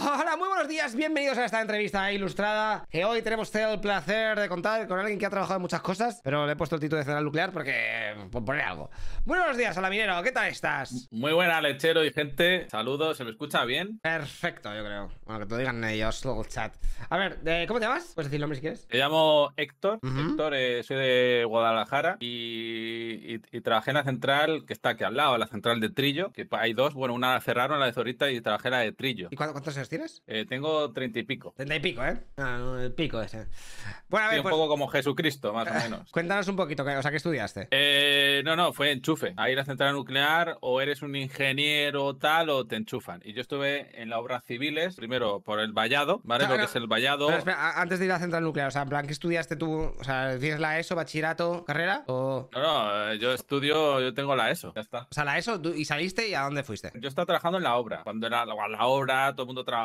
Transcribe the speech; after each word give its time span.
Hola, 0.00 0.36
muy 0.36 0.46
buenos 0.46 0.68
días, 0.68 0.94
bienvenidos 0.94 1.36
a 1.38 1.44
esta 1.46 1.60
entrevista 1.60 2.12
ilustrada 2.12 2.86
Que 2.88 3.04
hoy 3.04 3.20
tenemos 3.20 3.52
el 3.56 3.80
placer 3.80 4.38
de 4.38 4.48
contar 4.48 4.86
con 4.86 5.00
alguien 5.00 5.18
que 5.18 5.26
ha 5.26 5.30
trabajado 5.30 5.56
en 5.56 5.62
muchas 5.62 5.80
cosas 5.80 6.20
Pero 6.22 6.46
le 6.46 6.52
he 6.52 6.56
puesto 6.56 6.76
el 6.76 6.80
título 6.80 6.98
de 6.98 7.04
central 7.04 7.24
nuclear 7.24 7.50
porque... 7.50 8.14
por 8.30 8.44
poner 8.44 8.62
algo 8.64 8.90
Buenos 9.24 9.56
días, 9.56 9.76
hola 9.76 9.90
minero, 9.90 10.22
¿qué 10.22 10.30
tal 10.30 10.46
estás? 10.48 11.08
Muy 11.10 11.32
buena, 11.32 11.60
lechero 11.60 12.04
y 12.04 12.12
gente 12.12 12.68
Saludos, 12.70 13.16
¿se 13.16 13.24
me 13.24 13.30
escucha 13.30 13.64
bien? 13.64 13.98
Perfecto, 14.00 14.72
yo 14.72 14.84
creo 14.84 15.08
Bueno, 15.24 15.40
que 15.40 15.46
te 15.46 15.50
lo 15.54 15.58
digan 15.58 15.82
ellos, 15.82 16.24
luego 16.24 16.42
el 16.42 16.48
chat 16.48 16.74
A 17.10 17.16
ver, 17.16 17.40
eh, 17.44 17.64
¿cómo 17.66 17.80
te 17.80 17.86
llamas? 17.86 18.12
¿Puedes 18.14 18.30
decir 18.30 18.40
nombre 18.40 18.54
si 18.56 18.60
quieres? 18.60 18.86
Me 18.92 18.98
llamo 19.00 19.52
Héctor. 19.56 19.98
Héctor, 20.04 20.54
eh, 20.54 20.82
soy 20.84 20.96
de 20.98 21.44
Guadalajara 21.44 22.18
y, 22.20 23.34
y- 23.34 23.42
y 23.50 23.60
trabajé 23.62 23.90
en 23.90 23.96
la 23.96 24.04
central 24.04 24.64
que 24.64 24.74
está 24.74 24.90
aquí 24.90 25.02
al 25.02 25.16
lado, 25.16 25.36
la 25.38 25.48
central 25.48 25.80
de 25.80 25.90
Trillo 25.90 26.30
Que 26.32 26.46
hay 26.52 26.72
dos, 26.72 26.94
bueno, 26.94 27.14
una 27.14 27.34
la 27.34 27.40
cerraron, 27.40 27.80
la 27.80 27.86
de 27.86 27.92
Zorita 27.92 28.30
y 28.30 28.40
trabajé 28.40 28.68
en 28.68 28.72
la 28.72 28.78
de 28.80 28.92
Trillo 28.92 29.28
¿Y 29.32 29.36
cuánto- 29.36 29.54
cuántos 29.54 29.76
años 29.88 30.20
tienes? 30.20 30.22
Eh, 30.26 30.44
Tengo 30.48 30.90
treinta 30.92 31.18
y 31.18 31.22
pico 31.24 31.52
Treinta 31.56 31.76
y 31.76 31.80
pico, 31.80 32.04
¿eh? 32.04 32.18
Ah, 32.36 32.78
el 32.80 32.92
pico 32.92 33.20
ese 33.20 33.46
Bueno, 34.08 34.26
a 34.26 34.30
Sí, 34.30 34.34
ver, 34.36 34.40
un 34.40 34.42
pues 34.44 34.54
poco 34.54 34.68
como 34.68 34.88
Jesucristo, 34.88 35.52
más 35.52 35.68
o 35.68 35.74
menos 35.90 36.10
cuéntanos 36.12 36.48
un 36.48 36.56
poquito, 36.56 36.84
¿qué- 36.84 36.96
o 36.96 37.02
sea, 37.02 37.10
¿qué 37.10 37.16
estudiaste? 37.16 37.68
Eh, 37.70 38.42
no, 38.44 38.56
no, 38.56 38.72
fue 38.72 38.92
enchufe. 38.92 39.34
Ahí 39.36 39.54
la 39.54 39.64
central 39.64 39.94
nuclear, 39.94 40.56
o 40.60 40.80
eres 40.80 41.02
un 41.02 41.14
ingeniero 41.16 42.16
tal, 42.16 42.50
o 42.50 42.66
te 42.66 42.76
enchufan. 42.76 43.20
Y 43.24 43.32
yo 43.32 43.40
estuve 43.40 44.00
en 44.00 44.10
las 44.10 44.18
obras 44.18 44.44
civiles, 44.44 44.96
primero 44.96 45.40
por 45.40 45.60
el 45.60 45.72
vallado, 45.72 46.20
¿vale? 46.24 46.46
Lo 46.46 46.56
que 46.56 46.64
es 46.64 46.76
el 46.76 46.86
vallado. 46.86 47.30
Espera, 47.30 47.80
antes 47.80 47.98
de 47.98 48.04
ir 48.06 48.10
a 48.10 48.14
la 48.14 48.20
central 48.20 48.42
nuclear, 48.42 48.68
o 48.68 48.70
sea, 48.70 48.82
en 48.82 48.88
plan, 48.88 49.06
¿qué 49.06 49.12
estudiaste 49.12 49.56
tú? 49.56 49.92
O 49.98 50.04
sea, 50.04 50.38
¿tienes 50.38 50.60
la 50.60 50.78
ESO, 50.78 50.94
bachillerato, 50.94 51.64
carrera? 51.64 52.04
O, 52.06 52.48
No, 52.52 52.60
no, 52.60 53.10
eh, 53.12 53.18
yo 53.18 53.32
estudio, 53.32 54.00
yo 54.00 54.14
tengo 54.14 54.34
la 54.36 54.50
ESO, 54.50 54.72
ya 54.74 54.80
está. 54.80 55.00
o 55.10 55.14
sea, 55.14 55.24
la 55.24 55.38
ESO, 55.38 55.60
¿y 55.74 55.84
saliste 55.84 56.28
y 56.28 56.34
a 56.34 56.42
dónde 56.42 56.62
fuiste? 56.62 56.90
Yo 57.00 57.08
estaba 57.08 57.26
trabajando 57.26 57.58
en 57.58 57.64
la 57.64 57.76
obra. 57.76 58.02
Cuando 58.02 58.26
era 58.26 58.44
la, 58.44 58.54
la 58.68 58.86
obra, 58.86 59.32
todo 59.32 59.42
el 59.42 59.46
mundo 59.46 59.64
trabajaba 59.64 59.77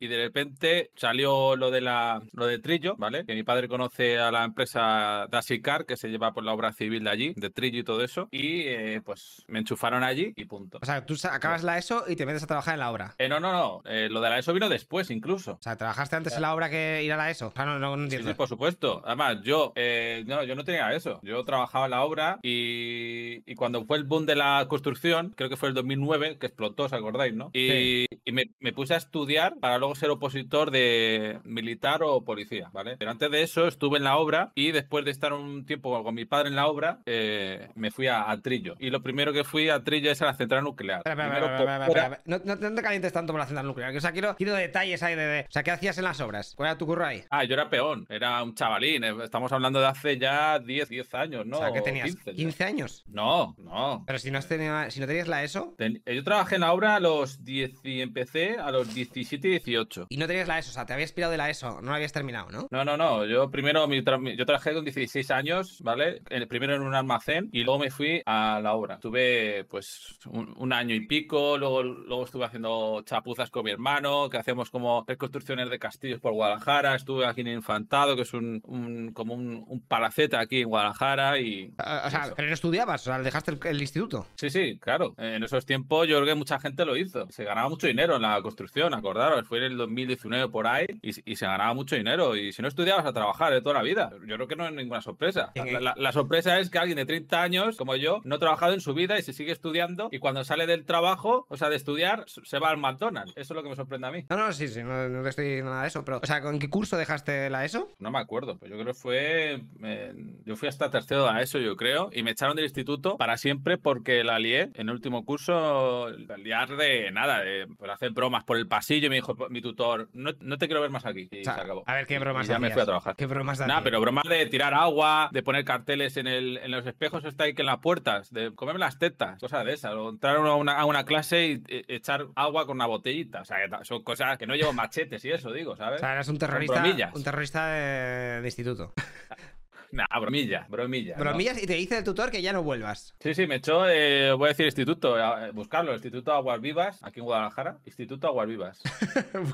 y 0.00 0.06
de 0.06 0.16
repente 0.16 0.90
salió 0.96 1.56
lo 1.56 1.70
de 1.70 1.80
la 1.80 2.22
lo 2.32 2.46
de 2.46 2.58
Trillo, 2.58 2.96
¿vale? 2.96 3.24
Que 3.24 3.34
mi 3.34 3.42
padre 3.42 3.68
conoce 3.68 4.18
a 4.18 4.30
la 4.30 4.44
empresa 4.44 5.26
Dasicar, 5.30 5.86
que 5.86 5.96
se 5.96 6.08
lleva 6.08 6.32
por 6.32 6.44
la 6.44 6.52
obra 6.52 6.72
civil 6.72 7.04
de 7.04 7.10
allí, 7.10 7.32
de 7.36 7.50
Trillo 7.50 7.78
y 7.80 7.84
todo 7.84 8.02
eso. 8.02 8.28
Y 8.30 8.62
eh, 8.66 9.00
pues 9.04 9.44
me 9.48 9.60
enchufaron 9.60 10.02
allí 10.02 10.32
y 10.36 10.44
punto. 10.44 10.78
O 10.80 10.86
sea, 10.86 11.04
tú 11.04 11.14
acabas 11.30 11.62
la 11.62 11.78
ESO 11.78 12.04
y 12.08 12.16
te 12.16 12.26
metes 12.26 12.42
a 12.42 12.46
trabajar 12.46 12.74
en 12.74 12.80
la 12.80 12.90
obra. 12.90 13.14
Eh, 13.18 13.28
no, 13.28 13.40
no, 13.40 13.52
no. 13.52 13.82
eh, 13.90 14.08
lo 14.10 14.20
de 14.20 14.30
la 14.30 14.38
ESO 14.38 14.52
vino 14.52 14.68
después 14.68 15.10
incluso. 15.10 15.52
O 15.52 15.62
sea, 15.62 15.76
¿trabajaste 15.76 16.16
antes 16.16 16.34
en 16.34 16.42
la 16.42 16.54
obra 16.54 16.70
que 16.70 17.02
ir 17.04 17.12
a 17.12 17.16
la 17.16 17.30
ESO? 17.30 17.48
O 17.48 17.52
sea, 17.52 17.64
no, 17.64 17.78
no, 17.78 17.96
no 17.96 18.02
entiendo. 18.04 18.28
sí, 18.28 18.34
por 18.34 18.48
supuesto. 18.48 19.02
Además, 19.04 19.38
yo, 19.42 19.72
eh, 19.76 20.24
no, 20.26 20.42
yo 20.44 20.54
no 20.54 20.64
tenía 20.64 20.92
eso. 20.92 21.20
Yo 21.22 21.44
trabajaba 21.44 21.86
en 21.86 21.90
la 21.92 22.02
obra 22.02 22.38
y, 22.42 23.42
y 23.50 23.54
cuando 23.54 23.84
fue 23.84 23.96
el 23.98 24.04
boom 24.04 24.26
de 24.26 24.36
la 24.36 24.66
construcción, 24.68 25.32
creo 25.36 25.48
que 25.48 25.56
fue 25.56 25.68
el 25.68 25.74
2009, 25.74 26.38
que 26.38 26.46
explotó, 26.46 26.84
¿os 26.84 26.92
acordáis, 26.92 27.34
no? 27.34 27.50
Y, 27.52 28.06
y 28.24 28.32
me, 28.32 28.50
me 28.60 28.72
puse 28.72 28.94
a 28.94 28.97
estudiar 28.98 29.56
para 29.60 29.78
luego 29.78 29.94
ser 29.94 30.10
opositor 30.10 30.70
de 30.70 31.38
militar 31.44 32.02
o 32.02 32.22
policía, 32.24 32.68
¿vale? 32.72 32.96
Pero 32.98 33.10
antes 33.10 33.30
de 33.30 33.42
eso 33.42 33.66
estuve 33.66 33.98
en 33.98 34.04
la 34.04 34.16
obra 34.16 34.52
y 34.54 34.72
después 34.72 35.04
de 35.04 35.10
estar 35.10 35.32
un 35.32 35.64
tiempo 35.66 36.02
con 36.02 36.14
mi 36.14 36.24
padre 36.24 36.48
en 36.48 36.56
la 36.56 36.66
obra, 36.66 36.98
eh, 37.06 37.68
me 37.74 37.90
fui 37.90 38.06
a, 38.06 38.30
a 38.30 38.40
Trillo. 38.40 38.76
Y 38.78 38.90
lo 38.90 39.02
primero 39.02 39.32
que 39.32 39.44
fui 39.44 39.68
a 39.70 39.82
Trillo 39.82 40.10
es 40.10 40.20
a 40.22 40.26
la 40.26 40.34
central 40.34 40.64
nuclear. 40.64 40.98
Espera, 41.04 41.26
espera, 41.26 41.56
espera, 41.58 41.86
espera. 41.86 42.20
No, 42.24 42.38
no 42.44 42.74
te 42.74 42.82
calientes 42.82 43.12
tanto 43.12 43.32
por 43.32 43.40
la 43.40 43.46
central 43.46 43.66
nuclear. 43.66 43.92
que, 43.92 43.98
O 43.98 44.00
sea, 44.00 44.12
quiero, 44.12 44.36
quiero 44.36 44.54
detalles 44.54 45.02
ahí 45.02 45.14
de, 45.14 45.26
de- 45.26 45.40
O 45.48 45.52
sea, 45.52 45.62
¿qué 45.62 45.70
hacías 45.70 45.96
en 45.98 46.04
las 46.04 46.20
obras? 46.20 46.54
¿Cuál 46.56 46.68
era 46.70 46.78
tu 46.78 46.86
curro 46.86 47.06
ahí? 47.06 47.24
Ah, 47.30 47.44
yo 47.44 47.54
era 47.54 47.70
peón, 47.70 48.06
era 48.08 48.42
un 48.42 48.54
chavalín. 48.54 49.04
eh, 49.04 49.14
Estamos 49.22 49.52
hablando 49.52 49.80
de 49.80 49.86
hace 49.86 50.18
ya 50.18 50.58
10, 50.58 50.88
10 50.88 51.14
años, 51.14 51.46
¿no? 51.46 51.58
o 51.58 51.60
sea, 51.60 51.72
¿qué 51.72 51.80
tenías? 51.80 52.06
15 52.06 52.34
ya. 52.34 52.44
¿15 52.48 52.64
años? 52.64 53.04
No, 53.08 53.54
no. 53.58 54.04
Pero 54.06 54.18
si 54.18 54.30
no, 54.30 54.38
has 54.38 54.48
tenido- 54.48 54.90
si 54.90 55.00
no 55.00 55.06
tenías 55.06 55.28
la 55.28 55.42
ESO 55.44 55.74
Ten- 55.76 56.02
Yo 56.06 56.24
trabajé 56.24 56.56
en 56.56 56.62
la 56.62 56.72
obra 56.72 56.96
a 56.96 57.00
los 57.00 57.44
10 57.44 57.72
y 57.84 58.00
empecé 58.00 58.56
a 58.58 58.70
los 58.70 58.87
17 58.94 59.48
y 59.48 59.50
18. 59.52 60.06
y 60.08 60.16
no 60.16 60.26
tenías 60.26 60.48
la 60.48 60.58
ESO, 60.58 60.70
o 60.70 60.74
sea, 60.74 60.86
te 60.86 60.92
habías 60.92 61.12
pirado 61.12 61.30
de 61.32 61.38
la 61.38 61.50
ESO, 61.50 61.80
no 61.80 61.90
la 61.90 61.96
habías 61.96 62.12
terminado, 62.12 62.50
¿no? 62.50 62.68
No, 62.70 62.84
no, 62.84 62.96
no. 62.96 63.24
Yo 63.26 63.50
primero 63.50 63.86
mi 63.88 64.00
tra- 64.02 64.36
yo 64.36 64.46
trabajé 64.46 64.72
con 64.74 64.84
16 64.84 65.30
años, 65.30 65.78
¿vale? 65.82 66.22
El 66.30 66.46
primero 66.48 66.74
en 66.74 66.82
un 66.82 66.94
almacén 66.94 67.48
y 67.52 67.64
luego 67.64 67.80
me 67.80 67.90
fui 67.90 68.22
a 68.26 68.60
la 68.62 68.74
obra. 68.74 68.98
Tuve 68.98 69.64
pues 69.70 70.18
un, 70.26 70.54
un 70.56 70.72
año 70.72 70.94
y 70.94 71.06
pico, 71.06 71.56
luego, 71.58 71.82
luego 71.82 72.24
estuve 72.24 72.44
haciendo 72.44 73.02
chapuzas 73.04 73.50
con 73.50 73.64
mi 73.64 73.70
hermano, 73.70 74.28
que 74.28 74.36
hacemos 74.38 74.70
como 74.70 75.04
reconstrucciones 75.06 75.70
de 75.70 75.78
castillos 75.78 76.20
por 76.20 76.32
Guadalajara. 76.32 76.94
Estuve 76.94 77.26
aquí 77.26 77.40
en 77.42 77.48
Infantado, 77.48 78.16
que 78.16 78.22
es 78.22 78.32
un, 78.34 78.60
un- 78.64 79.12
como 79.12 79.34
un, 79.34 79.64
un 79.66 79.80
palacete 79.86 80.36
aquí 80.36 80.62
en 80.62 80.68
Guadalajara 80.68 81.38
y 81.38 81.72
O 81.78 82.06
o 82.06 82.10
sea, 82.10 82.24
Eso. 82.26 82.34
pero 82.36 82.48
no 82.48 82.54
estudiabas, 82.54 83.02
o 83.02 83.04
sea, 83.04 83.18
dejaste 83.20 83.50
el, 83.52 83.58
el 83.64 83.80
instituto. 83.80 84.26
Sí, 84.36 84.50
sí, 84.50 84.78
claro. 84.78 85.14
En 85.18 85.42
esos 85.42 85.64
tiempos 85.66 86.06
yo 86.08 86.16
creo 86.16 86.26
que 86.26 86.34
mucha 86.34 86.58
gente 86.58 86.84
lo 86.84 86.96
hizo. 86.96 87.26
Se 87.30 87.44
ganaba 87.44 87.68
mucho 87.68 87.86
dinero 87.86 88.16
en 88.16 88.22
la 88.22 88.40
construcción, 88.42 88.68
acordaros. 88.86 89.46
Fue 89.46 89.58
en 89.58 89.64
el 89.64 89.76
2019 89.76 90.48
por 90.48 90.66
ahí 90.66 90.86
y, 91.02 91.10
y 91.32 91.36
se 91.36 91.46
ganaba 91.46 91.74
mucho 91.74 91.96
dinero. 91.96 92.36
Y 92.36 92.52
si 92.52 92.62
no 92.62 92.68
estudiabas 92.68 93.04
a 93.06 93.12
trabajar 93.12 93.52
de 93.52 93.60
toda 93.60 93.74
la 93.76 93.82
vida, 93.82 94.10
yo 94.26 94.34
creo 94.36 94.48
que 94.48 94.56
no 94.56 94.66
es 94.66 94.72
ninguna 94.72 95.00
sorpresa. 95.00 95.50
La, 95.54 95.80
la- 95.80 95.94
la 95.96 96.12
sorpresa 96.12 96.58
es 96.58 96.70
que 96.70 96.78
alguien 96.78 96.96
de 96.96 97.06
30 97.06 97.42
años, 97.42 97.76
como 97.76 97.96
yo, 97.96 98.20
no 98.24 98.36
ha 98.36 98.38
trabajado 98.38 98.72
en 98.74 98.80
su 98.80 98.94
vida 98.94 99.18
y 99.18 99.22
se 99.22 99.32
sigue 99.32 99.52
estudiando. 99.52 100.08
Y 100.12 100.18
cuando 100.18 100.44
sale 100.44 100.66
del 100.66 100.84
trabajo, 100.84 101.46
o 101.48 101.56
sea, 101.56 101.68
de 101.68 101.76
estudiar, 101.76 102.24
se 102.26 102.58
va 102.58 102.70
al 102.70 102.76
McDonald's. 102.78 103.32
Eso 103.36 103.54
es 103.54 103.56
lo 103.56 103.62
que 103.62 103.68
me 103.70 103.76
sorprende 103.76 104.06
a 104.06 104.10
mí. 104.10 104.24
No, 104.30 104.36
no, 104.36 104.52
sí, 104.52 104.68
sí, 104.68 104.82
no, 104.82 105.08
no 105.08 105.22
te 105.22 105.28
estoy 105.30 105.44
diciendo 105.46 105.70
nada 105.70 105.82
de 105.82 105.88
eso, 105.88 106.04
pero, 106.04 106.20
o 106.22 106.26
sea, 106.26 106.40
¿con 106.40 106.58
qué 106.58 106.68
curso 106.70 106.96
dejaste 106.96 107.50
la 107.50 107.64
ESO? 107.64 107.88
No 107.98 108.10
me 108.10 108.18
acuerdo, 108.18 108.58
pues 108.58 108.70
yo 108.70 108.76
creo 108.76 108.86
que 108.86 108.94
fue. 108.94 109.62
eh, 109.82 110.12
yo 110.44 110.56
fui 110.56 110.68
hasta 110.68 110.90
tercero 110.90 111.28
a 111.28 111.40
eso, 111.42 111.58
yo 111.58 111.76
creo, 111.76 112.10
y 112.12 112.22
me 112.22 112.30
echaron 112.32 112.56
del 112.56 112.64
instituto 112.66 113.16
para 113.16 113.36
siempre 113.36 113.78
porque 113.78 114.22
la 114.24 114.38
lié 114.38 114.70
en 114.74 114.88
el 114.88 114.90
último 114.90 115.24
curso. 115.24 116.10
La 116.10 116.36
liar 116.36 116.76
de 116.76 117.10
nada, 117.10 117.40
de 117.40 117.66
por 117.78 117.90
hacer 117.90 118.10
bromas 118.10 118.44
por 118.44 118.56
el 118.56 118.67
pasillo. 118.68 119.06
Y 119.06 119.10
me 119.10 119.16
dijo 119.16 119.36
mi 119.50 119.60
tutor, 119.60 120.08
no, 120.12 120.30
no 120.40 120.58
te 120.58 120.66
quiero 120.66 120.80
ver 120.80 120.90
más 120.90 121.04
aquí. 121.06 121.28
Y 121.30 121.40
O 121.40 121.44
sea, 121.44 121.54
se 121.54 121.60
acabó. 121.62 121.82
a 121.86 121.94
ver, 121.94 122.06
¿qué 122.06 122.18
bromas 122.18 122.46
Y 122.46 122.50
ya 122.50 122.58
me 122.58 122.70
fui 122.70 122.82
a 122.82 122.84
trabajar. 122.84 123.16
¿Qué 123.16 123.26
bromas 123.26 123.58
Nada, 123.60 123.72
hacías? 123.74 123.84
pero 123.84 124.00
bromas 124.00 124.24
de 124.28 124.46
tirar 124.46 124.74
agua, 124.74 125.28
de 125.32 125.42
poner 125.42 125.64
carteles 125.64 126.16
en, 126.16 126.26
el, 126.26 126.58
en 126.58 126.70
los 126.70 126.86
espejos, 126.86 127.24
está 127.24 127.44
ahí 127.44 127.54
que 127.54 127.62
en 127.62 127.66
las 127.66 127.78
puertas, 127.78 128.32
de 128.32 128.54
comerme 128.54 128.80
las 128.80 128.98
tetas, 128.98 129.38
cosas 129.40 129.64
de 129.64 129.72
esas. 129.72 129.92
O 129.94 130.10
entrar 130.10 130.36
a 130.36 130.54
una, 130.54 130.72
a 130.78 130.84
una 130.84 131.04
clase 131.04 131.46
y 131.46 131.62
e- 131.68 131.84
echar 131.88 132.26
agua 132.36 132.66
con 132.66 132.76
una 132.76 132.86
botellita. 132.86 133.40
O 133.42 133.44
sea, 133.44 133.56
son 133.84 134.02
cosas 134.02 134.38
que 134.38 134.46
no 134.46 134.54
llevo 134.54 134.72
machetes 134.72 135.24
y 135.24 135.30
eso, 135.30 135.52
digo, 135.52 135.72
O 135.72 135.76
¿sabes? 135.76 136.00
sea, 136.00 136.12
eras 136.12 136.28
un 136.28 136.38
terrorista, 136.38 136.84
un 137.14 137.24
terrorista 137.24 137.68
de, 137.68 138.40
de 138.42 138.46
instituto. 138.48 138.92
Nah, 139.90 140.04
bromilla, 140.20 140.66
bromilla. 140.68 141.14
¿no? 141.16 141.24
Bromillas 141.24 141.62
y 141.62 141.66
te 141.66 141.74
dice 141.74 141.98
el 141.98 142.04
tutor 142.04 142.30
que 142.30 142.42
ya 142.42 142.52
no 142.52 142.62
vuelvas. 142.62 143.14
Sí, 143.20 143.34
sí, 143.34 143.46
me 143.46 143.56
echó, 143.56 143.88
eh, 143.88 144.32
voy 144.32 144.46
a 144.46 144.48
decir 144.48 144.66
instituto, 144.66 145.18
eh, 145.18 145.50
buscarlo, 145.52 145.92
Instituto 145.94 146.32
Aguas 146.32 146.60
Vivas, 146.60 146.98
aquí 147.02 147.20
en 147.20 147.26
Guadalajara, 147.26 147.78
Instituto 147.86 148.26
Aguas 148.28 148.46
Vivas. 148.48 148.82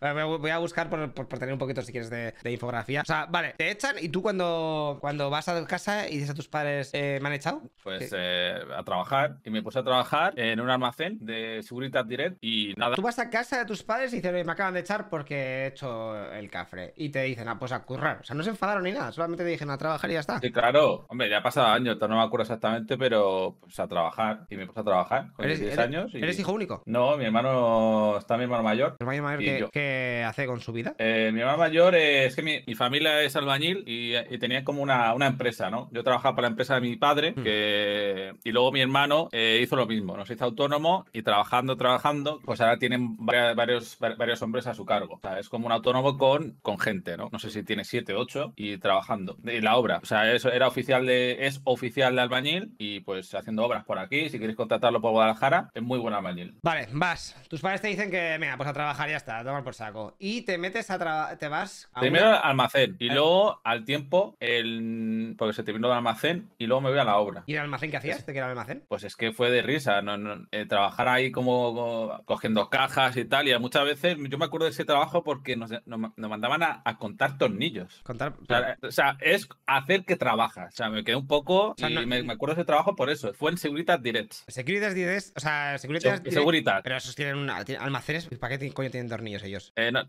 Voy 0.00 0.50
a 0.50 0.58
buscar 0.58 0.88
por, 0.90 1.12
por- 1.12 1.28
por 1.28 1.38
tener 1.38 1.52
un 1.52 1.58
poquito, 1.58 1.82
si 1.82 1.92
quieres, 1.92 2.10
de, 2.10 2.34
de 2.42 2.52
infografía. 2.52 3.02
O 3.02 3.04
sea, 3.04 3.26
vale, 3.26 3.54
te 3.56 3.70
echan 3.70 3.96
y 4.00 4.08
tú 4.08 4.22
cuando, 4.22 4.98
cuando 5.00 5.30
vas 5.30 5.48
a 5.48 5.64
casa 5.66 6.08
y 6.08 6.14
dices 6.14 6.30
a 6.30 6.34
tus 6.34 6.48
padres, 6.48 6.90
eh, 6.92 7.18
¿me 7.22 7.28
han 7.28 7.34
echado? 7.34 7.62
Pues 7.82 8.12
eh, 8.16 8.58
a 8.76 8.82
trabajar, 8.84 9.38
y 9.44 9.50
me 9.50 9.62
puse 9.62 9.78
a 9.78 9.82
trabajar 9.84 10.38
en 10.38 10.60
un 10.60 10.70
almacén 10.70 11.18
de 11.20 11.60
Securitas 11.62 12.06
Direct 12.06 12.38
y 12.40 12.74
nada. 12.76 12.94
Tú 12.96 13.02
vas 13.02 13.18
a 13.18 13.30
casa 13.30 13.58
de 13.58 13.64
tus 13.64 13.82
padres 13.82 14.12
y 14.12 14.16
dices, 14.16 14.32
"Oye, 14.32 14.44
me 14.44 14.52
acaban 14.52 14.74
de 14.74 14.80
echar 14.80 15.08
porque 15.08 15.34
he 15.34 15.66
hecho 15.68 16.30
el 16.32 16.50
cafre. 16.50 16.92
Y 16.96 17.08
te 17.10 17.22
dicen, 17.22 17.48
ah, 17.48 17.58
pues 17.58 17.72
a 17.72 17.82
currar. 17.82 18.18
O 18.20 18.24
sea, 18.24 18.34
no 18.36 18.42
se 18.42 18.50
enfadaron 18.50 18.84
ni 18.84 18.92
nada, 18.92 19.12
solamente 19.12 19.44
te 19.44 19.50
dijeron 19.50 19.71
a 19.72 19.78
trabajar 19.78 20.10
y 20.10 20.14
ya 20.14 20.20
está. 20.20 20.38
Sí, 20.40 20.50
claro, 20.52 21.06
hombre, 21.08 21.28
ya 21.28 21.38
ha 21.38 21.42
pasado 21.42 21.68
años, 21.68 21.98
no 22.00 22.08
me 22.08 22.22
acuerdo 22.22 22.42
exactamente, 22.42 22.96
pero 22.98 23.56
pues 23.60 23.78
a 23.80 23.88
trabajar, 23.88 24.46
y 24.50 24.56
me 24.56 24.66
puse 24.66 24.80
a 24.80 24.84
trabajar 24.84 25.32
con 25.32 25.44
¿Eres, 25.44 25.60
16 25.60 25.78
eres- 25.78 25.84
años. 25.96 26.14
Y... 26.14 26.18
eres 26.18 26.38
hijo 26.38 26.52
único? 26.52 26.82
No, 26.86 27.16
mi 27.16 27.24
hermano, 27.24 28.16
está 28.18 28.36
mi 28.36 28.44
hermano 28.44 28.62
mayor. 28.62 28.96
¿El 29.00 29.06
mayor 29.22 29.70
que 29.70 30.24
hace 30.26 30.46
con 30.46 30.60
su 30.60 30.72
vida? 30.72 30.94
Eh, 30.98 31.30
mi 31.32 31.40
hermano 31.40 31.58
mayor 31.58 31.94
es 31.94 32.34
que 32.36 32.42
mi, 32.42 32.60
mi 32.66 32.74
familia 32.74 33.20
es 33.22 33.34
albañil 33.36 33.84
y, 33.86 34.14
y 34.16 34.38
tenía 34.38 34.64
como 34.64 34.82
una, 34.82 35.12
una 35.14 35.26
empresa, 35.26 35.70
¿no? 35.70 35.88
Yo 35.92 36.02
trabajaba 36.04 36.36
para 36.36 36.48
la 36.48 36.52
empresa 36.52 36.74
de 36.74 36.80
mi 36.82 36.96
padre 36.96 37.32
Hmm. 37.32 37.42
que, 37.44 38.34
y 38.44 38.50
luego 38.52 38.72
mi 38.72 38.80
hermano 38.80 39.28
eh, 39.32 39.60
hizo 39.62 39.76
lo 39.76 39.86
mismo, 39.86 40.16
nos 40.16 40.30
hizo 40.30 40.44
autónomo 40.44 41.06
y 41.12 41.22
trabajando, 41.22 41.76
trabajando, 41.76 42.40
pues 42.44 42.60
ahora 42.60 42.78
tienen 42.78 43.16
varios, 43.18 43.96
va- 44.02 44.14
varios 44.16 44.42
hombres 44.42 44.66
a 44.66 44.74
su 44.74 44.84
cargo. 44.84 45.14
O 45.14 45.20
sea, 45.20 45.38
es 45.38 45.48
como 45.48 45.66
un 45.66 45.72
autónomo 45.72 46.18
con, 46.18 46.56
con 46.62 46.78
gente, 46.78 47.16
¿no? 47.16 47.28
No 47.32 47.38
sé 47.38 47.50
si 47.50 47.62
tiene 47.62 47.84
siete, 47.84 48.14
ocho 48.14 48.52
y 48.56 48.76
trabajando. 48.78 49.36
Y 49.44 49.60
la 49.62 49.76
obra, 49.76 49.98
o 50.02 50.06
sea, 50.06 50.32
eso 50.32 50.50
era 50.52 50.66
oficial 50.68 51.06
de, 51.06 51.46
es 51.46 51.60
oficial 51.64 52.14
de 52.14 52.20
albañil 52.22 52.74
y 52.78 53.00
pues 53.00 53.34
haciendo 53.34 53.64
obras 53.64 53.84
por 53.84 53.98
aquí, 53.98 54.28
si 54.28 54.38
queréis 54.38 54.56
contratarlo 54.56 55.00
por 55.00 55.12
Guadalajara, 55.12 55.70
es 55.74 55.82
muy 55.82 55.98
buen 55.98 56.14
albañil. 56.14 56.58
Vale, 56.62 56.88
vas. 56.92 57.36
Tus 57.48 57.60
padres 57.60 57.80
te 57.80 57.88
dicen 57.88 58.10
que, 58.10 58.36
venga, 58.38 58.56
pues 58.56 58.68
a 58.68 58.72
trabajar 58.72 59.08
y 59.08 59.12
ya 59.12 59.16
está, 59.16 59.38
a 59.38 59.44
tomar 59.44 59.62
por 59.64 59.74
saco. 59.74 60.16
Y 60.18 60.42
te 60.42 60.58
metes 60.58 60.90
a 60.90 60.98
trabajar, 60.98 61.38
te 61.38 61.48
vas 61.48 61.88
a 61.94 62.00
Primero 62.00 62.26
una- 62.28 62.36
al 62.38 62.50
almacén 62.50 62.96
y 62.98 63.08
Eh. 63.08 63.14
luego 63.14 63.60
al 63.64 63.84
tiempo, 63.84 64.36
el... 64.40 65.34
porque 65.38 65.54
se 65.54 65.62
terminó 65.62 65.88
el 65.88 65.94
almacén 65.94 66.48
y 66.58 66.66
luego 66.66 66.80
me 66.82 66.90
voy 66.90 66.98
a 66.98 67.04
la 67.04 67.16
obra. 67.16 67.44
¿Y 67.46 67.54
el 67.54 67.60
almacén 67.60 67.90
qué 67.90 67.96
hacías? 67.96 68.24
¿De 68.26 68.32
qué 68.32 68.38
era 68.38 68.46
el 68.46 68.52
almacén? 68.58 68.84
Pues 68.88 69.04
es 69.04 69.16
que 69.16 69.32
fue 69.32 69.50
de 69.50 69.62
risa, 69.62 70.02
no, 70.02 70.16
no, 70.16 70.46
eh, 70.50 70.66
trabajar 70.66 71.08
ahí 71.08 71.30
como 71.32 71.74
co- 71.74 72.22
cogiendo 72.24 72.68
cajas 72.70 73.16
y 73.16 73.24
tal, 73.24 73.48
y 73.48 73.58
muchas 73.58 73.84
veces 73.84 74.16
yo 74.28 74.38
me 74.38 74.44
acuerdo 74.44 74.64
de 74.66 74.70
ese 74.72 74.84
trabajo 74.84 75.22
porque 75.24 75.56
nos, 75.56 75.70
nos- 75.86 76.12
nos 76.16 76.30
mandaban 76.30 76.62
a, 76.62 76.82
a 76.84 76.98
contar 76.98 77.38
tornillos. 77.38 78.00
Contar... 78.02 78.34
O 78.42 78.46
sea, 78.46 78.76
o 78.82 78.90
sea, 78.90 79.16
es 79.20 79.48
hacer 79.66 80.04
que 80.04 80.16
trabajas. 80.16 80.72
O 80.72 80.76
sea, 80.76 80.88
me 80.90 81.04
quedé 81.04 81.16
un 81.16 81.26
poco 81.26 81.74
sea, 81.76 81.90
y 81.90 81.94
no- 81.94 82.06
me, 82.06 82.22
me 82.22 82.32
acuerdo 82.32 82.54
de 82.54 82.62
ese 82.62 82.66
trabajo 82.66 82.94
por 82.96 83.10
eso. 83.10 83.32
Fue 83.34 83.50
en 83.50 83.58
Securitas 83.58 84.02
Direct. 84.02 84.32
Securitas 84.48 84.94
Direct, 84.94 85.36
o 85.36 85.40
sea, 85.40 85.78
Securitas 85.78 86.18
Se- 86.18 86.22
Direct- 86.24 86.32
Seguritas. 86.34 86.80
Pero 86.82 86.96
esos 86.96 87.14
tienen 87.14 87.48
tienen 87.64 87.82
almacenes, 87.82 88.28
¿para 88.40 88.58
qué 88.58 88.72
coño 88.72 88.90
tienen 88.90 89.08
tornillos 89.08 89.42
ellos? 89.42 89.72
Eh, 89.76 89.90
no, 89.92 90.02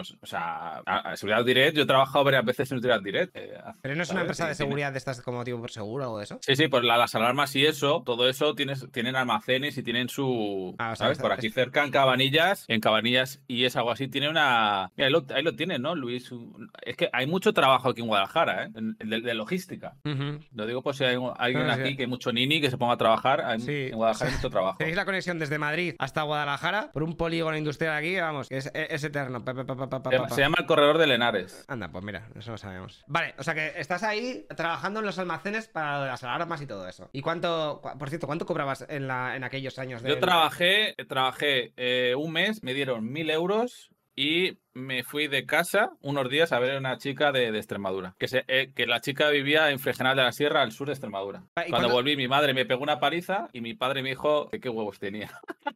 o 0.00 0.26
sea, 0.26 0.82
a, 0.86 1.10
a 1.12 1.16
Seguridad 1.16 1.44
Direct, 1.44 1.76
yo 1.76 1.82
he 1.82 1.86
trabajado 1.86 2.24
varias 2.24 2.44
veces 2.44 2.70
en 2.72 2.80
Seguridad 2.80 3.02
Direct. 3.02 3.36
eh, 3.36 3.54
Pero 3.82 3.94
no 3.94 4.02
es 4.02 4.10
una 4.10 4.20
empresa 4.22 4.44
de 4.48 4.54
tiene- 4.54 4.68
seguridad 4.68 4.92
de 4.92 4.98
estas 4.98 5.20
como 5.20 5.44
tipo 5.44 5.60
por 5.60 5.70
seguro 5.70 6.04
o 6.04 6.06
algo 6.06 6.18
de 6.18 6.24
eso. 6.24 6.38
Sí, 6.42 6.56
sí, 6.56 6.68
pues 6.68 6.84
la- 6.84 6.96
las 6.96 7.14
alarmas 7.14 7.54
y 7.56 7.66
eso, 7.66 8.02
todo 8.04 8.28
eso 8.28 8.54
tienes, 8.54 8.86
tienen 8.92 9.16
almacenes 9.16 9.76
y 9.78 9.82
tienen 9.82 10.08
su. 10.08 10.74
Ah, 10.78 10.92
o 10.92 10.96
sea, 10.96 11.06
¿Sabes? 11.06 11.18
es- 11.18 11.22
Por 11.22 11.32
aquí 11.32 11.50
cerca, 11.50 11.84
en 11.84 11.90
Cabanillas, 11.90 12.64
en 12.68 12.80
Cabanillas 12.80 13.40
y 13.48 13.64
es 13.64 13.76
algo 13.76 13.90
así, 13.90 14.08
tiene 14.08 14.28
una. 14.28 14.90
Mira, 14.96 15.06
ahí 15.06 15.12
lo, 15.12 15.24
ahí 15.34 15.42
lo 15.42 15.54
tienes, 15.56 15.80
¿no, 15.80 15.94
Luis? 15.94 16.30
Un- 16.32 16.70
Es 16.82 16.96
que 16.96 17.08
hay 17.12 17.26
mucho 17.26 17.52
trabajo 17.52 17.90
aquí 17.90 18.00
en 18.00 18.06
Guadalajara, 18.08 18.64
¿eh? 18.66 18.70
De, 18.80 19.20
de 19.20 19.34
logística. 19.34 19.94
Ujú. 20.04 20.40
Lo 20.52 20.66
digo 20.66 20.82
por 20.82 20.94
si 20.94 21.04
hay 21.04 21.16
alguien 21.38 21.66
sí. 21.66 21.80
aquí 21.80 21.96
que 21.96 22.02
hay 22.04 22.08
mucho 22.08 22.32
nini 22.32 22.60
que 22.60 22.70
se 22.70 22.78
ponga 22.78 22.94
a 22.94 22.96
trabajar. 22.96 23.40
hay- 23.42 23.60
Sí. 23.60 23.88
En 23.90 23.96
Guadalajara 23.96 24.30
hay 24.30 24.36
mucho 24.36 24.50
trabajo. 24.50 24.78
Tenéis 24.78 24.96
la 24.96 25.04
conexión 25.04 25.38
desde 25.38 25.58
Madrid 25.58 25.94
hasta 25.98 26.22
Guadalajara 26.22 26.90
por 26.92 27.02
un 27.02 27.16
polígono 27.16 27.56
industrial 27.56 27.94
aquí, 27.96 28.16
vamos, 28.18 28.48
que 28.48 28.56
es, 28.58 28.70
es 28.74 29.04
eterno. 29.04 29.44
Pa, 29.44 29.54
pa, 29.54 30.02
pa, 30.02 30.28
Se 30.30 30.40
llama, 30.40 30.56
el 30.58 30.66
corredor 30.66 30.98
de 30.98 31.06
Lenares. 31.06 31.64
Anda, 31.68 31.88
pues 31.90 32.04
mira, 32.04 32.28
eso 32.36 32.52
lo 32.52 32.58
sabemos. 32.58 33.04
Vale, 33.06 33.34
o 33.38 33.42
sea 33.42 33.54
que 33.54 33.72
estás 33.76 34.02
ahí 34.02 34.46
trabajando 34.56 35.00
en 35.00 35.06
los 35.06 35.18
almacenes 35.18 35.68
para 35.68 36.06
las 36.06 36.22
alarmas 36.24 36.60
y 36.62 36.66
todo 36.66 36.86
eso. 36.88 37.10
¿Y 37.12 37.20
cuánto, 37.20 37.80
cu- 37.82 37.96
por 37.98 38.08
cierto, 38.08 38.26
cuánto 38.26 38.46
cobrabas 38.46 38.86
en, 38.88 39.06
la, 39.06 39.36
en 39.36 39.44
aquellos 39.44 39.78
años 39.78 40.02
de... 40.02 40.08
Yo 40.10 40.18
trabajé, 40.18 40.94
trabajé 41.08 41.72
eh, 41.76 42.14
un 42.16 42.32
mes, 42.32 42.62
me 42.62 42.74
dieron 42.74 43.10
mil 43.12 43.30
euros 43.30 43.90
y 44.22 44.58
me 44.74 45.02
fui 45.02 45.28
de 45.28 45.46
casa 45.46 45.90
unos 46.02 46.28
días 46.28 46.52
a 46.52 46.58
ver 46.58 46.72
a 46.76 46.78
una 46.78 46.98
chica 46.98 47.32
de, 47.32 47.50
de 47.52 47.58
Extremadura. 47.58 48.14
Que, 48.18 48.28
se- 48.28 48.44
eh, 48.48 48.70
que 48.74 48.86
la 48.86 49.00
chica 49.00 49.30
vivía 49.30 49.70
en 49.70 49.78
Fregenal 49.78 50.14
de 50.16 50.22
la 50.24 50.32
Sierra, 50.32 50.60
al 50.62 50.72
sur 50.72 50.86
de 50.88 50.92
Extremadura. 50.92 51.44
Ah, 51.56 51.62
¿y 51.66 51.70
Cuando 51.70 51.88
cuándo- 51.88 51.94
volví, 51.94 52.16
mi 52.16 52.28
madre 52.28 52.52
me 52.52 52.66
pegó 52.66 52.82
una 52.82 53.00
paliza 53.00 53.48
y 53.54 53.62
mi 53.62 53.72
padre 53.74 54.02
me 54.02 54.10
dijo 54.10 54.48
que 54.50 54.60
qué 54.60 54.68
huevos 54.68 54.98
tenía. 54.98 55.30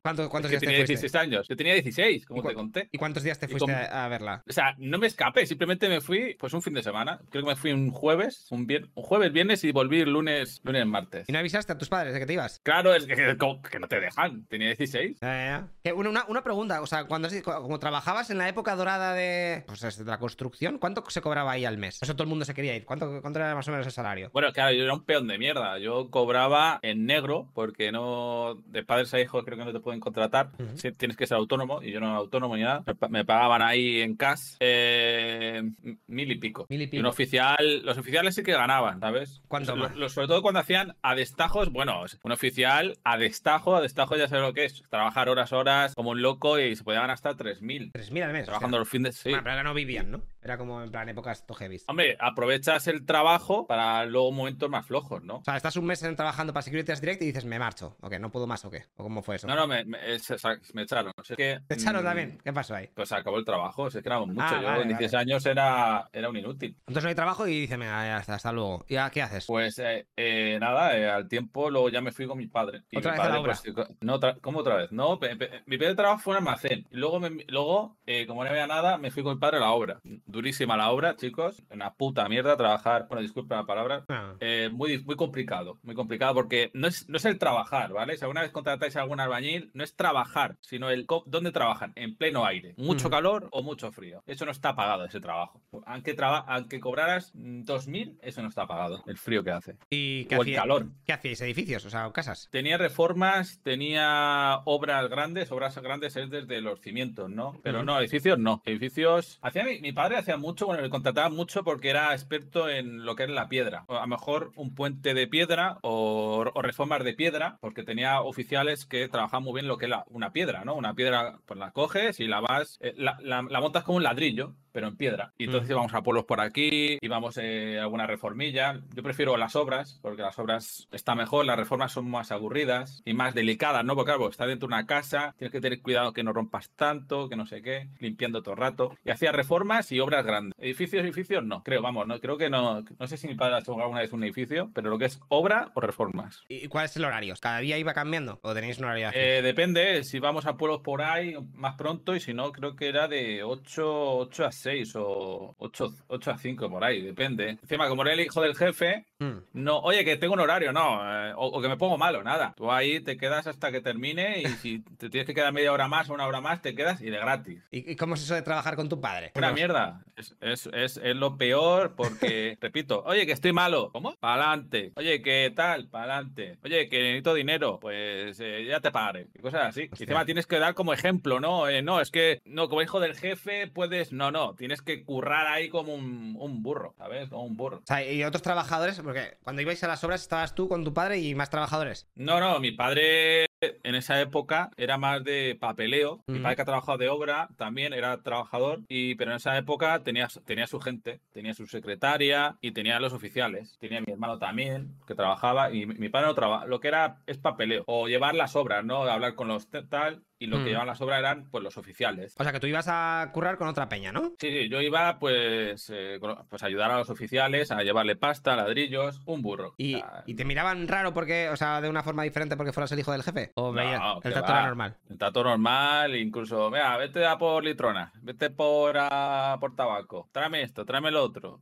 ¿Cuánto- 0.04 0.28
¿Cuántos 0.28 0.50
que 0.50 0.56
días 0.56 0.60
te 0.60 0.66
tenía 0.66 0.80
fuiste? 0.80 0.92
16 1.00 1.14
años. 1.14 1.48
Yo 1.48 1.56
tenía 1.56 1.72
16, 1.72 2.26
como 2.26 2.40
¿Y 2.40 2.42
cu- 2.42 2.48
te 2.50 2.54
conté. 2.54 2.88
¿Y 2.92 2.98
cuántos 2.98 3.22
días 3.22 3.38
te 3.38 3.48
fuiste 3.48 3.72
con- 3.72 3.74
a, 3.74 4.06
verla? 4.08 4.42
O 4.46 4.52
sea, 4.52 4.74
no 4.76 4.98
me 4.98 5.06
escapé, 5.06 5.46
simplemente 5.46 5.88
me 5.88 6.02
fui 6.02 6.36
pues 6.38 6.52
un 6.52 6.60
fin 6.60 6.74
de 6.74 6.82
semana. 6.82 7.20
Creo 7.30 7.42
que 7.42 7.48
me 7.48 7.56
fui 7.56 7.72
un 7.72 7.90
jueves, 7.90 8.46
un, 8.50 8.66
vier- 8.66 8.90
un 8.94 9.02
jueves, 9.02 9.32
viernes 9.32 9.64
y 9.64 9.72
volví 9.72 10.00
el 10.02 10.10
lunes, 10.12 10.60
lunes, 10.62 10.84
martes. 10.84 11.26
¿Y 11.26 11.32
no 11.32 11.38
avisaste 11.38 11.72
a 11.72 11.78
tus 11.78 11.88
padres 11.88 12.12
de 12.12 12.20
que 12.20 12.26
te 12.26 12.34
ibas? 12.34 12.60
Claro, 12.62 12.94
es 12.94 13.06
que, 13.06 13.34
no 13.80 13.88
te 13.88 13.98
dejan. 13.98 14.44
Tenía 14.44 14.66
16. 14.68 15.20
Ya, 15.22 15.28
ya, 15.28 15.44
ya. 15.46 15.68
Que 15.82 15.92
una, 15.94 16.26
una- 16.28 16.42
pregunta, 16.44 16.82
o 16.82 16.86
sea, 16.86 17.04
cuando 17.04 17.30
como 17.42 17.78
trabajabas 17.78 18.28
en 18.28 18.36
la 18.36 18.46
época 18.50 18.76
dorada 18.76 19.14
de, 19.14 19.64
pues, 19.66 19.80
de 19.80 20.04
la 20.04 20.18
construcción, 20.18 20.76
¿cuánto 20.78 21.02
se 21.08 21.22
cobraba 21.22 21.52
ahí 21.52 21.64
al 21.64 21.78
mes? 21.78 22.02
Eso 22.02 22.12
todo 22.12 22.24
el 22.24 22.28
mundo 22.28 22.44
se 22.44 22.52
quería 22.52 22.76
ir. 22.76 22.84
¿Cuánto, 22.84 23.22
cuánto 23.22 23.38
era 23.38 23.54
más 23.54 23.66
o 23.68 23.70
menos 23.70 23.86
el 23.86 23.92
salario? 23.92 24.28
Bueno, 24.34 24.52
claro, 24.52 24.74
yo 24.76 24.84
era 24.84 24.92
un 24.92 25.04
peón 25.06 25.26
de 25.26 25.38
mierda. 25.38 25.78
Yo 25.78 26.10
cobraba 26.10 26.80
en 26.82 27.06
negro 27.06 27.48
porque 27.54 27.90
no 27.92 28.62
de 28.66 28.84
padres 28.84 29.14
a 29.14 29.20
hijos 29.20 29.42
creo 29.46 29.56
que 29.56 29.64
no 29.64 29.72
te 29.72 29.80
pueden 29.80 29.93
contratar. 30.00 30.50
Ujú. 30.58 30.76
Sí, 30.76 30.92
tienes 30.92 31.16
que 31.16 31.26
ser 31.26 31.36
autónomo 31.36 31.82
y 31.82 31.90
yo 31.92 32.00
no 32.00 32.06
era 32.08 32.16
autónomo 32.16 32.56
ni 32.56 32.62
nada. 32.62 32.82
Me, 32.86 32.94
pa- 32.94 33.08
me 33.08 33.24
pagaban 33.24 33.62
ahí 33.62 34.00
en 34.00 34.16
cash 34.16 34.56
eh, 34.60 35.62
mil 36.06 36.30
y 36.30 36.36
pico. 36.38 36.66
Mil 36.68 36.80
y 36.82 36.84
un 36.84 36.90
pico. 36.90 37.08
oficial, 37.08 37.82
los 37.84 37.98
oficiales 37.98 38.34
sí 38.34 38.42
que 38.42 38.52
ganaban, 38.52 39.00
¿sabes? 39.00 39.42
¿Cuánto 39.48 39.76
Los- 39.76 39.90
más? 39.90 39.96
los- 39.98 40.12
sobre 40.12 40.28
todo 40.28 40.42
cuando 40.42 40.60
hacían 40.60 40.96
a 41.02 41.14
destajos, 41.14 41.70
bueno, 41.70 42.02
un 42.22 42.32
oficial 42.32 42.96
a 43.04 43.16
destajo, 43.18 43.76
a 43.76 43.80
destajo 43.80 44.16
ya 44.16 44.28
sabes 44.28 44.44
lo 44.44 44.52
que 44.52 44.64
es, 44.64 44.82
trabajar 44.90 45.28
horas, 45.28 45.52
horas 45.52 45.94
como 45.94 46.10
un 46.10 46.22
loco 46.22 46.58
y 46.58 46.76
se 46.76 46.84
podían 46.84 47.10
hasta 47.10 47.36
3.000 47.36 47.92
3.000 47.92 48.22
al 48.24 48.32
mes. 48.32 48.42
o 48.42 48.44
sea. 48.44 48.52
trabajando 48.54 48.78
los 48.78 48.88
fines. 48.88 49.16
Sí. 49.16 49.30
Bueno, 49.30 49.42
pero 49.44 49.52
ahora 49.52 49.62
no 49.64 49.74
vivían, 49.74 50.10
¿no? 50.10 50.22
Era 50.42 50.58
como 50.58 50.82
en 50.82 50.90
plan 50.90 51.08
épocas 51.08 51.46
to 51.46 51.54
heavies. 51.54 51.84
Hombre, 51.88 52.16
aprovechas 52.20 52.86
el 52.88 53.06
trabajo 53.06 53.66
para 53.66 54.04
luego 54.04 54.30
momentos 54.32 54.68
más 54.68 54.86
flojos, 54.86 55.22
¿no? 55.22 55.36
O 55.36 55.44
sea, 55.44 55.56
estás 55.56 55.76
un 55.76 55.86
mes 55.86 56.00
trabajando 56.16 56.52
para 56.52 56.62
Securitas 56.62 57.00
Direct 57.00 57.22
y 57.22 57.26
dices, 57.26 57.44
me 57.46 57.58
marcho. 57.58 57.96
Ok, 58.02 58.14
no 58.18 58.30
puedo 58.30 58.46
más 58.46 58.64
o 58.64 58.70
qué. 58.70 58.84
¿O 58.96 59.02
cómo 59.02 59.22
fue 59.22 59.36
eso? 59.36 59.46
No, 59.46 59.54
no, 59.56 59.66
me, 59.66 59.83
me- 59.86 60.18
se- 60.18 60.38
se- 60.38 60.58
me 60.72 60.82
echaron. 60.82 61.12
O 61.16 61.24
sea, 61.24 61.34
es 61.34 61.36
que, 61.36 61.60
¿Te 61.66 61.74
echaron 61.74 62.02
mm, 62.02 62.04
también? 62.04 62.38
¿Qué 62.42 62.52
pasó 62.52 62.74
ahí? 62.74 62.88
Pues 62.94 63.08
se 63.08 63.14
acabó 63.16 63.38
el 63.38 63.44
trabajo, 63.44 63.88
es 63.88 63.94
que 63.94 64.00
éramos 64.04 64.28
mucho. 64.28 64.40
Ah, 64.42 64.58
Yo 64.60 64.66
vale, 64.66 64.82
en 64.82 64.88
16 64.88 65.14
años 65.14 65.46
era, 65.46 66.08
era 66.12 66.28
un 66.28 66.36
inútil. 66.36 66.76
Entonces 66.80 67.02
no 67.04 67.08
hay 67.08 67.14
trabajo 67.14 67.46
y 67.46 67.60
dice, 67.60 67.76
venga, 67.76 68.04
ya 68.06 68.18
está, 68.18 68.34
hasta 68.34 68.52
luego. 68.52 68.84
¿Y 68.88 68.96
qué 69.12 69.22
haces? 69.22 69.46
Pues 69.46 69.78
eh, 69.78 70.06
eh, 70.16 70.58
nada, 70.60 70.96
eh, 70.96 71.08
al 71.10 71.28
tiempo 71.28 71.70
luego 71.70 71.88
ya 71.88 72.00
me 72.00 72.12
fui 72.12 72.26
con 72.26 72.38
mi 72.38 72.46
padre. 72.46 72.82
Y 72.90 72.98
¿Otra 72.98 73.12
mi 73.12 73.18
vez 73.18 73.26
a 73.26 73.28
la 73.30 73.42
padre, 73.42 73.72
pues, 73.74 73.88
no, 74.00 74.20
¿cómo 74.40 74.58
otra 74.60 74.76
vez? 74.76 74.92
No, 74.92 75.18
pe- 75.18 75.36
pe- 75.36 75.62
mi 75.66 75.76
primer 75.78 75.96
trabajo 75.96 76.18
fue 76.20 76.34
en 76.34 76.38
almacén. 76.38 76.86
Y 76.90 76.96
luego, 76.96 77.20
me- 77.20 77.44
luego 77.48 77.96
eh, 78.06 78.26
como 78.26 78.44
no 78.44 78.50
había 78.50 78.66
nada, 78.66 78.98
me 78.98 79.10
fui 79.10 79.22
con 79.22 79.34
mi 79.34 79.40
padre 79.40 79.58
a 79.58 79.60
la 79.60 79.70
obra. 79.70 80.00
Durísima 80.26 80.76
la 80.76 80.90
obra, 80.90 81.16
chicos. 81.16 81.62
Una 81.70 81.94
puta 81.94 82.28
mierda 82.28 82.56
trabajar. 82.56 83.06
Bueno, 83.08 83.22
disculpen 83.22 83.58
la 83.58 83.66
palabra. 83.66 84.04
Ah, 84.08 84.34
Eh, 84.40 84.68
muy, 84.72 85.02
muy 85.04 85.16
complicado, 85.16 85.78
muy 85.82 85.94
complicado 85.94 86.34
porque 86.34 86.70
no 86.74 86.86
es, 86.88 87.08
no 87.08 87.16
es 87.16 87.24
el 87.24 87.38
trabajar, 87.38 87.92
¿vale? 87.92 88.16
Si 88.16 88.22
alguna 88.24 88.42
vez 88.42 88.50
contratáis 88.50 88.96
a 88.96 89.02
algún 89.02 89.20
albañil, 89.20 89.70
no 89.74 89.84
es 89.84 89.94
trabajar, 89.94 90.56
sino 90.60 90.88
el 90.90 91.06
dónde 91.26 91.52
trabajan, 91.52 91.92
en 91.96 92.16
pleno 92.16 92.46
aire, 92.46 92.74
mucho 92.78 93.10
calor 93.10 93.48
o 93.50 93.62
mucho 93.62 93.92
frío. 93.92 94.22
Eso 94.26 94.44
no 94.46 94.52
está 94.52 94.74
pagado 94.74 95.04
ese 95.04 95.20
trabajo. 95.20 95.60
Aunque, 95.86 96.14
traba- 96.14 96.44
aunque 96.48 96.80
cobraras 96.80 97.32
mm, 97.34 97.62
2.000, 97.64 98.18
eso 98.22 98.40
no 98.42 98.48
está 98.48 98.66
pagado, 98.66 99.02
el 99.06 99.18
frío 99.18 99.44
que 99.44 99.50
hace. 99.50 99.76
¿Y 99.90 100.24
qué, 100.26 100.36
O 100.38 100.42
el 100.42 100.54
calor. 100.54 100.86
qué 101.04 101.12
hacíais? 101.12 101.40
¿Edificios? 101.42 101.84
O 101.84 101.90
sea, 101.90 102.10
casas. 102.12 102.48
Tenía 102.50 102.78
reformas, 102.78 103.60
tenía 103.62 104.60
obras 104.64 105.08
grandes, 105.10 105.50
obras 105.52 105.76
grandes 105.78 106.16
es 106.16 106.30
desde 106.30 106.60
los 106.60 106.80
cimientos, 106.80 107.28
¿no? 107.30 107.58
Pero 107.62 107.82
no, 107.82 107.98
edificios 108.00 108.38
no. 108.38 108.62
Edificios. 108.64 109.38
Hacía 109.42 109.64
mi, 109.64 109.80
mi 109.80 109.92
padre 109.92 110.16
hacía 110.16 110.36
mucho, 110.36 110.66
bueno, 110.66 110.82
le 110.82 110.90
contrataba 110.90 111.28
mucho 111.28 111.64
porque 111.64 111.90
era 111.90 112.12
experto 112.12 112.68
en 112.68 113.04
lo 113.04 113.14
que 113.16 113.24
es 113.24 113.30
la 113.30 113.48
piedra. 113.48 113.84
O 113.88 113.96
a 113.96 114.00
lo 114.02 114.06
mejor 114.06 114.52
un 114.56 114.74
puente 114.74 115.14
de 115.14 115.26
piedra 115.26 115.78
o, 115.82 116.44
o 116.54 116.62
reformas 116.62 117.04
de 117.04 117.14
piedra, 117.14 117.58
porque 117.60 117.82
tenía 117.82 118.20
oficiales 118.20 118.86
que 118.86 119.08
trabajaban 119.08 119.42
muy 119.44 119.53
bien 119.54 119.68
lo 119.68 119.78
que 119.78 119.86
es 119.86 119.90
la- 119.90 120.04
una 120.08 120.32
piedra, 120.32 120.64
¿no? 120.64 120.74
Una 120.74 120.94
piedra, 120.94 121.40
pues 121.46 121.58
la 121.58 121.72
coges 121.72 122.20
y 122.20 122.26
la 122.28 122.40
vas, 122.40 122.78
eh, 122.80 122.94
la, 122.96 123.18
la- 123.22 123.42
la 123.42 123.60
montas 123.60 123.84
como 123.84 123.96
un 123.98 124.02
ladrillo. 124.04 124.56
Pero 124.74 124.88
en 124.88 124.96
piedra. 124.96 125.32
Y 125.38 125.44
entonces 125.44 125.68
Mm. 125.68 125.72
íbamos 125.72 125.94
a 125.94 126.02
pueblos 126.02 126.24
por 126.24 126.40
aquí, 126.40 126.98
íbamos 127.00 127.38
eh, 127.40 127.78
a 127.78 127.82
alguna 127.82 128.08
reformilla. 128.08 128.80
Yo 128.92 129.04
prefiero 129.04 129.36
las 129.36 129.54
obras, 129.54 130.00
porque 130.02 130.20
las 130.22 130.36
obras 130.40 130.88
está 130.90 131.14
mejor, 131.14 131.46
las 131.46 131.56
reformas 131.56 131.92
son 131.92 132.10
más 132.10 132.32
aburridas 132.32 133.00
y 133.04 133.14
más 133.14 133.34
delicadas, 133.34 133.84
¿no? 133.84 133.94
Porque 133.94 134.10
claro, 134.10 134.28
está 134.28 134.46
dentro 134.46 134.66
de 134.66 134.74
una 134.74 134.84
casa, 134.84 135.32
tienes 135.38 135.52
que 135.52 135.60
tener 135.60 135.80
cuidado 135.80 136.12
que 136.12 136.24
no 136.24 136.32
rompas 136.32 136.70
tanto, 136.70 137.28
que 137.28 137.36
no 137.36 137.46
sé 137.46 137.62
qué, 137.62 137.86
limpiando 138.00 138.42
todo 138.42 138.54
el 138.54 138.60
rato. 138.60 138.98
Y 139.04 139.10
hacía 139.10 139.30
reformas 139.30 139.92
y 139.92 140.00
obras 140.00 140.26
grandes. 140.26 140.58
Edificios, 140.58 141.04
edificios, 141.04 141.44
no, 141.44 141.62
creo, 141.62 141.80
vamos, 141.80 142.08
no, 142.08 142.18
creo 142.18 142.36
que 142.36 142.50
no. 142.50 142.82
No 142.98 143.06
sé 143.06 143.16
si 143.16 143.28
mi 143.28 143.36
padre 143.36 143.54
ha 143.54 143.58
hecho 143.60 143.80
alguna 143.80 144.00
vez 144.00 144.12
un 144.12 144.24
edificio, 144.24 144.72
pero 144.74 144.90
lo 144.90 144.98
que 144.98 145.04
es 145.04 145.20
obra 145.28 145.70
o 145.74 145.80
reformas. 145.80 146.42
¿Y 146.48 146.66
cuál 146.66 146.86
es 146.86 146.96
el 146.96 147.04
horario? 147.04 147.34
¿Cada 147.40 147.58
día 147.60 147.78
iba 147.78 147.94
cambiando? 147.94 148.40
¿O 148.42 148.52
tenéis 148.52 148.78
un 148.80 148.86
horario? 148.86 149.10
Eh, 149.14 149.40
depende, 149.40 150.02
si 150.02 150.18
vamos 150.18 150.46
a 150.46 150.56
pueblos 150.56 150.80
por 150.80 151.00
ahí 151.00 151.36
más 151.54 151.76
pronto 151.76 152.16
y 152.16 152.20
si 152.20 152.34
no, 152.34 152.50
creo 152.50 152.74
que 152.74 152.88
era 152.88 153.06
de 153.06 153.44
8, 153.44 154.16
8 154.18 154.44
a 154.46 154.50
6 154.50 154.63
o 154.96 155.54
8, 155.58 155.94
8 156.08 156.30
a 156.30 156.38
5 156.38 156.70
por 156.70 156.84
ahí, 156.84 157.02
depende. 157.02 157.50
Encima, 157.50 157.88
como 157.88 158.02
era 158.02 158.12
el 158.12 158.20
hijo 158.20 158.40
del 158.40 158.54
jefe, 158.56 159.06
Mm. 159.20 159.38
no, 159.54 159.78
oye, 159.78 160.04
que 160.04 160.16
tengo 160.16 160.34
un 160.34 160.40
horario, 160.40 160.72
no, 160.72 161.00
eh, 161.00 161.32
o, 161.36 161.46
o 161.46 161.62
que 161.62 161.68
me 161.68 161.76
pongo 161.76 161.96
malo, 161.96 162.22
nada. 162.22 162.52
Tú 162.56 162.70
ahí 162.70 163.00
te 163.00 163.16
quedas 163.16 163.46
hasta 163.46 163.70
que 163.72 163.80
termine 163.80 164.40
y 164.40 164.46
si 164.46 164.80
te 164.98 165.08
tienes 165.08 165.26
que 165.26 165.34
quedar 165.34 165.52
media 165.52 165.72
hora 165.72 165.88
más 165.88 166.10
o 166.10 166.14
una 166.14 166.26
hora 166.26 166.40
más, 166.40 166.60
te 166.62 166.74
quedas 166.74 167.00
y 167.00 167.10
de 167.10 167.18
gratis. 167.18 167.62
¿Y, 167.70 167.90
y 167.92 167.96
cómo 167.96 168.14
es 168.14 168.22
eso 168.24 168.34
de 168.34 168.42
trabajar 168.42 168.76
con 168.76 168.88
tu 168.88 169.00
padre? 169.00 169.30
Una 169.34 169.52
mierda. 169.52 170.02
Es, 170.16 170.36
es, 170.40 170.68
es, 170.72 170.96
es 170.98 171.16
lo 171.16 171.36
peor 171.38 171.94
porque, 171.96 172.58
repito, 172.60 173.02
oye, 173.06 173.24
que 173.24 173.32
estoy 173.32 173.52
malo. 173.52 173.90
¿Cómo? 173.92 174.14
Para 174.16 174.34
adelante. 174.50 174.92
Oye, 174.96 175.22
que 175.22 175.52
tal, 175.54 175.88
para 175.88 176.16
adelante. 176.16 176.58
Oye, 176.64 176.88
que 176.88 176.98
necesito 177.02 177.34
dinero. 177.34 177.78
Pues 177.80 178.38
eh, 178.40 178.66
ya 178.68 178.80
te 178.80 178.90
pagaré. 178.90 179.28
Y 179.34 179.38
cosas 179.40 179.68
así. 179.68 179.82
Y 179.98 180.02
encima 180.02 180.24
tienes 180.24 180.46
que 180.46 180.58
dar 180.58 180.74
como 180.74 180.92
ejemplo, 180.92 181.40
¿no? 181.40 181.68
Eh, 181.68 181.82
no, 181.82 182.00
es 182.00 182.10
que, 182.10 182.40
no, 182.44 182.68
como 182.68 182.82
hijo 182.82 183.00
del 183.00 183.14
jefe 183.16 183.68
puedes. 183.68 184.12
No, 184.12 184.30
no. 184.30 184.53
Tienes 184.56 184.82
que 184.82 185.04
currar 185.04 185.46
ahí 185.46 185.68
como 185.68 185.94
un, 185.94 186.36
un 186.38 186.62
burro, 186.62 186.94
¿sabes? 186.98 187.28
Como 187.28 187.44
un 187.44 187.56
burro. 187.56 187.78
O 187.78 187.86
sea, 187.86 188.10
y 188.10 188.24
otros 188.24 188.42
trabajadores, 188.42 189.00
porque 189.00 189.38
cuando 189.42 189.62
ibais 189.62 189.82
a 189.84 189.88
las 189.88 190.02
obras 190.04 190.22
estabas 190.22 190.54
tú 190.54 190.68
con 190.68 190.84
tu 190.84 190.92
padre 190.92 191.18
y 191.18 191.34
más 191.34 191.50
trabajadores. 191.50 192.06
No, 192.14 192.40
no, 192.40 192.58
mi 192.60 192.72
padre 192.72 193.46
en 193.60 193.94
esa 193.94 194.20
época 194.20 194.70
era 194.76 194.98
más 194.98 195.24
de 195.24 195.56
papeleo. 195.58 196.22
Mi 196.26 196.40
padre 196.40 196.56
que 196.56 196.62
ha 196.62 196.66
trabajado 196.66 196.98
de 196.98 197.08
obra 197.08 197.48
también 197.56 197.92
era 197.92 198.22
trabajador, 198.22 198.82
y, 198.88 199.14
pero 199.14 199.30
en 199.30 199.38
esa 199.38 199.56
época 199.56 200.02
tenía, 200.02 200.28
tenía 200.44 200.66
su 200.66 200.80
gente, 200.80 201.20
tenía 201.32 201.54
su 201.54 201.66
secretaria 201.66 202.56
y 202.60 202.72
tenía 202.72 203.00
los 203.00 203.12
oficiales. 203.12 203.76
Tenía 203.80 204.00
mi 204.00 204.12
hermano 204.12 204.38
también 204.38 204.94
que 205.06 205.14
trabajaba 205.14 205.72
y 205.72 205.86
mi, 205.86 205.94
mi 205.94 206.08
padre 206.08 206.28
no 206.28 206.34
trabajaba. 206.34 206.66
Lo 206.66 206.80
que 206.80 206.88
era 206.88 207.22
es 207.26 207.38
papeleo 207.38 207.84
o 207.86 208.08
llevar 208.08 208.34
las 208.34 208.56
obras, 208.56 208.84
¿no? 208.84 209.02
Hablar 209.04 209.34
con 209.34 209.48
los 209.48 209.68
tal 209.88 210.22
y 210.38 210.46
lo 210.46 210.58
Mm. 210.58 210.64
que 210.64 210.66
llevaban 210.70 210.88
las 210.88 211.00
obras 211.00 211.18
eran 211.20 211.48
pues 211.50 211.62
los 211.62 211.76
oficiales. 211.76 212.34
O 212.38 212.42
sea, 212.42 212.52
que 212.52 212.60
tú 212.60 212.66
ibas 212.66 212.86
a 212.88 213.30
currar 213.32 213.56
con 213.56 213.68
otra 213.68 213.88
peña, 213.88 214.12
¿no? 214.12 214.32
Sí, 214.38 214.50
sí, 214.50 214.68
yo 214.68 214.80
iba 214.80 215.18
pues, 215.18 215.90
eh, 215.94 216.18
pues 216.50 216.62
a 216.62 216.66
ayudar 216.66 216.90
a 216.90 216.98
los 216.98 217.10
oficiales 217.10 217.70
a 217.70 217.82
llevarle 217.82 218.16
pasta, 218.16 218.56
ladrillos, 218.56 219.20
un 219.26 219.42
burro. 219.42 219.74
Y, 219.78 220.02
y 220.26 220.34
te 220.34 220.44
miraban 220.44 220.86
raro 220.88 221.12
porque, 221.14 221.48
o 221.50 221.56
sea, 221.56 221.80
de 221.80 221.88
una 221.88 222.02
forma 222.02 222.22
diferente 222.24 222.56
porque 222.56 222.72
fueras 222.72 222.90
el 222.92 222.98
hijo 222.98 223.12
del 223.12 223.22
jefe. 223.22 223.52
O 223.54 223.72
No, 223.72 224.20
el 224.22 224.32
trato 224.32 224.52
va. 224.52 224.58
era 224.58 224.66
normal. 224.66 224.96
El 225.08 225.18
trato 225.18 225.44
normal, 225.44 226.16
incluso, 226.16 226.70
mira, 226.70 226.96
vete 226.96 227.24
a 227.24 227.38
por 227.38 227.62
litrona, 227.64 228.12
vete 228.22 228.50
por, 228.50 228.96
a 228.98 229.56
por 229.60 229.74
tabaco, 229.76 230.28
tráeme 230.32 230.62
esto, 230.62 230.84
tráeme 230.84 231.10
lo 231.10 231.22
otro. 231.22 231.60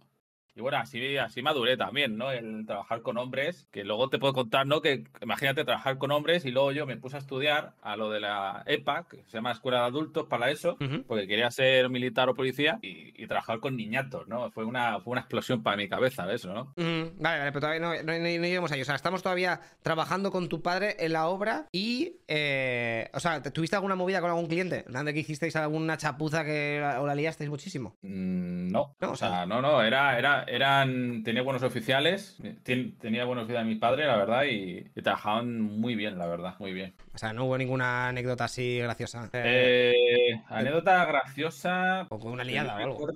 Y 0.54 0.60
bueno, 0.60 0.78
así, 0.78 1.16
así 1.16 1.42
maduré 1.42 1.76
también, 1.76 2.16
¿no? 2.16 2.30
El 2.30 2.66
trabajar 2.66 3.02
con 3.02 3.16
hombres, 3.18 3.66
que 3.70 3.84
luego 3.84 4.08
te 4.08 4.18
puedo 4.18 4.32
contar, 4.32 4.66
¿no? 4.66 4.82
Que 4.82 5.04
imagínate 5.20 5.64
trabajar 5.64 5.98
con 5.98 6.10
hombres 6.10 6.44
y 6.44 6.50
luego 6.50 6.72
yo 6.72 6.86
me 6.86 6.96
puse 6.96 7.16
a 7.16 7.20
estudiar 7.20 7.74
a 7.82 7.96
lo 7.96 8.10
de 8.10 8.20
la 8.20 8.62
EPA, 8.66 9.06
que 9.08 9.24
se 9.24 9.38
llama 9.38 9.52
Escuela 9.52 9.80
de 9.80 9.86
Adultos 9.86 10.26
para 10.28 10.50
eso, 10.50 10.76
porque 11.06 11.26
quería 11.26 11.50
ser 11.50 11.88
militar 11.88 12.28
o 12.28 12.34
policía 12.34 12.78
y, 12.82 13.12
trabajar 13.22 13.60
con 13.60 13.76
niñatos, 13.76 14.26
¿no? 14.28 14.50
Fue 14.50 14.64
una, 14.64 15.00
fue 15.00 15.12
una 15.12 15.20
explosión 15.20 15.62
para 15.62 15.76
mi 15.76 15.88
cabeza 15.88 16.30
eso, 16.34 16.52
¿no? 16.52 16.74
Vale, 16.76 17.38
vale, 17.38 17.52
pero 17.52 17.60
todavía 17.60 17.80
no, 17.80 17.94
no, 18.02 18.18
no, 18.18 18.66
ahí. 18.72 18.82
O 18.82 18.84
sea, 18.84 18.94
estamos 18.94 19.22
todavía 19.22 19.60
trabajando 19.82 20.30
con 20.30 20.48
tu 20.48 20.62
padre 20.62 20.96
en 20.98 21.12
la 21.12 21.28
obra 21.28 21.66
y, 21.72 22.16
eh, 22.28 23.08
o 23.14 23.20
sea, 23.20 23.42
¿tuviste 23.42 23.76
alguna 23.76 23.94
movida 23.94 24.20
con 24.20 24.30
algún 24.30 24.46
cliente? 24.46 24.84
¿De 24.86 25.14
que 25.14 25.20
hicisteis 25.20 25.56
alguna 25.56 25.96
chapuza 25.96 26.44
que 26.44 26.82
o 26.98 27.06
la 27.06 27.14
liasteis 27.14 27.50
muchísimo? 27.50 27.96
Mm, 28.02 28.70
no, 28.70 28.94
no, 29.00 29.12
o 29.12 29.16
sea, 29.16 29.46
no, 29.46 29.60
no, 29.60 29.82
era, 29.82 30.18
era, 30.18 30.41
eran, 30.46 31.22
tenía 31.22 31.42
buenos 31.42 31.62
oficiales, 31.62 32.38
tenía 32.62 33.24
buenos 33.24 33.44
oficiales 33.44 33.68
mi 33.68 33.76
padre, 33.76 34.06
la 34.06 34.16
verdad, 34.16 34.44
y, 34.44 34.82
trabajaban 35.02 35.60
muy 35.60 35.94
bien, 35.94 36.18
la 36.18 36.26
verdad, 36.26 36.54
muy 36.58 36.72
bien. 36.72 36.94
O 37.14 37.18
sea, 37.18 37.32
no 37.32 37.44
hubo 37.44 37.58
ninguna 37.58 38.08
anécdota 38.08 38.44
así 38.44 38.78
graciosa. 38.78 39.28
Eh, 39.32 40.40
anécdota 40.48 41.04
graciosa. 41.04 42.06
O 42.08 42.18
con 42.18 42.32
una 42.32 42.44
liada 42.44 42.76
o 42.76 42.78
algo. 42.78 43.08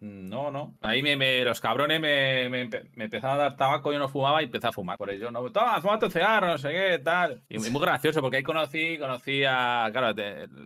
No, 0.00 0.50
no. 0.50 0.74
Ahí 0.82 1.02
me, 1.02 1.44
los 1.44 1.60
cabrones 1.60 2.00
me, 2.00 2.48
me, 2.48 2.68
empezaron 2.96 3.36
a 3.36 3.42
dar 3.42 3.56
tabaco, 3.56 3.92
yo 3.92 3.98
no 3.98 4.08
fumaba 4.08 4.42
y 4.42 4.46
empecé 4.46 4.66
a 4.66 4.72
fumar. 4.72 4.98
Por 4.98 5.10
ello, 5.10 5.30
no, 5.30 5.50
toma, 5.50 5.80
fuma 5.80 5.98
tu 5.98 6.10
cigarro, 6.10 6.48
no 6.48 6.58
sé 6.58 6.70
qué, 6.70 6.98
tal. 6.98 7.42
Y 7.48 7.58
muy 7.58 7.80
gracioso, 7.80 8.20
porque 8.20 8.38
ahí 8.38 8.42
conocí, 8.42 8.98
conocí 8.98 9.44
a, 9.44 9.88
claro, 9.92 10.14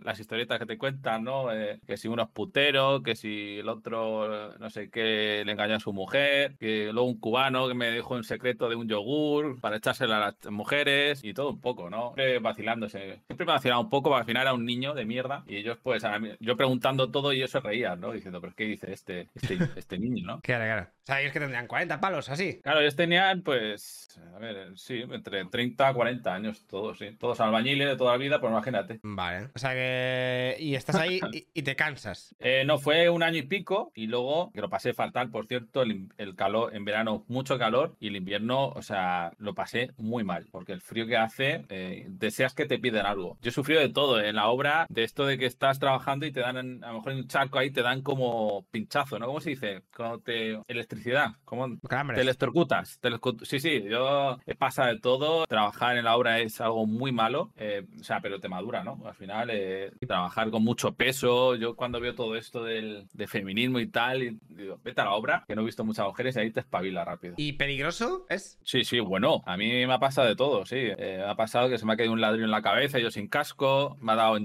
las 0.03 0.19
historietas 0.19 0.59
que 0.59 0.65
te 0.65 0.77
cuentan, 0.77 1.23
¿no? 1.23 1.51
Eh, 1.53 1.79
que 1.85 1.97
si 1.97 2.07
uno 2.07 2.23
es 2.23 2.29
putero, 2.29 3.01
que 3.03 3.15
si 3.15 3.59
el 3.59 3.69
otro, 3.69 4.57
no 4.57 4.69
sé 4.69 4.89
qué, 4.89 5.43
le 5.45 5.51
engañó 5.51 5.75
a 5.75 5.79
su 5.79 5.93
mujer, 5.95 6.55
que 6.59 6.91
luego 6.93 7.07
un 7.07 7.19
cubano 7.19 7.67
que 7.67 7.73
me 7.73 7.89
dejó 7.89 8.13
un 8.13 8.23
secreto 8.23 8.69
de 8.69 8.75
un 8.75 8.87
yogur 8.87 9.59
para 9.59 9.77
echárselo 9.77 10.13
a 10.13 10.19
las 10.19 10.51
mujeres 10.51 11.23
y 11.23 11.33
todo 11.33 11.49
un 11.49 11.61
poco, 11.61 11.89
¿no? 11.89 12.13
Siempre 12.15 12.39
vacilándose. 12.39 13.21
Siempre 13.25 13.45
me 13.45 13.53
vacilaba 13.53 13.81
un 13.81 13.89
poco, 13.89 14.15
al 14.15 14.25
final 14.25 14.43
era 14.43 14.53
un 14.53 14.65
niño 14.65 14.93
de 14.93 15.05
mierda 15.05 15.43
y 15.47 15.57
ellos, 15.57 15.77
pues, 15.81 16.03
yo 16.39 16.55
preguntando 16.55 17.09
todo 17.09 17.33
y 17.33 17.37
ellos 17.37 17.51
se 17.51 17.59
reían, 17.59 17.99
¿no? 17.99 18.11
Diciendo, 18.11 18.41
pero 18.41 18.53
¿qué 18.55 18.65
dice 18.65 18.91
este, 18.91 19.29
este, 19.33 19.57
este 19.75 19.97
niño, 19.97 20.25
no? 20.25 20.41
Claro, 20.41 20.65
claro. 20.65 20.83
O 20.83 21.05
sea, 21.05 21.21
ellos 21.21 21.33
que 21.33 21.39
tendrían 21.39 21.67
40 21.67 21.99
palos, 21.99 22.29
así. 22.29 22.59
Claro, 22.61 22.81
ellos 22.81 22.95
tenían, 22.95 23.41
pues, 23.41 24.19
a 24.35 24.39
ver, 24.39 24.71
sí, 24.75 25.03
entre 25.09 25.45
30 25.45 25.91
y 25.91 25.93
40 25.93 26.33
años, 26.33 26.65
todos, 26.67 26.97
sí. 26.97 27.15
Todos 27.19 27.39
albañiles 27.39 27.87
de 27.87 27.95
toda 27.95 28.13
la 28.13 28.17
vida, 28.17 28.39
pues 28.39 28.51
imagínate. 28.51 28.99
Vale. 29.03 29.49
O 29.53 29.59
sea 29.59 29.73
que. 29.73 30.57
Y 30.59 30.75
estás 30.75 30.95
ahí 30.95 31.19
y, 31.53 31.61
te 31.61 31.75
cansas. 31.75 32.35
Eh, 32.39 32.63
no, 32.65 32.79
fue 32.79 33.09
un 33.09 33.23
año 33.23 33.37
y 33.37 33.43
pico 33.43 33.91
y 33.95 34.07
luego, 34.07 34.51
que 34.51 34.61
lo 34.61 34.69
pasé 34.69 34.93
fatal, 34.93 35.29
por 35.29 35.47
cierto, 35.47 35.84
el, 36.17 36.35
calor, 36.35 36.75
en 36.75 36.85
verano 36.85 37.25
mucho 37.27 37.57
calor 37.57 37.95
y 37.99 38.07
el 38.07 38.15
invierno, 38.15 38.69
o 38.69 38.81
sea, 38.81 39.31
lo 39.37 39.53
pasé 39.53 39.91
muy 39.97 40.23
mal, 40.23 40.47
porque 40.51 40.73
el 40.73 40.81
frío 40.81 41.07
que 41.07 41.17
hace, 41.17 41.65
eh, 41.69 42.05
deseas 42.09 42.53
que 42.53 42.65
te 42.65 42.79
piden 42.79 43.05
algo. 43.05 43.37
Yo 43.41 43.49
he 43.49 43.53
sufrido 43.53 43.81
de 43.81 43.89
todo 43.89 44.19
en 44.21 44.35
la 44.35 44.47
obra, 44.47 44.85
de 44.89 45.03
esto 45.03 45.25
de 45.25 45.37
que 45.37 45.45
estás 45.45 45.79
trabajando 45.79 46.25
y 46.25 46.31
te 46.31 46.41
dan, 46.41 46.83
a 46.83 46.87
lo 46.87 46.95
mejor 46.95 47.11
en 47.13 47.17
un 47.19 47.27
charco 47.27 47.59
ahí, 47.59 47.71
te 47.71 47.81
dan 47.81 48.01
como 48.01 48.65
pinchazo, 48.71 49.19
¿no? 49.19 49.27
¿Cómo 49.27 49.41
se 49.41 49.51
dice? 49.51 49.83
Cuando 49.95 50.19
te. 50.19 50.59
electricidad, 50.67 51.31
como 51.43 51.77
te 51.77 52.21
electrocutas. 52.21 52.99
Sí, 53.43 53.59
sí, 53.59 53.83
yo 53.89 54.37
he 54.45 54.55
pasado 54.55 54.89
de 54.89 54.99
todo. 54.99 55.45
Trabajar 55.45 55.97
en 55.97 56.05
la 56.05 56.15
obra 56.15 56.39
es 56.39 56.59
algo 56.61 56.85
muy 56.85 57.11
malo, 57.11 57.51
eh, 57.57 57.85
o 57.99 58.03
sea, 58.03 58.21
pero 58.21 58.39
te 58.39 58.49
madura, 58.49 58.83
¿no? 58.83 59.01
Al 59.05 59.15
final, 59.15 59.49
eh, 59.51 59.91
trabajar 60.07 60.49
con 60.49 60.63
mucho 60.63 60.93
peso. 60.93 61.55
Yo 61.55 61.75
cuando 61.75 61.99
veo 61.99 62.15
todo 62.15 62.35
esto 62.35 62.63
del, 62.63 63.07
de 63.13 63.27
feminismo 63.27 63.79
y 63.79 63.87
tal, 63.87 64.23
y 64.23 64.37
digo, 64.49 64.79
vete 64.83 65.01
a 65.01 65.05
la 65.05 65.13
obra, 65.13 65.43
que 65.47 65.55
no 65.55 65.61
he 65.61 65.65
visto 65.65 65.74
muchas 65.83 66.05
mujeres 66.05 66.35
y 66.35 66.39
ahí 66.39 66.51
te 66.51 66.61
espabila 66.61 67.05
rápido. 67.05 67.35
¿Y 67.37 67.53
peligroso 67.53 68.25
es? 68.29 68.59
Sí, 68.63 68.83
sí, 68.83 68.99
bueno, 68.99 69.43
a 69.45 69.57
mí 69.57 69.85
me 69.85 69.93
ha 69.93 69.99
pasado 69.99 70.27
de 70.27 70.35
todo, 70.35 70.65
sí. 70.65 70.77
Eh, 70.77 71.17
me 71.17 71.29
ha 71.29 71.35
pasado 71.35 71.69
que 71.69 71.77
se 71.77 71.85
me 71.85 71.93
ha 71.93 71.97
caído 71.97 72.13
un 72.13 72.21
ladrillo 72.21 72.45
en 72.45 72.51
la 72.51 72.61
cabeza, 72.61 72.99
yo 72.99 73.11
sin 73.11 73.27
casco, 73.27 73.97
me 73.99 74.13
ha 74.13 74.15
dado 74.15 74.37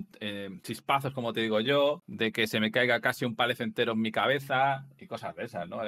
chispazos, 0.62 1.12
como 1.12 1.32
te 1.32 1.40
digo 1.40 1.60
yo, 1.60 2.02
de 2.06 2.32
que 2.32 2.46
se 2.46 2.60
me 2.60 2.70
caiga 2.70 3.00
casi 3.00 3.24
un 3.24 3.36
palez 3.36 3.60
entero 3.60 3.92
en 3.92 4.00
mi 4.00 4.12
cabeza 4.12 4.86
y 4.98 5.06
cosas 5.06 5.34
de 5.36 5.44
esas, 5.44 5.68
¿no? 5.68 5.80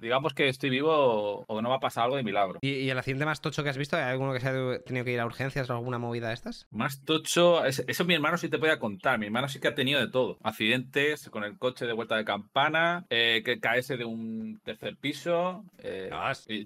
digamos 0.00 0.34
que 0.34 0.48
estoy 0.48 0.70
vivo 0.70 1.44
o, 1.46 1.62
no 1.62 1.68
va 1.68 1.76
a 1.76 1.80
pasar 1.80 2.04
algo 2.04 2.16
de 2.16 2.22
milagro. 2.22 2.58
¿Y, 2.62 2.88
el 2.88 2.98
accidente 2.98 3.26
más 3.26 3.40
tocho 3.40 3.62
que 3.62 3.68
has 3.68 3.76
visto? 3.76 3.96
¿Hay 3.96 4.04
alguno 4.04 4.32
que 4.32 4.40
se 4.40 4.48
ha 4.48 4.78
tenido 4.80 5.04
que 5.04 5.12
ir 5.12 5.20
a 5.20 5.26
urgencias 5.26 5.68
o 5.68 5.74
alguna 5.74 5.98
movida 5.98 6.28
de 6.28 6.34
estas? 6.34 6.66
Más 6.70 7.04
tocho, 7.04 7.64
eso 7.64 8.04
mi 8.04 8.14
hermano 8.14 8.38
sí 8.38 8.48
te 8.48 8.58
podía 8.58 8.78
contar. 8.78 9.18
Mi 9.18 9.26
hermano 9.26 9.48
sí 9.48 9.60
que 9.60 9.68
ha 9.68 9.74
tenido 9.74 10.00
de 10.00 10.08
todo. 10.08 10.38
Accidentes 10.42 11.28
con 11.30 11.44
el 11.44 11.58
coche 11.58 11.86
de 11.86 11.92
vuelta 11.92 12.16
de 12.16 12.24
campana, 12.24 13.06
eh, 13.10 13.42
que 13.44 13.60
caese 13.60 13.96
de 13.96 14.04
un 14.04 14.60
tercer 14.64 14.89
piso. 14.96 15.64
Eh, 15.78 16.10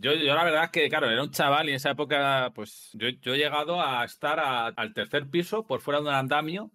yo, 0.01 0.13
yo, 0.13 0.35
la 0.35 0.45
verdad 0.45 0.65
es 0.65 0.71
que, 0.71 0.89
claro, 0.89 1.11
era 1.11 1.23
un 1.23 1.31
chaval 1.31 1.67
y 1.67 1.71
en 1.71 1.77
esa 1.77 1.91
época, 1.91 2.53
pues 2.55 2.91
yo, 2.95 3.09
yo 3.09 3.35
he 3.35 3.39
llegado 3.39 3.81
a 3.81 4.05
estar 4.05 4.41
al 4.41 4.95
tercer 4.95 5.29
piso 5.29 5.65
por 5.67 5.81
fuera 5.81 6.01
de 6.01 6.09
un 6.09 6.15
andamio 6.15 6.71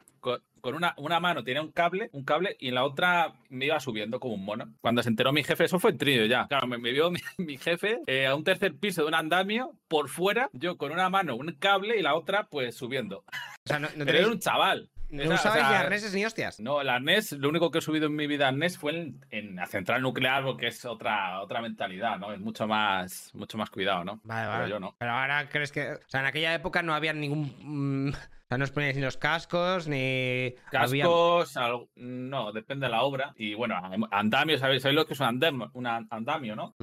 con 0.60 0.76
una, 0.76 0.94
una 0.98 1.20
mano 1.20 1.44
tenía 1.44 1.62
un 1.62 1.72
cable, 1.72 2.10
un 2.14 2.24
cable, 2.24 2.56
y 2.60 2.70
en 2.70 2.76
la 2.76 2.84
otra 2.84 3.34
me 3.50 3.66
iba 3.66 3.80
subiendo 3.80 4.20
como 4.20 4.36
un 4.36 4.46
mono. 4.46 4.74
Cuando 4.82 5.02
se 5.04 5.10
enteró 5.10 5.32
mi 5.32 5.44
jefe, 5.44 5.66
eso 5.66 5.80
fue 5.80 5.92
en 5.92 5.98
trío 5.98 6.26
ya. 6.26 6.48
Claro, 6.48 6.68
me, 6.68 6.78
vio 6.78 7.12
mi, 7.38 7.58
jefe 7.58 8.00
eh, 8.08 8.28
a 8.28 8.36
un 8.36 8.44
tercer 8.44 8.76
piso 8.76 9.02
de 9.02 9.08
un 9.08 9.16
andamio, 9.16 9.74
por 9.88 10.10
fuera, 10.10 10.50
yo 10.54 10.78
con 10.78 10.92
una 10.92 11.10
mano 11.10 11.36
un 11.36 11.52
cable 11.60 11.98
y 11.98 12.02
la 12.02 12.16
otra, 12.16 12.48
pues 12.48 12.76
subiendo. 12.76 13.20
O 13.20 13.24
sea, 13.66 13.80
no, 13.80 13.88
Pero 13.98 14.18
era 14.18 14.28
un 14.28 14.40
chaval. 14.40 14.90
¿No 15.10 15.34
usabais 15.34 15.68
ni 15.68 15.76
arneses 15.76 16.14
ni 16.14 16.26
hostias? 16.26 16.60
No, 16.60 16.82
el 16.82 16.90
arnés, 16.90 17.32
lo 17.32 17.50
único 17.50 17.72
que 17.72 17.80
he 17.80 17.82
subido 17.82 18.08
en 18.08 18.16
mi 18.16 18.28
vida 18.28 18.48
arnés 18.48 18.78
fue 18.78 19.14
en, 19.32 19.56
la 19.56 19.66
central 19.66 20.02
nuclear, 20.02 20.44
porque 20.44 20.68
es 20.68 20.86
otra, 20.86 21.42
otra 21.42 21.62
mentalidad, 21.62 22.18
¿no? 22.20 22.32
Es 22.32 22.40
mucho 22.40 22.68
más, 22.68 23.34
mucho 23.34 23.58
más 23.58 23.70
cuidado, 23.70 24.04
¿no? 24.04 24.22
Vale, 24.24 24.48
vale. 24.48 24.64
Pero 24.64 24.70
yo 24.70 24.80
no. 24.80 24.96
Pero 25.00 25.12
ahora 25.12 25.50
crees 25.50 25.72
que. 25.72 25.94
O 25.94 26.00
sea, 26.08 26.22
en 26.22 26.28
aquella 26.28 26.54
época 26.54 26.84
no 26.84 26.94
había 26.94 27.14
ningún. 27.14 27.54
Mm, 27.60 28.10
o 28.10 28.48
sea, 28.50 28.58
no 28.58 28.64
os 28.64 28.72
poníais 28.72 28.96
ni 28.96 29.02
los 29.02 29.18
cascos, 29.18 29.88
ni. 29.88 30.56
Cascos, 30.72 31.56
no, 31.96 32.52
depende 32.52 32.88
de 32.88 32.92
la 32.92 33.02
obra. 33.02 33.34
Y 33.36 33.54
bueno, 33.54 33.76
andamios, 34.12 34.60
¿sabéis, 34.60 34.82
¿sabéis 34.82 34.96
lo 34.96 35.06
que 35.06 35.14
es 35.14 35.20
un 35.20 35.28
andamio, 35.28 35.72
un 35.74 35.86
andamio 35.88 36.56
no? 36.56 36.76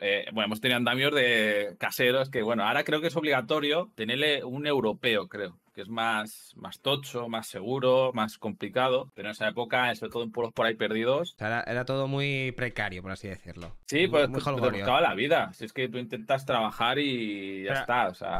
Eh, 0.00 0.26
bueno, 0.32 0.46
hemos 0.46 0.60
tenido 0.60 0.76
andamios 0.76 1.12
de 1.14 1.76
caseros 1.78 2.30
que, 2.30 2.42
bueno, 2.42 2.64
ahora 2.64 2.84
creo 2.84 3.00
que 3.00 3.08
es 3.08 3.16
obligatorio 3.16 3.90
tenerle 3.96 4.44
un 4.44 4.66
europeo, 4.66 5.28
creo 5.28 5.58
que 5.80 5.84
es 5.84 5.88
más, 5.88 6.52
más 6.56 6.80
tocho, 6.80 7.28
más 7.28 7.46
seguro, 7.46 8.10
más 8.12 8.36
complicado. 8.36 9.10
Pero 9.14 9.28
en 9.28 9.32
esa 9.32 9.48
época, 9.48 9.94
sobre 9.94 10.12
todo 10.12 10.22
en 10.24 10.30
pueblos 10.30 10.52
por 10.52 10.66
ahí 10.66 10.74
perdidos. 10.74 11.36
era, 11.38 11.84
todo 11.86 12.06
muy 12.06 12.52
precario, 12.52 13.00
por 13.00 13.12
así 13.12 13.28
decirlo. 13.28 13.76
Sí, 13.86 14.06
pues 14.06 14.28
muy 14.28 14.42
te, 14.42 14.50
buscaba 14.50 15.00
la 15.00 15.14
vida. 15.14 15.52
Si 15.54 15.64
es 15.64 15.72
que 15.72 15.88
tú 15.88 15.96
intentas 15.96 16.44
trabajar 16.44 16.98
y 16.98 17.64
ya 17.64 17.72
está. 17.72 18.08
O 18.08 18.14
sea, 18.14 18.36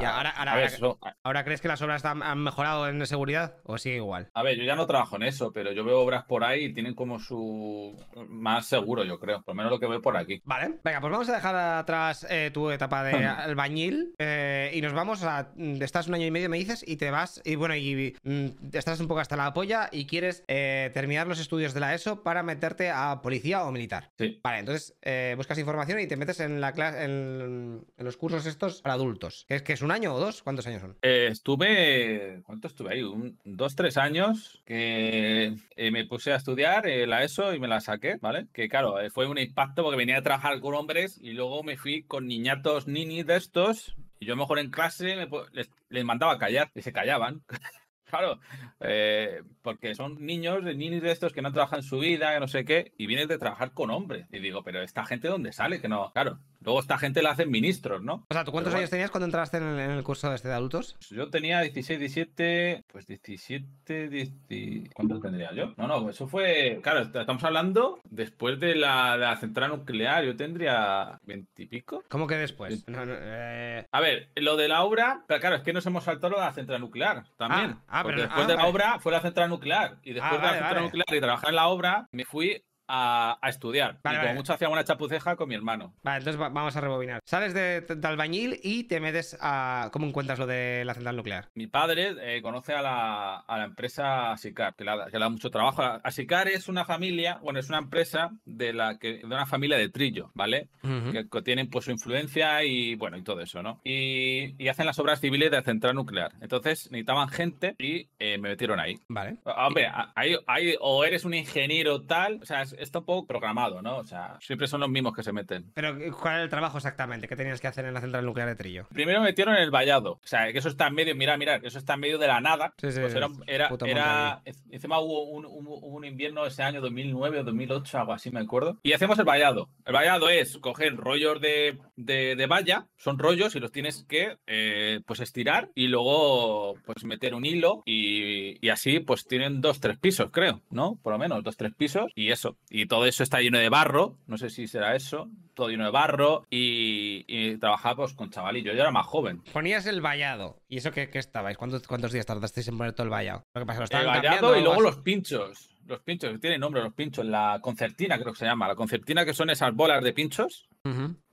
ahora, 1.22 1.44
crees 1.44 1.62
que 1.62 1.68
las 1.68 1.80
obras 1.80 2.04
han 2.04 2.38
mejorado 2.38 2.88
en 2.88 3.06
seguridad 3.06 3.56
o 3.64 3.78
sigue 3.78 3.96
igual? 3.96 4.28
A 4.34 4.42
ver, 4.42 4.58
yo 4.58 4.64
ya 4.64 4.76
no 4.76 4.86
trabajo 4.86 5.16
en 5.16 5.22
eso, 5.22 5.52
pero 5.52 5.72
yo 5.72 5.84
veo 5.84 6.00
obras 6.00 6.24
por 6.24 6.44
ahí 6.44 6.66
y 6.66 6.74
tienen 6.74 6.94
como 6.94 7.18
su. 7.18 7.96
más 8.28 8.66
seguro, 8.66 9.04
yo 9.04 9.18
creo. 9.18 9.42
Por 9.42 9.54
lo 9.54 9.56
menos 9.56 9.72
lo 9.72 9.80
que 9.80 9.86
veo 9.86 10.02
por 10.02 10.16
aquí. 10.16 10.42
Vale, 10.44 10.78
venga, 10.84 11.00
pues 11.00 11.10
vamos 11.10 11.28
a 11.30 11.34
dejar 11.34 11.56
atrás 11.56 12.26
eh, 12.28 12.50
tu 12.52 12.70
etapa 12.70 13.02
de 13.02 13.12
albañil 13.24 14.14
eh, 14.18 14.70
y 14.74 14.82
nos 14.82 14.92
vamos 14.92 15.22
a. 15.24 15.52
Estás 15.56 16.08
un 16.08 16.14
año 16.14 16.26
y 16.26 16.30
medio, 16.30 16.50
me 16.50 16.58
dices, 16.58 16.84
y 16.86 16.96
te 16.96 17.10
vas 17.10 17.29
y 17.44 17.54
bueno, 17.54 17.76
y 17.76 18.16
mm, 18.22 18.46
estás 18.72 19.00
un 19.00 19.08
poco 19.08 19.20
hasta 19.20 19.36
la 19.36 19.52
polla 19.52 19.88
y 19.92 20.06
quieres 20.06 20.44
eh, 20.48 20.90
terminar 20.94 21.26
los 21.26 21.40
estudios 21.40 21.74
de 21.74 21.80
la 21.80 21.94
ESO 21.94 22.22
para 22.22 22.42
meterte 22.42 22.90
a 22.90 23.20
policía 23.22 23.64
o 23.64 23.72
militar. 23.72 24.10
Sí. 24.18 24.40
Vale, 24.42 24.60
entonces 24.60 24.96
eh, 25.02 25.34
buscas 25.36 25.58
información 25.58 26.00
y 26.00 26.06
te 26.06 26.16
metes 26.16 26.40
en 26.40 26.60
la 26.60 26.72
clase, 26.72 27.04
en, 27.04 27.84
los 27.98 28.16
cursos 28.16 28.46
estos 28.46 28.82
para 28.82 28.94
adultos. 28.94 29.46
¿Es 29.48 29.62
que 29.62 29.72
es 29.72 29.82
un 29.82 29.90
año 29.90 30.14
o 30.14 30.18
dos? 30.18 30.42
¿Cuántos 30.42 30.66
años 30.66 30.80
son? 30.80 30.96
Eh, 31.02 31.28
estuve, 31.30 32.42
¿cuánto 32.44 32.68
estuve 32.68 32.94
ahí? 32.94 33.02
Un, 33.02 33.38
dos, 33.44 33.76
tres 33.76 33.96
años 33.96 34.62
que 34.64 35.56
me 35.76 36.04
puse 36.06 36.32
a 36.32 36.36
estudiar 36.36 36.86
la 36.86 37.22
ESO 37.24 37.54
y 37.54 37.60
me 37.60 37.68
la 37.68 37.80
saqué, 37.80 38.16
¿vale? 38.20 38.46
Que 38.52 38.68
claro, 38.68 38.96
fue 39.12 39.26
un 39.26 39.38
impacto 39.38 39.82
porque 39.82 39.96
venía 39.96 40.18
a 40.18 40.22
trabajar 40.22 40.60
con 40.60 40.74
hombres 40.74 41.18
y 41.20 41.32
luego 41.32 41.62
me 41.62 41.76
fui 41.76 42.02
con 42.02 42.26
niñatos 42.26 42.86
nini 42.86 43.22
de 43.22 43.36
estos 43.36 43.96
y 44.20 44.26
yo 44.26 44.36
mejor 44.36 44.58
en 44.58 44.70
clase 44.70 45.16
les, 45.52 45.70
les, 45.88 46.04
mandaba 46.04 46.34
a 46.34 46.38
callar 46.38 46.70
y 46.74 46.82
se 46.82 46.92
callaban. 46.92 47.42
claro, 48.04 48.38
eh, 48.80 49.42
porque 49.62 49.94
son 49.94 50.24
niños, 50.24 50.62
niños 50.62 51.02
de 51.02 51.10
estos 51.10 51.32
que 51.32 51.42
no 51.42 51.52
trabajan 51.52 51.82
su 51.82 51.98
vida, 51.98 52.34
que 52.34 52.40
no 52.40 52.46
sé 52.46 52.66
qué, 52.66 52.92
y 52.98 53.06
vienes 53.06 53.28
de 53.28 53.38
trabajar 53.38 53.72
con 53.72 53.90
hombres. 53.90 54.26
Y 54.30 54.38
digo, 54.38 54.62
pero 54.62 54.82
esta 54.82 55.06
gente 55.06 55.28
dónde 55.28 55.52
sale, 55.52 55.80
que 55.80 55.88
no, 55.88 56.12
claro, 56.12 56.38
Luego 56.62 56.80
esta 56.80 56.98
gente 56.98 57.22
la 57.22 57.30
hacen 57.30 57.50
ministros, 57.50 58.02
¿no? 58.02 58.26
O 58.28 58.34
sea, 58.34 58.44
¿tú 58.44 58.52
cuántos 58.52 58.74
años 58.74 58.90
tenías 58.90 59.10
cuando 59.10 59.24
entraste 59.24 59.56
en 59.56 59.64
el, 59.64 60.02
curso 60.02 60.32
este 60.32 60.48
de 60.48 60.54
adultos? 60.54 60.96
Yo 61.10 61.30
tenía 61.30 61.60
16, 61.60 61.98
17, 61.98 62.84
pues 62.86 63.06
17, 63.06 64.08
10, 64.08 64.90
¿cuántos 64.94 65.20
tendría 65.20 65.52
yo? 65.52 65.72
No, 65.76 65.86
no, 65.86 66.10
eso 66.10 66.28
fue, 66.28 66.80
claro, 66.82 67.00
estamos 67.00 67.42
hablando 67.44 68.00
después 68.04 68.60
de 68.60 68.74
la, 68.74 69.36
central 69.40 69.70
nuclear, 69.70 70.24
yo 70.24 70.36
tendría 70.36 71.18
20 71.24 71.62
y 71.62 71.66
pico. 71.66 72.04
¿Cómo 72.08 72.26
que 72.26 72.36
después? 72.36 72.84
Eh. 72.88 73.86
A 73.90 74.00
ver, 74.00 74.28
lo 74.36 74.56
de 74.56 74.68
la 74.68 74.82
obra, 74.82 75.24
pero 75.26 75.40
claro, 75.40 75.56
es 75.56 75.62
que 75.62 75.72
nos 75.72 75.86
hemos 75.86 76.04
saltado 76.04 76.38
a 76.38 76.46
la 76.46 76.52
central 76.52 76.80
nuclear 76.80 77.24
también. 77.36 77.76
Ah, 77.88 78.00
ah 78.00 78.02
porque 78.02 78.22
después 78.22 78.46
de 78.46 78.56
la 78.56 78.66
obra 78.66 78.98
fue 78.98 79.12
la 79.12 79.20
central 79.20 79.48
nuclear 79.48 79.98
y 80.02 80.12
después 80.12 80.40
ah, 80.42 80.46
de 80.46 80.46
la 80.46 80.58
central 80.58 80.82
nuclear 80.84 81.14
y 81.14 81.20
trabajar 81.20 81.48
en 81.48 81.56
la 81.56 81.68
obra, 81.68 82.08
me 82.12 82.24
fui 82.24 82.62
a, 82.90 83.38
a 83.40 83.48
estudiar. 83.48 83.98
Vale, 84.02 84.16
y 84.16 84.18
como 84.20 84.28
vale. 84.28 84.38
mucho 84.38 84.52
hacía 84.52 84.68
una 84.68 84.84
chapuceja 84.84 85.36
con 85.36 85.48
mi 85.48 85.54
hermano. 85.54 85.94
Vale, 86.02 86.18
entonces 86.18 86.40
va- 86.40 86.48
vamos 86.48 86.74
a 86.76 86.80
rebobinar. 86.80 87.20
Sales 87.24 87.54
de, 87.54 87.80
de 87.82 88.08
albañil 88.08 88.58
y 88.62 88.84
te 88.84 89.00
metes 89.00 89.36
a. 89.40 89.88
¿Cómo 89.92 90.06
encuentras 90.06 90.38
lo 90.38 90.46
de 90.46 90.84
la 90.84 90.94
central 90.94 91.16
nuclear? 91.16 91.48
Mi 91.54 91.66
padre 91.66 92.14
eh, 92.20 92.42
conoce 92.42 92.72
a 92.74 92.82
la, 92.82 93.36
a 93.38 93.58
la 93.58 93.64
empresa 93.64 94.32
Asicar, 94.32 94.74
que 94.74 94.84
le, 94.84 94.96
da, 94.96 95.06
que 95.06 95.12
le 95.18 95.20
da 95.20 95.28
mucho 95.28 95.50
trabajo. 95.50 95.82
Asicar 96.02 96.48
es 96.48 96.68
una 96.68 96.84
familia, 96.84 97.38
bueno, 97.42 97.58
es 97.60 97.68
una 97.68 97.78
empresa 97.78 98.30
de 98.44 98.72
la 98.72 98.98
que 98.98 99.18
de 99.18 99.26
una 99.26 99.46
familia 99.46 99.76
de 99.78 99.88
Trillo, 99.88 100.30
¿vale? 100.34 100.68
Que 100.82 101.42
tienen 101.42 101.68
pues 101.70 101.84
su 101.84 101.90
influencia 101.90 102.62
y 102.64 102.94
bueno, 102.96 103.16
y 103.16 103.22
todo 103.22 103.40
eso, 103.40 103.62
¿no? 103.62 103.80
Y, 103.84 104.54
y 104.62 104.68
hacen 104.68 104.86
las 104.86 104.98
obras 104.98 105.20
civiles 105.20 105.50
de 105.50 105.56
la 105.58 105.62
central 105.62 105.94
nuclear. 105.94 106.32
Entonces 106.40 106.90
necesitaban 106.90 107.28
gente 107.28 107.74
y 107.78 108.08
eh, 108.18 108.38
me 108.38 108.48
metieron 108.50 108.80
ahí. 108.80 108.98
Vale. 109.08 109.36
Hombre, 109.44 109.86
a- 109.86 110.12
hay, 110.14 110.36
hay- 110.46 110.74
o 110.80 111.04
eres 111.04 111.24
un 111.24 111.34
ingeniero 111.34 112.02
tal, 112.02 112.40
o 112.42 112.46
sea, 112.46 112.62
es- 112.62 112.74
está 112.80 113.00
un 113.00 113.04
poco 113.04 113.26
programado, 113.26 113.82
¿no? 113.82 113.98
O 113.98 114.04
sea, 114.04 114.38
siempre 114.40 114.66
son 114.66 114.80
los 114.80 114.88
mismos 114.90 115.14
que 115.14 115.22
se 115.22 115.32
meten. 115.32 115.70
Pero, 115.74 115.96
¿cuál 116.20 116.34
era 116.34 116.42
el 116.44 116.50
trabajo 116.50 116.78
exactamente? 116.78 117.28
¿Qué 117.28 117.36
tenías 117.36 117.60
que 117.60 117.66
hacer 117.68 117.84
en 117.84 117.94
la 117.94 118.00
central 118.00 118.24
nuclear 118.24 118.48
de 118.48 118.56
Trillo? 118.56 118.86
Primero 118.92 119.20
me 119.20 119.26
metieron 119.26 119.54
el 119.56 119.70
vallado. 119.70 120.12
O 120.12 120.20
sea, 120.26 120.50
que 120.52 120.58
eso 120.58 120.68
está 120.68 120.88
en 120.88 120.94
medio, 120.94 121.14
mira, 121.14 121.36
mira, 121.36 121.56
eso 121.56 121.78
está 121.78 121.94
en 121.94 122.00
medio 122.00 122.18
de 122.18 122.26
la 122.26 122.40
nada. 122.40 122.72
Sí, 122.78 122.90
sí, 122.92 123.00
Pues 123.00 123.14
era, 123.14 123.28
era, 123.46 123.70
era- 123.86 124.42
encima 124.70 124.98
hubo 125.00 125.24
un, 125.30 125.44
un- 125.46 125.66
hubo 125.66 125.86
un 125.96 126.04
invierno 126.04 126.46
ese 126.46 126.62
año 126.62 126.80
2009 126.80 127.40
o 127.40 127.44
2008, 127.44 127.98
algo 127.98 128.12
así 128.12 128.30
me 128.30 128.40
acuerdo. 128.40 128.78
Y 128.82 128.92
hacemos 128.92 129.18
el 129.18 129.24
vallado. 129.24 129.68
El 129.84 129.92
vallado 129.94 130.28
es 130.28 130.58
coger 130.58 130.96
rollos 130.96 131.40
de, 131.40 131.78
de, 131.96 132.36
de 132.36 132.46
valla, 132.46 132.86
son 132.96 133.18
rollos 133.18 133.54
y 133.56 133.60
los 133.60 133.72
tienes 133.72 134.04
que 134.08 134.38
eh, 134.46 135.00
pues 135.06 135.20
estirar 135.20 135.70
y 135.74 135.88
luego 135.88 136.74
pues 136.84 137.04
meter 137.04 137.34
un 137.34 137.44
hilo 137.44 137.82
y, 137.84 138.64
y 138.64 138.68
así 138.70 139.00
pues 139.00 139.26
tienen 139.26 139.60
dos, 139.60 139.80
tres 139.80 139.98
pisos, 139.98 140.30
creo, 140.32 140.62
¿no? 140.70 140.98
Por 141.02 141.12
lo 141.12 141.18
menos, 141.18 141.42
dos, 141.42 141.56
tres 141.56 141.72
pisos 141.74 142.10
y 142.14 142.30
eso. 142.30 142.56
Y 142.72 142.86
todo 142.86 143.04
eso 143.04 143.24
está 143.24 143.40
lleno 143.40 143.58
de 143.58 143.68
barro, 143.68 144.16
no 144.28 144.38
sé 144.38 144.48
si 144.48 144.68
será 144.68 144.94
eso, 144.94 145.28
todo 145.54 145.68
lleno 145.68 145.84
de 145.84 145.90
barro 145.90 146.46
y, 146.50 147.24
y 147.26 147.56
trabajaba 147.58 147.96
pues 147.96 148.14
con 148.14 148.30
chavalillo. 148.30 148.72
Yo 148.72 148.80
era 148.80 148.92
más 148.92 149.06
joven. 149.06 149.42
Ponías 149.52 149.86
el 149.86 150.00
vallado. 150.00 150.62
¿Y 150.68 150.76
eso 150.78 150.92
qué, 150.92 151.10
qué 151.10 151.18
estabais? 151.18 151.58
¿Cuántos, 151.58 151.86
¿Cuántos 151.86 152.12
días 152.12 152.26
tardasteis 152.26 152.68
en 152.68 152.78
poner 152.78 152.92
todo 152.92 153.04
el 153.04 153.10
vallado? 153.10 153.42
Lo 153.54 153.60
que 153.60 153.66
pasa, 153.66 153.80
lo 153.80 154.00
El 154.00 154.06
vallado 154.06 154.56
y 154.56 154.62
luego 154.62 154.80
los 154.80 154.98
pinchos. 154.98 155.76
Los 155.86 156.00
pinchos, 156.02 156.30
que 156.30 156.38
tienen 156.38 156.60
nombre 156.60 156.80
los 156.80 156.94
pinchos. 156.94 157.26
La 157.26 157.58
concertina 157.60 158.16
creo 158.16 158.32
que 158.32 158.38
se 158.38 158.44
llama. 158.44 158.68
La 158.68 158.76
concertina 158.76 159.24
que 159.24 159.34
son 159.34 159.50
esas 159.50 159.74
bolas 159.74 160.04
de 160.04 160.12
pinchos. 160.12 160.68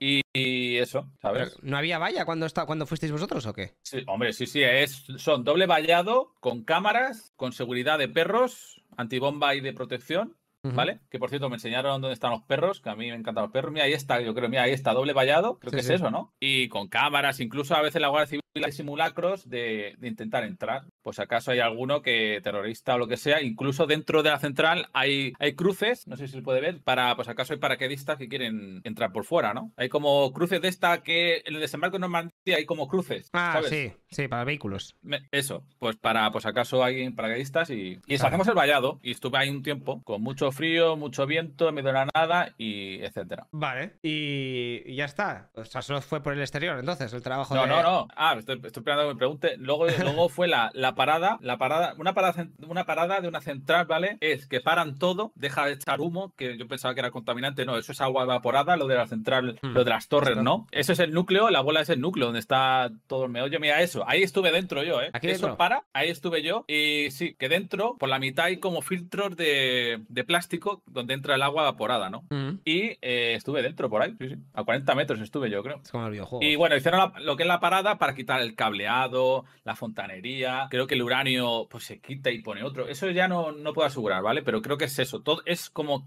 Y, 0.00 0.22
y 0.32 0.76
eso, 0.76 1.08
¿sabes? 1.22 1.56
¿No 1.62 1.76
había 1.78 1.98
valla 1.98 2.24
cuando, 2.24 2.46
está, 2.46 2.66
cuando 2.66 2.84
fuisteis 2.84 3.12
vosotros 3.12 3.46
o 3.46 3.52
qué? 3.52 3.76
Sí, 3.82 4.02
hombre, 4.08 4.32
sí, 4.32 4.46
sí. 4.46 4.62
Es, 4.64 5.04
son 5.18 5.44
doble 5.44 5.66
vallado 5.66 6.34
con 6.40 6.64
cámaras, 6.64 7.32
con 7.36 7.52
seguridad 7.52 7.98
de 7.98 8.08
perros, 8.08 8.82
antibomba 8.96 9.54
y 9.54 9.60
de 9.60 9.72
protección. 9.72 10.36
¿Vale? 10.62 11.00
Que 11.10 11.18
por 11.18 11.28
cierto 11.30 11.48
me 11.48 11.56
enseñaron 11.56 12.00
dónde 12.00 12.12
están 12.14 12.30
los 12.32 12.42
perros, 12.42 12.80
que 12.80 12.90
a 12.90 12.96
mí 12.96 13.08
me 13.10 13.16
encantan 13.16 13.42
los 13.44 13.52
perros. 13.52 13.72
Mira, 13.72 13.84
ahí 13.84 13.92
está, 13.92 14.20
yo 14.20 14.34
creo, 14.34 14.48
mira, 14.48 14.62
ahí 14.64 14.72
está, 14.72 14.92
doble 14.92 15.12
vallado, 15.12 15.58
creo 15.58 15.70
Sí, 15.70 15.76
que 15.76 15.82
sí. 15.82 15.92
es 15.94 16.00
eso, 16.00 16.10
¿no? 16.10 16.34
Y 16.40 16.68
con 16.68 16.88
cámaras, 16.88 17.40
incluso 17.40 17.74
a 17.76 17.82
veces 17.82 18.00
la 18.02 18.08
Guardia 18.08 18.26
Civil 18.26 18.42
hay 18.54 18.72
simulacros 18.72 19.48
de, 19.48 19.94
de 19.98 20.08
intentar 20.08 20.44
entrar. 20.44 20.84
Pues 21.02 21.18
acaso 21.18 21.50
hay 21.50 21.60
alguno 21.60 22.02
que 22.02 22.40
terrorista 22.42 22.94
o 22.94 22.98
lo 22.98 23.06
que 23.08 23.16
sea, 23.16 23.42
incluso 23.42 23.86
dentro 23.86 24.22
de 24.22 24.30
la 24.30 24.38
central 24.38 24.88
hay, 24.92 25.32
hay 25.38 25.54
cruces, 25.54 26.06
no 26.06 26.16
sé 26.16 26.26
si 26.26 26.34
se 26.34 26.42
puede 26.42 26.60
ver, 26.60 26.82
para, 26.82 27.14
pues 27.16 27.28
acaso 27.28 27.52
hay 27.52 27.58
paraquedistas 27.58 28.18
que 28.18 28.28
quieren 28.28 28.80
entrar 28.84 29.12
por 29.12 29.24
fuera, 29.24 29.54
¿no? 29.54 29.72
Hay 29.76 29.88
como 29.88 30.32
cruces 30.32 30.60
de 30.60 30.68
esta 30.68 31.02
que 31.02 31.42
en 31.46 31.54
el 31.54 31.60
desembarco 31.60 31.96
de 31.96 32.00
Normandía 32.00 32.56
hay 32.56 32.66
como 32.66 32.88
cruces. 32.88 33.30
Ah, 33.32 33.52
¿sabes? 33.54 33.70
sí, 33.70 33.92
sí, 34.10 34.28
para 34.28 34.44
vehículos. 34.44 34.96
Me- 35.02 35.28
Eso, 35.30 35.64
pues 35.78 35.96
para, 35.96 36.30
pues 36.32 36.46
acaso 36.46 36.82
hay 36.84 37.08
paracaidistas 37.10 37.70
y, 37.70 37.98
y 38.06 38.18
sacamos 38.18 38.48
el 38.48 38.54
vallado 38.54 38.98
y 39.02 39.12
estuve 39.12 39.38
ahí 39.38 39.50
un 39.50 39.62
tiempo 39.62 40.02
con 40.02 40.22
mucho 40.22 40.50
frío, 40.52 40.96
mucho 40.96 41.26
viento, 41.26 41.68
en 41.68 41.74
medio 41.76 41.88
de 41.88 41.92
la 41.94 42.08
nada 42.14 42.54
y 42.58 43.02
etcétera. 43.02 43.46
Vale. 43.52 43.94
Y, 44.02 44.82
y 44.86 44.96
ya 44.96 45.04
está. 45.04 45.50
O 45.54 45.64
sea, 45.64 45.82
solo 45.82 46.00
fue 46.02 46.22
por 46.22 46.32
el 46.32 46.40
exterior, 46.40 46.78
entonces, 46.78 47.12
el 47.12 47.22
trabajo 47.22 47.54
No, 47.54 47.62
de... 47.62 47.68
no, 47.68 47.82
no. 47.82 48.08
Ah, 48.16 48.37
estoy, 48.38 48.56
estoy 48.56 48.80
esperando 48.80 49.04
que 49.08 49.14
me 49.14 49.18
pregunte. 49.18 49.56
Luego, 49.58 49.86
luego 49.86 50.28
fue 50.28 50.48
la, 50.48 50.70
la 50.74 50.94
parada, 50.94 51.38
la 51.40 51.58
parada, 51.58 51.94
una 51.98 52.14
parada, 52.14 52.46
una 52.66 52.84
parada 52.86 53.20
de 53.20 53.28
una 53.28 53.40
central, 53.40 53.86
¿vale? 53.86 54.16
Es 54.20 54.46
que 54.46 54.60
paran 54.60 54.98
todo, 54.98 55.32
deja 55.34 55.66
de 55.66 55.72
echar 55.74 56.00
humo, 56.00 56.32
que 56.36 56.56
yo 56.58 56.66
pensaba 56.68 56.94
que 56.94 57.00
era 57.00 57.10
contaminante, 57.10 57.64
no, 57.64 57.76
eso 57.76 57.92
es 57.92 58.00
agua 58.00 58.24
evaporada, 58.24 58.76
lo 58.76 58.86
de 58.86 58.94
la 58.96 59.06
central, 59.06 59.58
Hmm. 59.62 59.72
lo 59.72 59.84
de 59.84 59.90
las 59.90 60.08
torres, 60.08 60.36
¿no? 60.36 60.66
Eso 60.72 60.92
es 60.92 60.98
el 61.00 61.12
núcleo, 61.12 61.50
la 61.50 61.60
bola 61.60 61.80
es 61.80 61.88
el 61.90 62.00
núcleo, 62.00 62.26
donde 62.26 62.40
está 62.40 62.90
todo 63.06 63.24
el 63.24 63.30
meollo. 63.30 63.58
Mira 63.60 63.80
eso, 63.82 64.04
ahí 64.08 64.22
estuve 64.22 64.50
dentro 64.52 64.82
yo, 64.82 65.00
¿eh? 65.02 65.10
¿Aquí 65.12 65.28
eso 65.28 65.46
dentro? 65.46 65.56
para, 65.56 65.84
ahí 65.92 66.08
estuve 66.10 66.42
yo. 66.42 66.64
Y 66.68 67.10
sí, 67.10 67.34
que 67.38 67.48
dentro, 67.48 67.96
por 67.98 68.08
la 68.08 68.18
mitad 68.18 68.46
hay 68.46 68.58
como 68.58 68.82
filtros 68.82 69.36
de, 69.36 70.00
de 70.08 70.24
plástico 70.24 70.82
donde 70.86 71.14
entra 71.14 71.34
el 71.34 71.42
agua 71.42 71.62
evaporada, 71.62 72.10
¿no? 72.10 72.18
Ujú. 72.30 72.58
Y 72.64 72.98
eh, 73.02 73.34
estuve 73.36 73.62
dentro 73.62 73.88
por 73.90 74.02
ahí, 74.02 74.14
sí, 74.18 74.28
sí. 74.28 74.34
A 74.54 74.64
40 74.64 74.94
metros 74.94 75.20
estuve 75.20 75.50
yo, 75.50 75.62
creo. 75.62 75.80
Es 75.82 75.90
como 75.90 76.06
el 76.06 76.12
videojuego. 76.12 76.44
Y 76.44 76.56
bueno, 76.56 76.76
hicieron 76.76 77.00
la- 77.00 77.20
lo 77.20 77.36
que 77.36 77.42
es 77.44 77.46
la 77.48 77.60
parada 77.60 77.98
para 77.98 78.14
quitar 78.14 78.27
el 78.36 78.54
cableado, 78.54 79.44
la 79.64 79.76
fontanería. 79.76 80.66
Creo 80.70 80.86
que 80.86 80.94
el 80.94 81.02
uranio 81.02 81.66
pues 81.70 81.84
se 81.84 82.00
quita 82.00 82.30
y 82.30 82.42
pone 82.42 82.62
otro. 82.62 82.88
Eso 82.88 83.10
ya 83.10 83.28
no, 83.28 83.52
no 83.52 83.72
puedo 83.72 83.86
asegurar, 83.86 84.22
¿vale? 84.22 84.42
Pero 84.42 84.62
creo 84.62 84.76
que 84.76 84.84
es 84.86 84.98
eso. 84.98 85.20
Todo, 85.20 85.42
es 85.46 85.70
como 85.70 86.06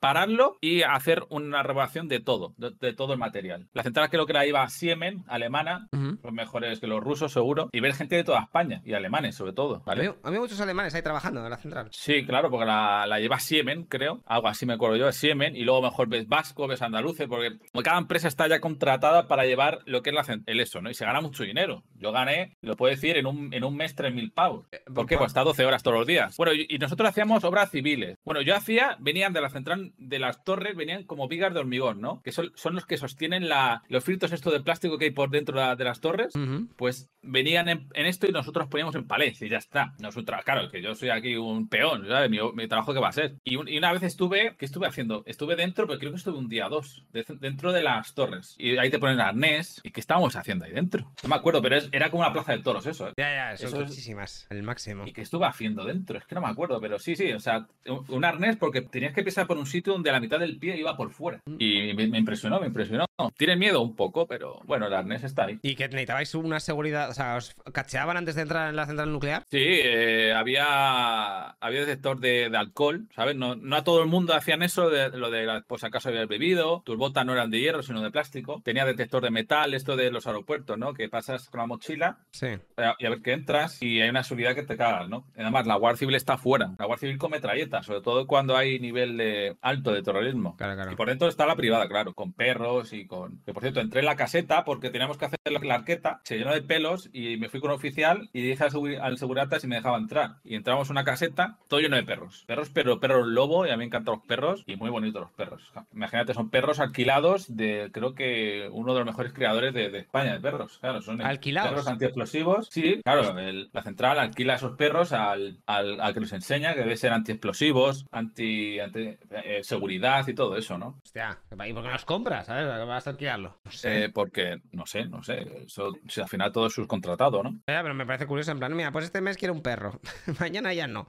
pararlo 0.00 0.58
y 0.60 0.82
hacer 0.82 1.24
una 1.28 1.62
renovación 1.62 2.08
de 2.08 2.20
todo, 2.20 2.54
de, 2.56 2.70
de 2.80 2.92
todo 2.92 3.12
el 3.12 3.18
material. 3.18 3.68
La 3.72 3.82
central 3.82 4.10
creo 4.10 4.26
que 4.26 4.32
la 4.32 4.46
iba 4.46 4.62
a 4.62 4.68
Siemens, 4.68 5.24
alemana, 5.28 5.88
los 5.92 6.32
mejores 6.32 6.80
que 6.80 6.86
los 6.86 7.02
rusos 7.02 7.32
seguro. 7.32 7.70
Y 7.72 7.80
ver 7.80 7.94
gente 7.94 8.16
de 8.16 8.24
toda 8.24 8.40
España 8.40 8.82
y 8.84 8.94
alemanes 8.94 9.36
sobre 9.36 9.52
todo, 9.52 9.82
¿vale? 9.84 10.06
Había, 10.06 10.16
había 10.22 10.40
muchos 10.40 10.60
alemanes 10.60 10.94
ahí 10.94 11.02
trabajando 11.02 11.42
en 11.44 11.50
la 11.50 11.56
central. 11.56 11.88
Sí, 11.92 12.24
claro, 12.26 12.50
porque 12.50 12.66
la, 12.66 13.06
la 13.06 13.20
lleva 13.20 13.38
Siemens, 13.38 13.86
creo. 13.88 14.20
Algo 14.26 14.48
así 14.48 14.66
me 14.66 14.74
acuerdo 14.74 14.96
yo, 14.96 15.08
es 15.08 15.16
Siemens. 15.16 15.56
Y 15.56 15.62
luego 15.64 15.82
mejor 15.82 16.08
ves 16.08 16.28
Vasco, 16.28 16.66
ves 16.66 16.82
Andaluce, 16.82 17.28
porque 17.28 17.58
cada 17.84 17.98
empresa 17.98 18.28
está 18.28 18.48
ya 18.48 18.60
contratada 18.60 19.28
para 19.28 19.44
llevar 19.44 19.80
lo 19.86 20.02
que 20.02 20.10
es 20.10 20.16
la, 20.16 20.40
el 20.46 20.60
eso, 20.60 20.80
¿no? 20.80 20.90
Y 20.90 20.94
se 20.94 21.04
gana 21.04 21.20
mucho 21.20 21.44
dinero. 21.44 21.61
Yo 21.94 22.10
gané, 22.10 22.56
lo 22.62 22.76
puedo 22.76 22.90
decir, 22.92 23.16
en 23.16 23.26
un, 23.26 23.54
en 23.54 23.62
un 23.62 23.76
mes 23.76 23.94
3.000 23.96 24.32
pavos. 24.34 24.66
¿Por 24.92 25.06
qué? 25.06 25.16
Pues 25.16 25.28
está 25.28 25.42
12 25.44 25.64
horas 25.64 25.82
todos 25.84 25.98
los 25.98 26.06
días. 26.06 26.36
Bueno, 26.36 26.52
y, 26.52 26.78
nosotros 26.78 27.08
hacíamos 27.08 27.44
obras 27.44 27.70
civiles. 27.70 28.16
Bueno, 28.24 28.40
yo 28.42 28.56
hacía, 28.56 28.96
venían 28.98 29.32
de 29.32 29.40
la 29.40 29.50
central 29.50 29.92
de 29.98 30.18
las 30.18 30.42
torres, 30.42 30.74
venían 30.74 31.04
como 31.04 31.28
vigas 31.28 31.54
de 31.54 31.60
hormigón, 31.60 32.00
¿no? 32.00 32.20
Que 32.22 32.32
son, 32.32 32.50
son 32.56 32.74
los 32.74 32.86
que 32.86 32.96
sostienen 32.96 33.48
la, 33.48 33.82
los 33.88 34.02
filtros 34.04 34.32
estos 34.32 34.52
de 34.52 34.60
plástico 34.60 34.98
que 34.98 35.04
hay 35.06 35.10
por 35.12 35.30
dentro 35.30 35.58
de, 35.60 35.64
la- 35.66 35.76
de 35.76 35.84
las 35.84 36.00
torres 36.00 36.32
pues 36.76 37.08
venían 37.22 37.68
en, 37.68 37.88
en 37.94 38.06
esto 38.06 38.26
y 38.26 38.32
nosotros 38.32 38.66
poníamos 38.68 38.94
en 38.96 39.06
palés 39.06 39.40
y 39.42 39.48
ya 39.48 39.58
está. 39.58 39.94
Nosotros, 40.00 40.40
claro, 40.44 40.68
que 40.70 40.82
yo 40.82 40.94
soy 40.96 41.10
aquí 41.10 41.36
un 41.36 41.68
peón, 41.68 42.06
¿sabes? 42.08 42.28
Mi, 42.30 42.38
mi 42.54 42.66
trabajo 42.66 42.92
que 42.92 43.00
va 43.00 43.08
a 43.08 43.12
ser. 43.12 43.36
Y, 43.44 43.56
un- 43.56 43.68
y 43.68 43.78
una 43.78 43.92
vez 43.92 44.02
estuve, 44.02 44.56
¿qué 44.58 44.64
estuve 44.64 44.88
haciendo? 44.88 45.22
Estuve 45.26 45.54
dentro, 45.54 45.86
pero 45.86 45.98
creo 46.00 46.10
que 46.10 46.16
estuve 46.18 46.38
un 46.38 46.48
día 46.48 46.66
o 46.66 46.70
dos, 46.70 47.04
de- 47.12 47.24
dentro 47.38 47.72
de 47.72 47.82
las 47.82 48.14
torres. 48.14 48.56
Y 48.58 48.76
ahí 48.78 48.90
te 48.90 48.98
ponen 48.98 49.20
arnés. 49.20 49.80
¿Y 49.84 49.90
qué 49.92 50.00
estábamos 50.00 50.34
haciendo 50.34 50.64
ahí 50.64 50.72
dentro? 50.72 51.12
No 51.22 51.28
me 51.28 51.36
acuerdo, 51.36 51.51
pero 51.60 51.76
es- 51.76 51.88
era 51.92 52.10
como 52.10 52.22
una 52.22 52.32
plaza 52.32 52.52
de 52.52 52.62
toros 52.62 52.86
eso, 52.86 53.08
¿eh? 53.08 53.12
Ya, 53.18 53.50
ya, 53.50 53.56
son 53.56 53.66
Eso 53.66 53.82
es- 53.82 53.88
muchísimas. 53.88 54.46
El 54.48 54.62
máximo. 54.62 55.06
¿Y 55.06 55.12
qué 55.12 55.20
estuve 55.22 55.44
haciendo 55.46 55.84
dentro? 55.84 56.16
Es 56.18 56.24
que 56.24 56.34
no 56.36 56.40
me 56.40 56.48
acuerdo, 56.48 56.80
pero 56.80 56.98
sí, 56.98 57.16
sí, 57.16 57.32
o 57.32 57.40
sea, 57.40 57.66
un, 57.86 58.04
un 58.08 58.24
arnés 58.24 58.56
porque 58.56 58.80
tenías 58.82 59.12
que 59.12 59.22
pisar 59.24 59.46
por 59.46 59.58
un 59.58 59.66
sitio 59.66 59.92
donde 59.92 60.12
la 60.12 60.20
mitad 60.20 60.38
del 60.38 60.56
pie 60.58 60.76
iba 60.78 60.96
por 60.96 61.10
fuera. 61.10 61.40
Y 61.58 61.92
me, 61.94 62.06
me 62.06 62.18
impresionó, 62.18 62.60
me 62.60 62.68
impresionó. 62.68 63.04
Tienen 63.36 63.58
miedo 63.58 63.80
un 63.82 63.94
poco, 63.96 64.26
pero 64.26 64.60
bueno, 64.64 64.86
el 64.86 64.94
arnés 64.94 65.24
está 65.24 65.44
ahí. 65.46 65.58
¿Y 65.62 65.74
que 65.74 65.84
necesitabais 65.88 66.34
una 66.34 66.60
seguridad? 66.60 67.10
O 67.10 67.14
sea, 67.14 67.36
¿os 67.36 67.54
cacheaban 67.72 68.16
antes 68.16 68.34
de 68.36 68.42
entrar 68.42 68.70
en 68.70 68.76
la 68.76 68.86
central 68.86 69.12
nuclear? 69.12 69.44
Sí, 69.50 69.58
eh, 69.60 70.32
había, 70.34 71.50
había 71.50 71.80
detector 71.80 72.20
de, 72.20 72.48
de 72.50 72.56
alcohol, 72.56 73.06
¿sabes? 73.14 73.36
No, 73.36 73.54
no 73.56 73.76
a 73.76 73.84
todo 73.84 74.02
el 74.02 74.08
mundo 74.08 74.34
hacían 74.34 74.62
eso, 74.62 74.90
de, 74.90 75.10
lo 75.10 75.30
de, 75.30 75.44
la- 75.44 75.62
pues 75.62 75.84
acaso 75.84 76.08
habías 76.08 76.28
bebido, 76.28 76.82
tus 76.84 76.96
botas 76.96 77.24
no 77.26 77.32
eran 77.32 77.50
de 77.50 77.60
hierro, 77.60 77.82
sino 77.82 78.02
de 78.02 78.10
plástico. 78.10 78.60
Tenía 78.64 78.84
detector 78.84 79.22
de 79.22 79.30
metal, 79.30 79.74
esto 79.74 79.96
de 79.96 80.10
los 80.10 80.26
aeropuertos, 80.26 80.78
¿no? 80.78 80.94
Que 80.94 81.08
pasas 81.08 81.41
con 81.50 81.60
la 81.60 81.66
mochila 81.66 82.18
Sí. 82.30 82.46
eh, 82.46 82.92
y 82.98 83.06
a 83.06 83.10
ver 83.10 83.22
que 83.22 83.32
entras 83.32 83.82
y 83.82 84.00
hay 84.00 84.08
una 84.08 84.22
seguridad 84.22 84.54
que 84.54 84.62
te 84.62 84.76
cagas, 84.76 85.08
¿no? 85.08 85.24
Además, 85.36 85.66
la 85.66 85.76
Guardia 85.76 85.98
Civil 85.98 86.14
está 86.14 86.36
fuera. 86.38 86.74
La 86.78 86.86
Guardia 86.86 87.08
Civil 87.08 87.18
con 87.18 87.30
metralletas, 87.30 87.86
sobre 87.86 88.00
todo 88.00 88.26
cuando 88.26 88.56
hay 88.56 88.78
nivel 88.78 89.16
de 89.16 89.56
alto 89.60 89.92
de 89.92 90.02
terrorismo. 90.02 90.56
Claro, 90.56 90.74
claro. 90.74 90.92
Y 90.92 90.96
por 90.96 91.08
dentro 91.08 91.28
está 91.28 91.46
la 91.46 91.56
privada, 91.56 91.88
claro, 91.88 92.14
con 92.14 92.32
perros 92.32 92.92
y 92.92 93.06
con... 93.06 93.40
Que 93.44 93.52
por 93.52 93.62
cierto, 93.62 93.80
entré 93.80 94.00
en 94.00 94.06
la 94.06 94.16
caseta 94.16 94.64
porque 94.64 94.90
teníamos 94.90 95.18
que 95.18 95.26
hacer 95.26 95.38
la, 95.44 95.74
arqueta, 95.74 96.20
se 96.24 96.38
llenó 96.38 96.52
de 96.52 96.62
pelos 96.62 97.10
y 97.12 97.36
me 97.36 97.48
fui 97.48 97.60
con 97.60 97.70
un 97.70 97.76
oficial 97.76 98.28
y 98.32 98.42
dije 98.42 98.64
al, 98.64 99.00
al 99.00 99.18
segurata 99.18 99.58
si 99.60 99.66
me 99.66 99.76
dejaba 99.76 99.98
entrar. 99.98 100.36
Y 100.44 100.54
entramos 100.54 100.88
a 100.88 100.92
una 100.92 101.04
caseta, 101.04 101.58
todo 101.68 101.80
lleno 101.80 101.96
de 101.96 102.02
perros. 102.04 102.44
Perros, 102.46 102.70
pero 102.70 103.00
perros 103.00 103.26
lobo, 103.26 103.66
y 103.66 103.70
a 103.70 103.72
mí 103.72 103.78
me 103.78 103.84
encantan 103.86 104.14
los 104.16 104.24
perros 104.26 104.62
y 104.66 104.76
muy 104.76 104.90
bonitos 104.90 105.22
los 105.22 105.32
perros. 105.32 105.72
Imagínate, 105.92 106.34
son 106.34 106.50
perros 106.50 106.78
alquilados 106.80 107.54
de, 107.56 107.90
creo 107.92 108.14
que 108.14 108.68
uno 108.72 108.92
de 108.92 109.00
los 109.00 109.06
mejores 109.06 109.32
criadores 109.32 109.74
de, 109.74 109.90
de 109.90 109.98
España, 109.98 110.32
de 110.34 110.40
perros. 110.40 110.78
Claro, 110.78 111.00
son 111.02 111.20
¿Alquilados? 111.32 111.70
Perros 111.70 111.86
antiexplosivos. 111.88 112.68
Sí, 112.70 113.00
claro, 113.04 113.38
el- 113.38 113.70
la 113.72 113.82
central 113.82 114.18
alquila 114.18 114.52
a 114.54 114.56
esos 114.56 114.76
perros 114.76 115.12
al, 115.12 115.60
al, 115.66 116.00
al 116.00 116.14
que 116.14 116.20
los 116.20 116.32
enseña 116.32 116.74
que 116.74 116.80
debe 116.80 116.96
ser 116.96 117.12
antiexplosivos, 117.12 118.06
anti, 118.10 118.78
anti 118.80 119.16
eh, 119.30 119.60
seguridad 119.62 120.26
y 120.28 120.34
todo 120.34 120.56
eso, 120.56 120.78
¿no? 120.78 121.00
Hostia, 121.04 121.38
¿y 121.66 121.72
por 121.72 121.82
qué 121.84 121.90
los 121.90 122.04
compras? 122.04 122.46
¿Sabes? 122.46 122.66
Vas 122.86 123.06
a 123.06 123.10
alquilarlo. 123.10 123.58
No 123.64 123.70
sé. 123.70 124.04
Eh, 124.04 124.08
porque, 124.10 124.60
no 124.72 124.86
sé, 124.86 125.06
no 125.06 125.22
sé. 125.22 125.64
Eso, 125.66 125.92
si 126.08 126.20
al 126.20 126.28
final 126.28 126.52
todo 126.52 126.66
es 126.66 126.74
subcontratado, 126.74 127.42
¿no? 127.42 127.50
Ya, 127.66 127.82
pero 127.82 127.94
me 127.94 128.06
parece 128.06 128.26
curioso, 128.26 128.52
en 128.52 128.58
plan, 128.58 128.74
mira, 128.76 128.92
pues 128.92 129.04
este 129.06 129.20
mes 129.20 129.36
quiero 129.36 129.54
un 129.54 129.62
perro, 129.62 130.00
mañana 130.40 130.72
ya 130.74 130.86
no. 130.86 131.06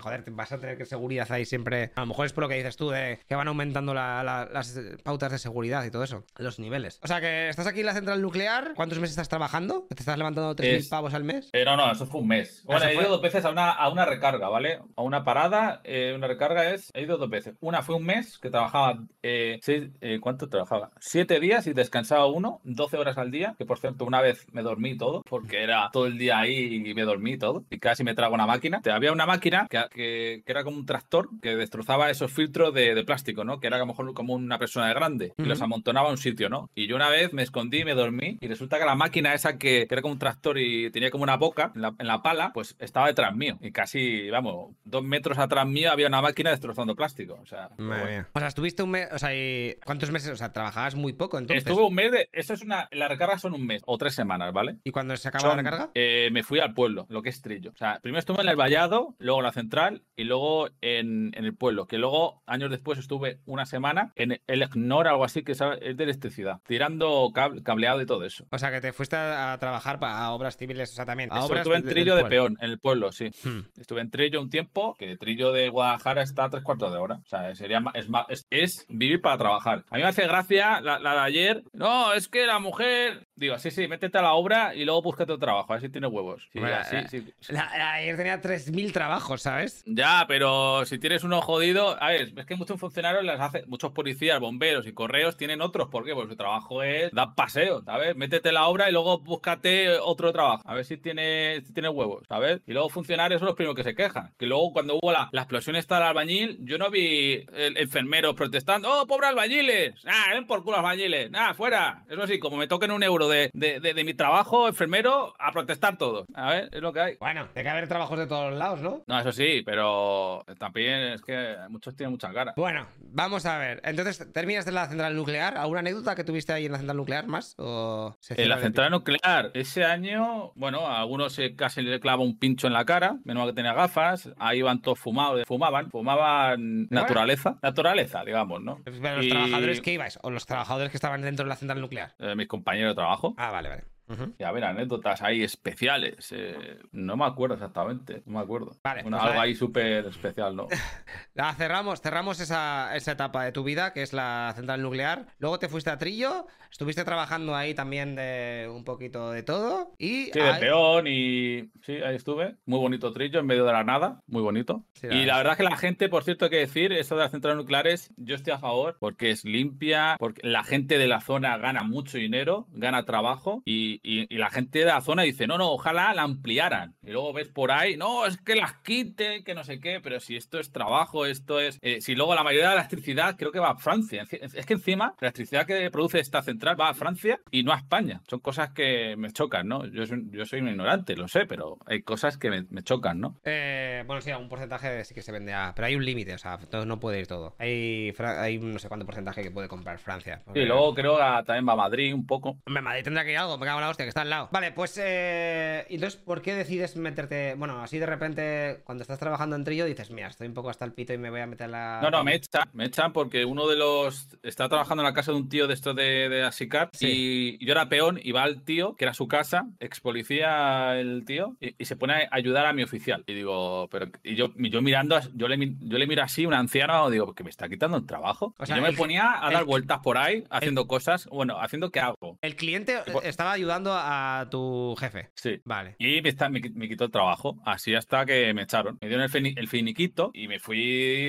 Joder, 0.00 0.24
te 0.24 0.30
vas 0.30 0.52
a 0.52 0.58
tener 0.58 0.76
que 0.76 0.84
seguridad 0.86 1.30
ahí 1.30 1.44
siempre. 1.44 1.92
A 1.96 2.00
lo 2.00 2.06
mejor 2.06 2.26
es 2.26 2.32
por 2.32 2.42
lo 2.44 2.48
que 2.48 2.56
dices 2.56 2.76
tú, 2.76 2.90
de 2.90 3.20
que 3.28 3.34
van 3.34 3.48
aumentando 3.48 3.94
la- 3.94 4.22
la- 4.22 4.48
las 4.52 4.76
eh, 4.76 4.96
pautas 5.02 5.32
de 5.32 5.38
seguridad 5.38 5.84
y 5.84 5.90
todo 5.90 6.04
eso, 6.04 6.24
los 6.38 6.58
niveles. 6.58 6.98
O 7.02 7.06
sea, 7.06 7.20
que 7.20 7.48
estás 7.48 7.66
aquí 7.66 7.80
en 7.80 7.86
la 7.86 7.94
central 7.94 8.20
nuclear, 8.22 8.72
¿cuántos 8.74 8.98
meses 8.98 9.12
estás 9.12 9.28
trabajando? 9.38 9.86
¿Te 9.88 10.00
estás 10.00 10.16
levantando 10.16 10.54
3.000 10.54 10.76
Es- 10.76 10.88
pavos 10.88 11.12
al 11.14 11.24
mes? 11.24 11.50
Eh, 11.52 11.64
no, 11.64 11.76
no, 11.76 11.90
eso 11.90 12.06
fue 12.06 12.20
un 12.20 12.28
mes. 12.28 12.62
Bueno, 12.64 12.80
Eso 12.82 12.88
he 12.90 12.92
ido 12.94 13.02
fue- 13.02 13.10
dos 13.10 13.22
veces 13.22 13.44
a 13.44 13.50
una, 13.50 13.70
a 13.72 13.88
una 13.90 14.04
recarga, 14.04 14.48
¿vale? 14.48 14.78
A 14.96 15.02
una 15.02 15.24
parada, 15.24 15.80
eh, 15.84 16.12
una 16.16 16.26
recarga 16.28 16.70
es. 16.72 16.90
He 16.94 17.02
ido 17.02 17.16
dos 17.18 17.28
veces. 17.28 17.56
Una 17.60 17.82
fue 17.82 17.96
un 17.96 18.04
mes 18.04 18.38
que 18.38 18.50
trabajaba. 18.50 18.98
Eh, 19.22 19.58
seis- 19.62 19.90
eh, 20.00 20.18
¿Cuánto 20.20 20.48
trabajaba? 20.48 20.90
Siete 21.00 21.40
días 21.40 21.66
y 21.66 21.72
descansaba 21.72 22.26
uno, 22.26 22.60
12 22.64 22.96
horas 22.96 23.18
al 23.18 23.30
día. 23.30 23.54
Que 23.58 23.64
por 23.66 23.78
cierto, 23.78 24.04
una 24.04 24.20
vez 24.20 24.46
me 24.52 24.62
dormí 24.62 24.96
todo, 24.96 25.22
porque 25.28 25.62
era 25.62 25.90
todo 25.92 26.06
el 26.06 26.16
día 26.18 26.38
ahí 26.38 26.76
y 26.86 26.94
me 26.94 27.02
dormí 27.02 27.36
todo. 27.38 27.64
Y 27.70 27.78
casi 27.78 28.04
me 28.04 28.14
trago 28.14 28.34
una 28.34 28.46
máquina. 28.46 28.80
Te- 28.82 28.92
Había 28.92 29.10
una 29.12 29.26
máquina 29.26 29.66
que, 29.68 29.82
que- 29.92 30.42
que 30.46 30.52
era 30.52 30.62
como 30.64 30.76
un 30.76 30.86
tractor 30.86 31.28
que 31.42 31.56
destrozaba 31.56 32.10
esos 32.10 32.30
filtros 32.32 32.72
de, 32.72 32.94
de 32.94 33.04
plástico, 33.04 33.42
¿no? 33.44 33.58
Que 33.58 33.66
era 33.66 33.76
a 33.76 33.80
lo 33.80 33.86
mejor 33.86 34.12
como 34.14 34.34
una 34.34 34.58
persona 34.58 34.86
de 34.88 34.94
grande. 34.94 35.32
Y 35.36 35.42
los 35.42 35.60
amontonaba 35.62 36.08
a 36.08 36.12
un 36.12 36.18
sitio, 36.18 36.48
¿no? 36.48 36.70
Y 36.74 36.86
yo 36.86 36.94
una 36.96 37.08
vez 37.08 37.32
me 37.32 37.42
escondí, 37.42 37.84
me 37.84 37.94
dormí. 37.94 38.38
Y 38.40 38.46
resulta 38.46 38.78
que 38.78 38.84
la 38.84 38.94
máquina 38.94 39.23
esa 39.32 39.56
que, 39.56 39.86
era 39.88 40.02
como 40.02 40.12
un 40.12 40.18
tractor 40.18 40.58
y 40.58 40.90
tenía 40.90 41.10
como 41.10 41.22
una 41.24 41.36
boca 41.36 41.72
en 41.74 41.80
la, 41.82 41.94
en 41.98 42.06
la 42.06 42.22
pala, 42.22 42.50
pues 42.52 42.76
estaba 42.78 43.06
detrás 43.06 43.34
mío. 43.34 43.56
Y 43.62 43.70
casi, 43.72 44.28
vamos, 44.28 44.74
dos 44.84 45.02
metros 45.02 45.38
atrás 45.38 45.66
mío 45.66 45.90
había 45.90 46.08
una 46.08 46.20
máquina 46.20 46.50
destrozando 46.50 46.94
plástico. 46.94 47.38
O 47.42 47.46
sea, 47.46 47.70
bueno. 47.78 48.26
O 48.32 48.38
sea, 48.38 48.48
estuviste 48.48 48.82
un 48.82 48.90
mes, 48.90 49.08
o 49.12 49.18
sea, 49.18 49.34
y 49.34 49.76
¿cuántos 49.84 50.10
meses? 50.10 50.30
O 50.32 50.36
sea, 50.36 50.52
trabajabas 50.52 50.94
muy 50.94 51.12
poco 51.14 51.38
entonces. 51.38 51.64
Estuve 51.66 51.84
un 51.86 51.94
mes 51.94 52.10
de. 52.12 52.28
Eso 52.32 52.52
es 52.54 52.62
una. 52.62 52.88
Las 52.90 53.08
recargas 53.08 53.40
son 53.40 53.54
un 53.54 53.64
mes 53.64 53.82
o 53.86 53.96
tres 53.96 54.14
semanas, 54.14 54.52
¿vale? 54.52 54.76
¿Y 54.84 54.90
cuando 54.90 55.16
se 55.16 55.28
acaba 55.28 55.42
Son- 55.42 55.56
la 55.56 55.62
recarga? 55.62 55.90
eh, 55.94 56.28
me 56.32 56.42
fui 56.42 56.58
al 56.60 56.74
pueblo, 56.74 57.06
lo 57.08 57.22
que 57.22 57.28
es 57.30 57.40
Trillo. 57.40 57.70
O 57.70 57.76
sea, 57.76 58.00
primero 58.02 58.18
estuve 58.18 58.42
en 58.42 58.48
el 58.48 58.56
Vallado, 58.56 59.14
luego 59.18 59.40
en 59.40 59.44
la 59.44 59.52
central 59.52 60.02
y 60.16 60.24
luego 60.24 60.68
en, 60.80 61.32
en 61.36 61.44
el 61.44 61.54
pueblo. 61.54 61.86
Que 61.86 61.98
luego, 61.98 62.42
años 62.46 62.70
después, 62.70 62.98
estuve 62.98 63.38
una 63.46 63.66
semana 63.66 64.12
en 64.16 64.40
el 64.46 64.62
Ignor, 64.62 65.06
algo 65.06 65.24
así, 65.24 65.42
que 65.44 65.52
es 65.52 65.58
de 65.58 66.04
electricidad, 66.04 66.60
tirando 66.66 67.30
cable- 67.34 67.62
cableado 67.62 68.00
y 68.00 68.06
todo 68.06 68.24
eso. 68.24 68.46
O 68.50 68.58
sea, 68.58 68.70
que 68.70 68.80
te 68.80 68.92
fuiste 68.92 69.03
a, 69.12 69.52
a 69.52 69.58
trabajar 69.58 69.98
a 70.02 70.30
obras 70.32 70.56
civiles, 70.56 70.90
o 70.92 70.94
sea, 70.94 71.04
también. 71.04 71.30
A 71.32 71.36
Eso, 71.38 71.46
obras 71.46 71.60
estuve 71.60 71.76
en 71.76 71.82
de- 71.82 71.86
del 71.86 71.94
Trillo 71.94 72.16
de 72.16 72.24
peón, 72.24 72.56
en 72.60 72.70
el 72.70 72.78
pueblo, 72.78 73.12
sí. 73.12 73.30
Hmm. 73.44 73.60
Estuve 73.78 74.00
en 74.00 74.10
Trillo 74.10 74.40
un 74.40 74.50
tiempo, 74.50 74.94
que 74.98 75.16
Trillo 75.16 75.52
de 75.52 75.68
Guadalajara 75.68 76.22
está 76.22 76.44
a 76.44 76.50
tres 76.50 76.62
cuartos 76.62 76.92
de 76.92 76.98
hora. 76.98 77.16
O 77.24 77.28
sea, 77.28 77.54
sería 77.54 77.82
es, 77.94 78.06
es, 78.28 78.46
es 78.50 78.86
vivir 78.88 79.20
para 79.20 79.38
trabajar. 79.38 79.84
A 79.90 79.96
mí 79.96 80.02
me 80.02 80.08
hace 80.08 80.26
gracia 80.26 80.80
la, 80.80 80.98
la 80.98 81.14
de 81.14 81.20
ayer. 81.20 81.62
No, 81.72 82.12
es 82.12 82.28
que 82.28 82.46
la 82.46 82.58
mujer. 82.58 83.26
Digo, 83.36 83.58
sí, 83.58 83.70
sí, 83.72 83.88
métete 83.88 84.16
a 84.18 84.22
la 84.22 84.34
obra 84.34 84.74
y 84.74 84.84
luego 84.84 85.02
búscate 85.02 85.32
otro 85.32 85.38
trabajo, 85.44 85.72
a 85.72 85.76
ver 85.76 85.82
si 85.82 85.88
tiene 85.88 86.06
huevos. 86.06 86.48
Sí, 86.52 86.60
Bueno, 86.60 86.76
así, 86.76 86.96
sí, 87.08 87.20
sí. 87.40 87.52
La- 87.52 87.68
la- 87.76 87.92
ayer 87.94 88.16
tenía 88.16 88.40
3.000 88.40 88.92
trabajos, 88.92 89.42
¿sabes? 89.42 89.82
Ya, 89.86 90.24
pero 90.28 90.84
si 90.86 90.98
tienes 90.98 91.24
uno 91.24 91.40
jodido, 91.42 92.00
a 92.02 92.10
ver, 92.10 92.32
es 92.36 92.46
que 92.46 92.54
muchos 92.54 92.78
funcionarios 92.78 93.24
las 93.24 93.40
hacen, 93.40 93.64
muchos 93.66 93.90
policías, 93.92 94.38
bomberos 94.38 94.86
y 94.86 94.92
correos 94.92 95.36
tienen 95.36 95.62
otros, 95.62 95.88
¿por 95.88 96.04
qué? 96.04 96.14
Porque 96.14 96.30
su 96.30 96.36
trabajo 96.36 96.82
es 96.84 97.10
dar 97.12 97.34
paseo, 97.34 97.82
¿sabes? 97.82 98.14
Métete 98.14 98.50
en 98.50 98.54
la 98.54 98.66
obra 98.68 98.88
y 98.88 98.92
luego 98.92 99.18
búscate 99.18 99.90
otro 99.98 100.32
trabajo, 100.32 100.62
a 100.64 100.74
ver 100.74 100.84
si 100.84 100.96
tiene, 100.96 101.60
si 101.66 101.72
tiene 101.72 101.88
huevos, 101.88 102.22
¿sabes? 102.28 102.60
Y 102.66 102.72
luego 102.72 102.88
funcionarios 102.88 103.40
son 103.40 103.46
los 103.46 103.56
primeros 103.56 103.74
que 103.76 103.82
se 103.82 103.94
quejan, 103.96 104.32
que 104.38 104.46
luego 104.46 104.72
cuando 104.72 104.94
hubo 105.02 105.10
la, 105.10 105.28
la 105.32 105.40
explosión 105.42 105.74
esta 105.76 105.96
del 105.96 106.04
albañil, 106.04 106.58
yo 106.60 106.78
no 106.78 106.88
vi 106.90 107.44
el 107.52 107.76
enfermeros 107.78 108.34
protestando, 108.36 108.88
¡oh, 109.02 109.06
pobre 109.08 109.26
albañiles! 109.26 109.94
¡Ah, 110.06 110.26
ven 110.32 110.46
por 110.46 110.62
culo 110.62 110.76
albañiles! 110.76 111.30
¡Ah, 111.34 111.52
fuera! 111.54 112.04
Eso 112.08 112.26
sí, 112.28 112.38
como 112.38 112.56
me 112.56 112.68
toquen 112.68 112.92
un 112.92 113.02
euro 113.02 113.23
de, 113.28 113.50
de, 113.52 113.80
de- 113.80 113.94
de 113.94 114.04
mi 114.04 114.14
trabajo, 114.14 114.68
enfermero, 114.68 115.34
a 115.38 115.52
protestar 115.52 115.96
todos. 115.98 116.26
A 116.34 116.50
ver, 116.50 116.68
es 116.72 116.80
lo 116.80 116.92
que 116.92 117.00
hay. 117.00 117.16
Bueno, 117.20 117.46
tiene 117.52 117.64
que 117.64 117.70
haber 117.70 117.88
trabajos 117.88 118.18
de 118.18 118.26
todos 118.26 118.52
lados, 118.54 118.80
¿no? 118.80 119.02
No, 119.06 119.20
eso 119.20 119.32
sí, 119.32 119.62
pero 119.64 120.44
también 120.58 121.12
es 121.12 121.22
que 121.22 121.56
muchos 121.68 121.94
tienen 121.96 122.12
mucha 122.12 122.32
cara. 122.32 122.54
Bueno, 122.56 122.86
vamos 123.00 123.46
a 123.46 123.58
ver. 123.58 123.80
Entonces, 123.84 124.30
¿terminaste 124.32 124.70
en 124.70 124.74
la 124.76 124.88
central 124.88 125.14
nuclear? 125.16 125.56
¿Alguna 125.56 125.80
anécdota 125.80 126.14
que 126.14 126.24
tuviste 126.24 126.52
ahí 126.52 126.66
en 126.66 126.72
la 126.72 126.78
central 126.78 126.96
nuclear 126.96 127.26
más? 127.26 127.54
¿O 127.58 128.16
se 128.20 128.40
En 128.40 128.48
la 128.48 128.58
central 128.58 128.90
nuclear, 128.90 129.50
ese 129.54 129.84
año, 129.84 130.52
bueno, 130.54 130.86
a 130.86 131.00
algunos 131.00 131.32
se 131.32 131.54
casi 131.56 131.82
le 131.82 132.00
clava 132.00 132.22
un 132.22 132.38
pincho 132.38 132.66
en 132.66 132.72
la 132.72 132.84
cara, 132.84 133.16
menos 133.24 133.42
mal 133.42 133.50
que 133.50 133.56
tenía 133.56 133.72
gafas, 133.74 134.30
ahí 134.38 134.58
iban 134.58 134.80
todos 134.80 134.98
fumados, 134.98 135.42
fumaban, 135.46 135.90
fumaban 135.90 136.86
naturaleza, 136.90 137.58
naturaleza, 137.62 138.24
digamos, 138.24 138.62
¿no? 138.62 138.80
Pero 138.84 139.16
los 139.16 139.26
Y- 139.26 139.30
trabajadores 139.30 139.80
que 139.80 139.92
ibais, 139.92 140.18
o 140.22 140.30
los 140.30 140.46
trabajadores 140.46 140.90
que 140.90 140.96
estaban 140.96 141.22
dentro 141.22 141.44
de 141.44 141.48
la 141.48 141.56
central 141.56 141.80
nuclear. 141.80 142.14
Eh, 142.18 142.34
mis 142.34 142.48
compañeros 142.48 142.90
de 142.92 142.94
trabajo. 142.94 143.13
Ah, 143.36 143.50
vale, 143.50 143.68
vale. 143.68 143.93
Y 144.38 144.42
a 144.42 144.52
ver, 144.52 144.64
anécdotas 144.64 145.22
ahí 145.22 145.42
especiales. 145.42 146.30
eh, 146.32 146.78
no 146.92 147.16
me 147.16 147.24
acuerdo 147.24 147.54
exactamente, 147.54 148.22
no 148.26 148.38
me 148.38 148.44
acuerdo. 148.44 148.76
Vale, 148.82 149.02
pues 149.02 149.14
algo 149.14 149.40
ahí 149.40 149.54
súper 149.54 150.06
especial, 150.06 150.54
¿no? 150.54 150.68
La 151.34 151.52
cerramos, 151.54 152.00
cerramos 152.00 152.40
esa, 152.40 152.94
esa 152.96 153.12
etapa 153.12 153.44
de 153.44 153.52
tu 153.52 153.64
vida, 153.64 153.92
que 153.92 154.02
es 154.02 154.12
la 154.12 154.52
central 154.54 154.82
nuclear. 154.82 155.26
Luego 155.38 155.58
te 155.58 155.68
fuiste 155.68 155.90
a 155.90 155.98
Trillo, 155.98 156.46
estuviste 156.70 157.04
trabajando 157.04 157.54
ahí 157.54 157.74
también 157.74 158.14
de 158.14 158.68
un 158.72 158.84
poquito 158.84 159.30
de 159.30 159.42
todo. 159.42 159.92
Y 159.98 160.26
Sí, 160.26 160.40
de 160.40 160.54
peón 160.54 161.06
y 161.06 161.70
sí, 161.82 161.94
ahí 162.04 162.16
estuve. 162.16 162.56
Muy 162.66 162.78
bonito 162.78 163.12
trillo 163.12 163.40
en 163.40 163.46
medio 163.46 163.64
de 163.64 163.72
la 163.72 163.84
nada, 163.84 164.22
muy 164.26 164.42
bonito. 164.42 164.84
Sí, 164.94 165.06
la 165.06 165.14
y 165.14 165.24
la 165.24 165.36
verdad 165.36 165.52
es 165.52 165.56
que 165.58 165.64
la 165.64 165.76
gente, 165.76 166.08
por 166.08 166.24
cierto, 166.24 166.46
hay 166.46 166.50
que 166.50 166.58
decir, 166.58 166.92
esto 166.92 167.14
de 167.16 167.22
las 167.22 167.30
centrales 167.30 167.58
nucleares, 167.58 168.12
yo 168.16 168.34
estoy 168.34 168.52
a 168.52 168.58
favor 168.58 168.96
porque 168.98 169.30
es 169.30 169.44
limpia, 169.44 170.16
porque 170.18 170.46
la 170.46 170.64
gente 170.64 170.98
de 170.98 171.06
la 171.06 171.20
zona 171.20 171.56
gana 171.58 171.82
mucho 171.82 172.18
dinero, 172.18 172.66
gana 172.72 173.04
trabajo 173.04 173.62
y, 173.64 173.93
y- 174.02 174.26
y 174.34 174.38
la 174.38 174.50
gente 174.50 174.80
de 174.80 174.84
la 174.86 175.00
zona 175.00 175.22
dice, 175.22 175.46
no, 175.46 175.58
no, 175.58 175.70
ojalá 175.72 176.12
la 176.14 176.22
ampliaran. 176.22 176.94
Y 177.02 177.10
luego 177.10 177.32
ves 177.32 177.48
por 177.48 177.70
ahí, 177.72 177.96
no, 177.96 178.26
es 178.26 178.36
que 178.38 178.56
las 178.56 178.74
quiten, 178.80 179.44
que 179.44 179.54
no 179.54 179.64
sé 179.64 179.80
qué, 179.80 180.00
pero 180.02 180.20
si 180.20 180.36
esto 180.36 180.58
es 180.58 180.72
trabajo, 180.72 181.26
esto 181.26 181.60
es... 181.60 181.78
eh, 181.82 182.00
si 182.00 182.14
luego 182.14 182.34
la 182.34 182.42
mayoría 182.42 182.70
de 182.70 182.74
la 182.76 182.80
electricidad 182.82 183.36
creo 183.36 183.52
que 183.52 183.58
va 183.58 183.70
a 183.70 183.76
Francia. 183.76 184.24
Es 184.30 184.66
que 184.66 184.74
encima 184.74 185.14
la 185.20 185.28
electricidad 185.28 185.66
que 185.66 185.90
produce 185.90 186.20
esta 186.20 186.42
central 186.42 186.78
va 186.80 186.88
a 186.90 186.94
Francia 186.94 187.38
y 187.50 187.62
no 187.62 187.72
a 187.72 187.76
España. 187.76 188.20
Son 188.28 188.40
cosas 188.40 188.70
que 188.70 189.16
me 189.16 189.30
chocan, 189.32 189.68
¿no? 189.68 189.86
Yo 189.86 190.06
soy, 190.06 190.22
yo 190.30 190.44
soy 190.44 190.60
un 190.60 190.68
ignorante, 190.68 191.16
lo 191.16 191.28
sé, 191.28 191.46
pero 191.46 191.78
hay 191.86 192.02
cosas 192.02 192.38
que 192.38 192.50
me, 192.50 192.62
me 192.70 192.82
chocan, 192.82 193.20
¿no? 193.20 193.38
Eh, 193.44 194.02
bueno, 194.06 194.20
sí, 194.20 194.30
un 194.32 194.48
porcentaje 194.48 195.04
sí 195.04 195.14
que 195.14 195.22
se 195.22 195.32
vende 195.32 195.52
a... 195.52 195.72
Pero 195.74 195.86
hay 195.86 195.96
un 195.96 196.04
límite, 196.04 196.34
o 196.34 196.38
sea, 196.38 196.58
no 196.86 197.00
puede 197.00 197.20
ir 197.20 197.26
todo. 197.26 197.54
Hay, 197.58 198.12
hay 198.18 198.58
no 198.58 198.78
sé 198.78 198.88
cuánto 198.88 199.06
porcentaje 199.06 199.42
que 199.42 199.50
puede 199.50 199.68
comprar 199.68 199.98
Francia. 199.98 200.42
Y 200.54 200.64
luego 200.64 200.94
creo 200.94 201.16
que 201.16 201.22
también 201.46 201.66
va 201.68 201.72
a 201.72 201.76
Madrid 201.76 202.14
un 202.14 202.26
poco. 202.26 202.58
Madrid 202.66 203.02
tendrá 203.04 203.24
que 203.24 203.32
ir 203.32 203.38
algo, 203.38 203.56
me 203.58 203.66
cago 203.66 203.80
la 203.84 203.90
hostia, 203.90 204.04
que 204.04 204.08
está 204.10 204.22
al 204.22 204.30
lado. 204.30 204.48
Vale, 204.52 204.72
pues, 204.72 204.98
eh, 205.02 205.86
entonces, 205.88 206.20
¿por 206.20 206.42
qué 206.42 206.54
decides 206.54 206.96
meterte? 206.96 207.54
Bueno, 207.54 207.80
así 207.82 207.98
de 207.98 208.06
repente, 208.06 208.80
cuando 208.84 209.02
estás 209.02 209.18
trabajando 209.18 209.56
en 209.56 209.64
Trillo, 209.64 209.84
dices, 209.84 210.10
mira, 210.10 210.28
estoy 210.28 210.46
un 210.48 210.54
poco 210.54 210.70
hasta 210.70 210.84
el 210.84 210.92
pito 210.92 211.12
y 211.12 211.18
me 211.18 211.30
voy 211.30 211.40
a 211.40 211.46
meter 211.46 211.66
a 211.66 211.68
la. 211.68 212.00
No, 212.02 212.10
no, 212.10 212.24
me 212.24 212.34
echan, 212.34 212.68
me 212.72 212.84
echan 212.86 213.12
porque 213.12 213.44
uno 213.44 213.66
de 213.68 213.76
los 213.76 214.28
está 214.42 214.68
trabajando 214.68 215.02
en 215.02 215.06
la 215.08 215.14
casa 215.14 215.32
de 215.32 215.38
un 215.38 215.48
tío 215.48 215.66
de 215.66 215.74
esto 215.74 215.94
de, 215.94 216.28
de 216.28 216.42
Asicar 216.44 216.90
Sí. 216.92 217.58
y 217.60 217.64
yo 217.66 217.72
era 217.72 217.88
peón 217.88 218.18
y 218.22 218.32
va 218.32 218.44
el 218.44 218.62
tío, 218.62 218.94
que 218.96 219.04
era 219.04 219.14
su 219.14 219.28
casa, 219.28 219.66
ex 219.80 220.00
policía 220.00 220.98
el 220.98 221.24
tío, 221.24 221.56
y, 221.60 221.74
y 221.78 221.84
se 221.84 221.96
pone 221.96 222.14
a 222.14 222.28
ayudar 222.30 222.66
a 222.66 222.72
mi 222.72 222.82
oficial. 222.82 223.24
Y 223.26 223.34
digo, 223.34 223.88
pero 223.90 224.06
y 224.22 224.34
yo, 224.34 224.52
yo 224.56 224.82
mirando, 224.82 225.18
yo 225.34 225.48
le, 225.48 225.56
yo 225.80 225.98
le 225.98 226.06
miro 226.06 226.22
así, 226.22 226.46
un 226.46 226.54
anciano, 226.54 227.10
digo, 227.10 227.34
que 227.34 227.44
me 227.44 227.50
está 227.50 227.68
quitando 227.68 227.96
el 227.96 228.06
trabajo. 228.06 228.54
O 228.58 228.62
Y 228.64 228.66
sea, 228.66 228.76
yo 228.76 228.82
me 228.82 228.92
ponía 228.92 229.44
a 229.44 229.50
dar 229.50 229.60
el- 229.62 229.66
vueltas 229.66 229.98
por 230.02 230.18
ahí, 230.18 230.44
haciendo 230.50 230.86
cosas, 230.86 231.26
bueno, 231.26 231.60
haciendo 231.60 231.90
qué 231.90 232.00
hago. 232.00 232.38
El 232.42 232.56
cliente 232.56 232.98
estaba 233.22 233.52
ayudando 233.52 233.73
a 233.82 234.46
tu 234.50 234.94
jefe. 234.98 235.30
Sí. 235.34 235.60
Vale. 235.64 235.96
Y 235.98 236.20
me, 236.22 236.28
está- 236.28 236.48
me, 236.48 236.60
me 236.74 236.88
quitó 236.88 237.04
el 237.04 237.10
trabajo, 237.10 237.56
así 237.64 237.94
hasta 237.94 238.24
que 238.26 238.52
me 238.54 238.62
echaron. 238.62 238.98
Me 239.00 239.08
dieron 239.08 239.24
el, 239.24 239.30
fini- 239.30 239.54
el 239.56 239.68
finiquito 239.68 240.30
y 240.34 240.48
me 240.48 240.58
fui 240.58 240.78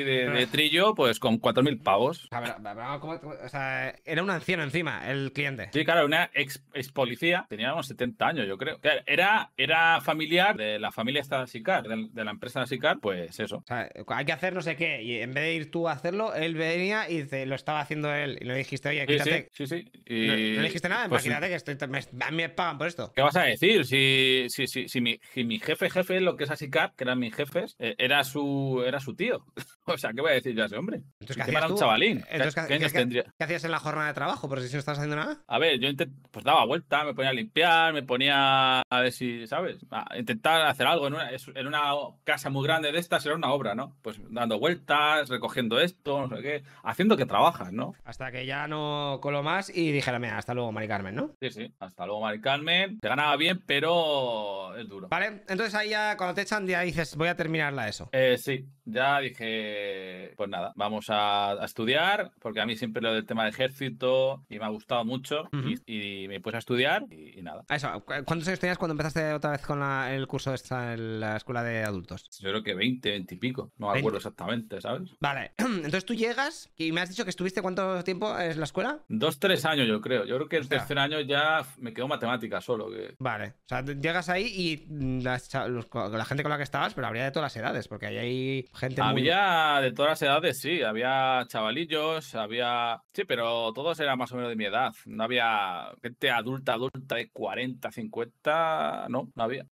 de, 0.04 0.30
de 0.30 0.48
trillo 0.48 0.94
pues 0.96 1.20
con 1.20 1.40
4.000 1.40 1.82
pavos. 1.84 2.26
O 2.26 2.28
sea, 2.28 2.42
pero- 2.42 2.56
pero, 2.64 3.00
¿cómo- 3.00 3.20
cómo- 3.20 3.34
o 3.44 3.50
sea, 3.50 3.94
era 4.06 4.24
un 4.24 4.30
anciano 4.30 4.64
encima, 4.64 5.10
el 5.10 5.32
cliente. 5.34 5.70
Sí, 5.74 5.84
claro, 5.86 6.06
una 6.06 6.30
ex, 6.34 6.64
ex 6.74 6.92
policía, 6.92 7.46
tenía 7.50 7.74
unos 7.74 7.88
70 7.88 8.28
años, 8.28 8.48
yo 8.48 8.58
creo. 8.58 8.80
Claro, 8.80 9.02
Era, 9.06 9.52
era 9.58 10.02
familiar 10.02 10.56
de 10.58 10.80
la 10.80 10.92
familia 10.92 11.22
esta 11.22 11.42
de 11.42 11.48
Sicar, 11.48 11.84
de, 11.88 12.08
de 12.12 12.24
la 12.24 12.32
empresa 12.32 12.62
de 12.62 12.68
Sicar, 12.68 13.00
pues 13.02 13.40
eso. 13.40 13.58
O 13.58 13.64
sea, 13.66 13.90
hay 14.08 14.26
que 14.26 14.32
hacer 14.32 14.54
no 14.54 14.62
sé 14.62 14.76
qué. 14.76 15.02
Y 15.02 15.20
en 15.20 15.34
vez 15.34 15.44
de 15.44 15.54
ir 15.56 15.72
tú 15.72 15.88
a 15.88 15.94
hacerlo, 15.94 16.34
él 16.36 16.56
venía 16.56 17.10
y 17.10 17.24
dice, 17.24 17.46
lo 17.46 17.56
estaba 17.56 17.80
haciendo 17.82 18.14
él. 18.14 18.38
Y 18.42 18.46
le 18.46 18.56
dijiste, 18.56 18.90
oye, 18.90 19.06
Sí, 19.08 19.14
sí, 19.14 19.18
quítate. 19.24 19.50
sí, 19.54 19.68
sí. 19.68 19.92
No, 20.08 20.16
Y, 20.16 20.52
no 20.56 20.62
le 20.62 20.68
dijiste 20.68 20.90
nada, 20.90 21.10
pues, 21.10 21.26
imagínate 21.26 21.50
que 21.50 21.56
estoy, 21.56 21.76
me- 21.90 22.00
a 22.26 22.32
mí 22.32 22.35
mí 22.35 22.35
me 22.36 22.50
pagan 22.50 22.78
por 22.78 22.88
esto. 22.88 23.12
¿Qué 23.16 23.22
vas 23.22 23.36
a 23.36 23.44
decir? 23.44 23.86
Si, 23.86 24.46
si, 24.50 24.68
si, 24.68 24.88
si, 24.88 25.02
mi, 25.02 25.20
si 25.34 25.44
mi 25.44 25.60
jefe, 25.60 25.90
jefe, 25.90 26.20
lo 26.22 26.36
que 26.36 26.44
es 26.44 26.52
así 26.52 26.70
Cap, 26.70 26.96
que 26.96 27.04
eran 27.06 27.20
mis 27.20 27.34
jefes, 27.34 27.76
eh, 27.80 27.96
era, 27.98 28.24
su, 28.24 28.84
era 28.86 29.00
su 29.00 29.16
tío. 29.16 29.46
o 29.86 29.98
sea, 29.98 30.12
¿qué 30.14 30.22
voy 30.22 30.32
a 30.32 30.36
decir 30.36 30.56
yo 30.56 30.64
a 30.64 30.66
ese 30.68 30.78
hombre? 30.78 30.98
Entonces, 31.20 31.38
¿Qué 31.38 31.44
¿qué 31.44 31.52
para 31.54 31.66
hacías 31.66 31.72
un 31.72 31.76
tú? 31.76 31.80
chavalín? 31.82 32.20
¿Qué- 32.22 32.36
Entonces, 32.36 32.66
qué 32.68 32.80
¿qué, 32.80 32.90
tendría? 32.90 33.24
qué 33.38 33.44
hacías 33.44 33.64
en 33.64 33.72
la 33.72 33.80
jornada 33.80 34.08
de 34.08 34.14
trabajo? 34.14 34.48
Por 34.50 34.62
si 34.62 34.74
no 34.74 34.80
estabas 34.80 35.00
haciendo 35.00 35.16
nada. 35.16 35.44
A 35.48 35.60
ver, 35.60 35.80
yo 35.80 35.90
pues 36.32 36.44
daba 36.46 36.66
vuelta, 36.66 37.04
me 37.04 37.14
ponía 37.14 37.30
a 37.32 37.34
limpiar, 37.34 37.94
me 37.94 38.04
ponía 38.04 38.82
a 38.82 39.00
ver 39.02 39.12
si, 39.12 39.48
¿sabes? 39.48 39.86
A 39.92 40.18
intentar 40.18 40.62
hacer 40.68 40.88
algo 40.88 41.08
en 41.08 41.14
una, 41.16 41.30
en 41.32 41.68
una 41.68 41.82
casa 42.24 42.50
muy 42.50 42.64
grande 42.66 42.92
de 42.92 43.00
estas, 43.00 43.26
era 43.26 43.36
una 43.36 43.52
obra, 43.52 43.76
¿no? 43.76 43.96
Pues 44.02 44.20
dando 44.30 44.60
vueltas, 44.60 45.30
recogiendo 45.30 45.80
esto, 45.80 46.28
no 46.28 46.36
sé 46.36 46.42
qué, 46.42 46.64
haciendo 46.84 47.16
que 47.18 47.26
trabajas, 47.26 47.72
¿no? 47.72 47.94
Hasta 48.04 48.32
que 48.32 48.46
ya 48.46 48.68
no 48.68 49.20
coló 49.22 49.44
más 49.44 49.70
y 49.76 49.92
dijera, 49.92 50.20
mira, 50.20 50.38
hasta 50.38 50.54
luego, 50.54 50.72
Mari 50.72 50.88
Carmen, 50.88 51.16
¿no? 51.16 51.32
Sí, 51.42 51.50
sí. 51.52 51.74
Hasta 51.80 52.06
luego, 52.06 52.22
Carmen. 52.42 53.00
Te 53.00 53.08
ganaba 53.08 53.36
bien, 53.38 53.62
pero 53.66 54.76
es 54.78 54.88
duro. 54.88 55.08
Vale, 55.10 55.44
entonces 55.48 55.74
ahí 55.76 55.90
ya 55.90 56.18
cuando 56.18 56.36
te 56.36 56.42
echan 56.42 56.68
ya 56.68 56.82
dices, 56.82 57.16
voy 57.16 57.28
a 57.28 57.36
terminarla 57.36 57.88
eso. 57.88 58.10
Eh, 58.12 58.38
sí, 58.38 58.66
ya 58.86 59.20
dije, 59.20 60.34
pues 60.38 60.50
nada, 60.50 60.74
vamos 60.76 61.10
a, 61.10 61.52
a 61.52 61.66
estudiar, 61.66 62.32
porque 62.42 62.62
a 62.62 62.66
mí 62.66 62.76
siempre 62.76 63.02
lo 63.02 63.14
del 63.14 63.26
tema 63.26 63.44
de 63.44 63.50
ejército 63.50 64.44
y 64.50 64.60
me 64.60 64.66
ha 64.66 64.70
gustado 64.70 65.04
mucho 65.06 65.44
y, 65.88 66.24
y 66.24 66.28
me 66.28 66.40
puse 66.40 66.56
a 66.58 66.60
estudiar 66.60 67.04
y, 67.10 67.40
y 67.40 67.42
nada. 67.42 67.64
Eso, 67.70 67.92
¿cu- 68.06 68.14
¿cuántos 68.26 68.48
años 68.48 68.60
tenías 68.60 68.78
cuando 68.78 68.94
empezaste 68.94 69.34
otra 69.34 69.52
vez 69.52 69.62
con 69.62 69.80
la- 69.80 70.14
el 70.14 70.28
curso 70.28 70.54
esta 70.54 70.94
en 70.94 71.20
la 71.20 71.38
escuela 71.38 71.64
de 71.64 71.84
adultos? 71.84 72.28
Yo 72.40 72.50
creo 72.50 72.64
que 72.64 72.74
20, 72.74 73.10
20 73.10 73.36
y 73.36 73.38
pico, 73.38 73.72
no 73.78 73.88
me 73.88 73.94
20. 73.94 74.00
acuerdo 74.00 74.18
exactamente, 74.18 74.82
¿sabes? 74.82 75.10
Vale, 75.20 75.52
entonces 75.58 76.06
tú 76.06 76.14
llegas 76.14 76.70
y 76.76 76.92
me 76.92 77.02
has 77.02 77.10
dicho 77.10 77.24
que 77.24 77.30
estuviste 77.30 77.62
cuánto 77.62 78.04
tiempo 78.04 78.38
en 78.40 78.58
la 78.60 78.66
escuela? 78.66 79.00
Dos, 79.08 79.40
tres 79.40 79.66
años 79.66 79.88
yo 79.88 80.02
creo. 80.02 80.26
Yo 80.26 80.36
creo 80.36 80.50
que 80.50 80.58
el 80.58 80.64
Hostia. 80.64 80.80
tercer 80.80 81.00
año 81.00 81.20
ya 81.22 81.66
me 81.78 81.94
quedó 81.94 82.08
matemática 82.16 82.62
solo. 82.62 82.90
Que... 82.90 83.16
Vale, 83.20 83.48
o 83.48 83.68
sea, 83.68 83.82
llegas 83.84 84.30
ahí 84.30 84.46
y 84.56 85.24
cha- 85.48 85.68
los- 85.68 85.88
la 85.94 86.26
gente 86.26 86.44
con 86.44 86.50
la 86.50 86.58
que 86.58 86.64
estabas, 86.64 86.94
pero 86.94 87.08
habría 87.08 87.24
de 87.26 87.32
todas 87.32 87.46
las 87.54 87.56
edades, 87.64 87.88
porque 87.88 88.08
ahí 88.08 88.18
hay 88.18 88.70
gente 88.74 89.02
muy... 89.04 89.30
Había 89.30 89.80
de 89.82 89.92
todas 89.92 90.12
las 90.12 90.22
edades, 90.22 90.60
sí. 90.60 90.82
Había 90.82 91.46
chavalillos, 91.48 92.36
había... 92.36 93.02
Sí, 93.14 93.24
pero 93.26 93.72
todos 93.74 94.00
eran 94.00 94.18
más 94.18 94.32
o 94.32 94.36
menos 94.36 94.50
de 94.50 94.56
mi 94.56 94.66
edad. 94.66 94.92
No 95.06 95.24
había 95.24 95.92
gente 96.02 96.30
adulta, 96.32 96.74
adulta 96.74 97.16
de 97.16 97.30
40, 97.30 97.92
50... 97.92 99.06
No, 99.10 99.32
no 99.36 99.44
había. 99.44 99.66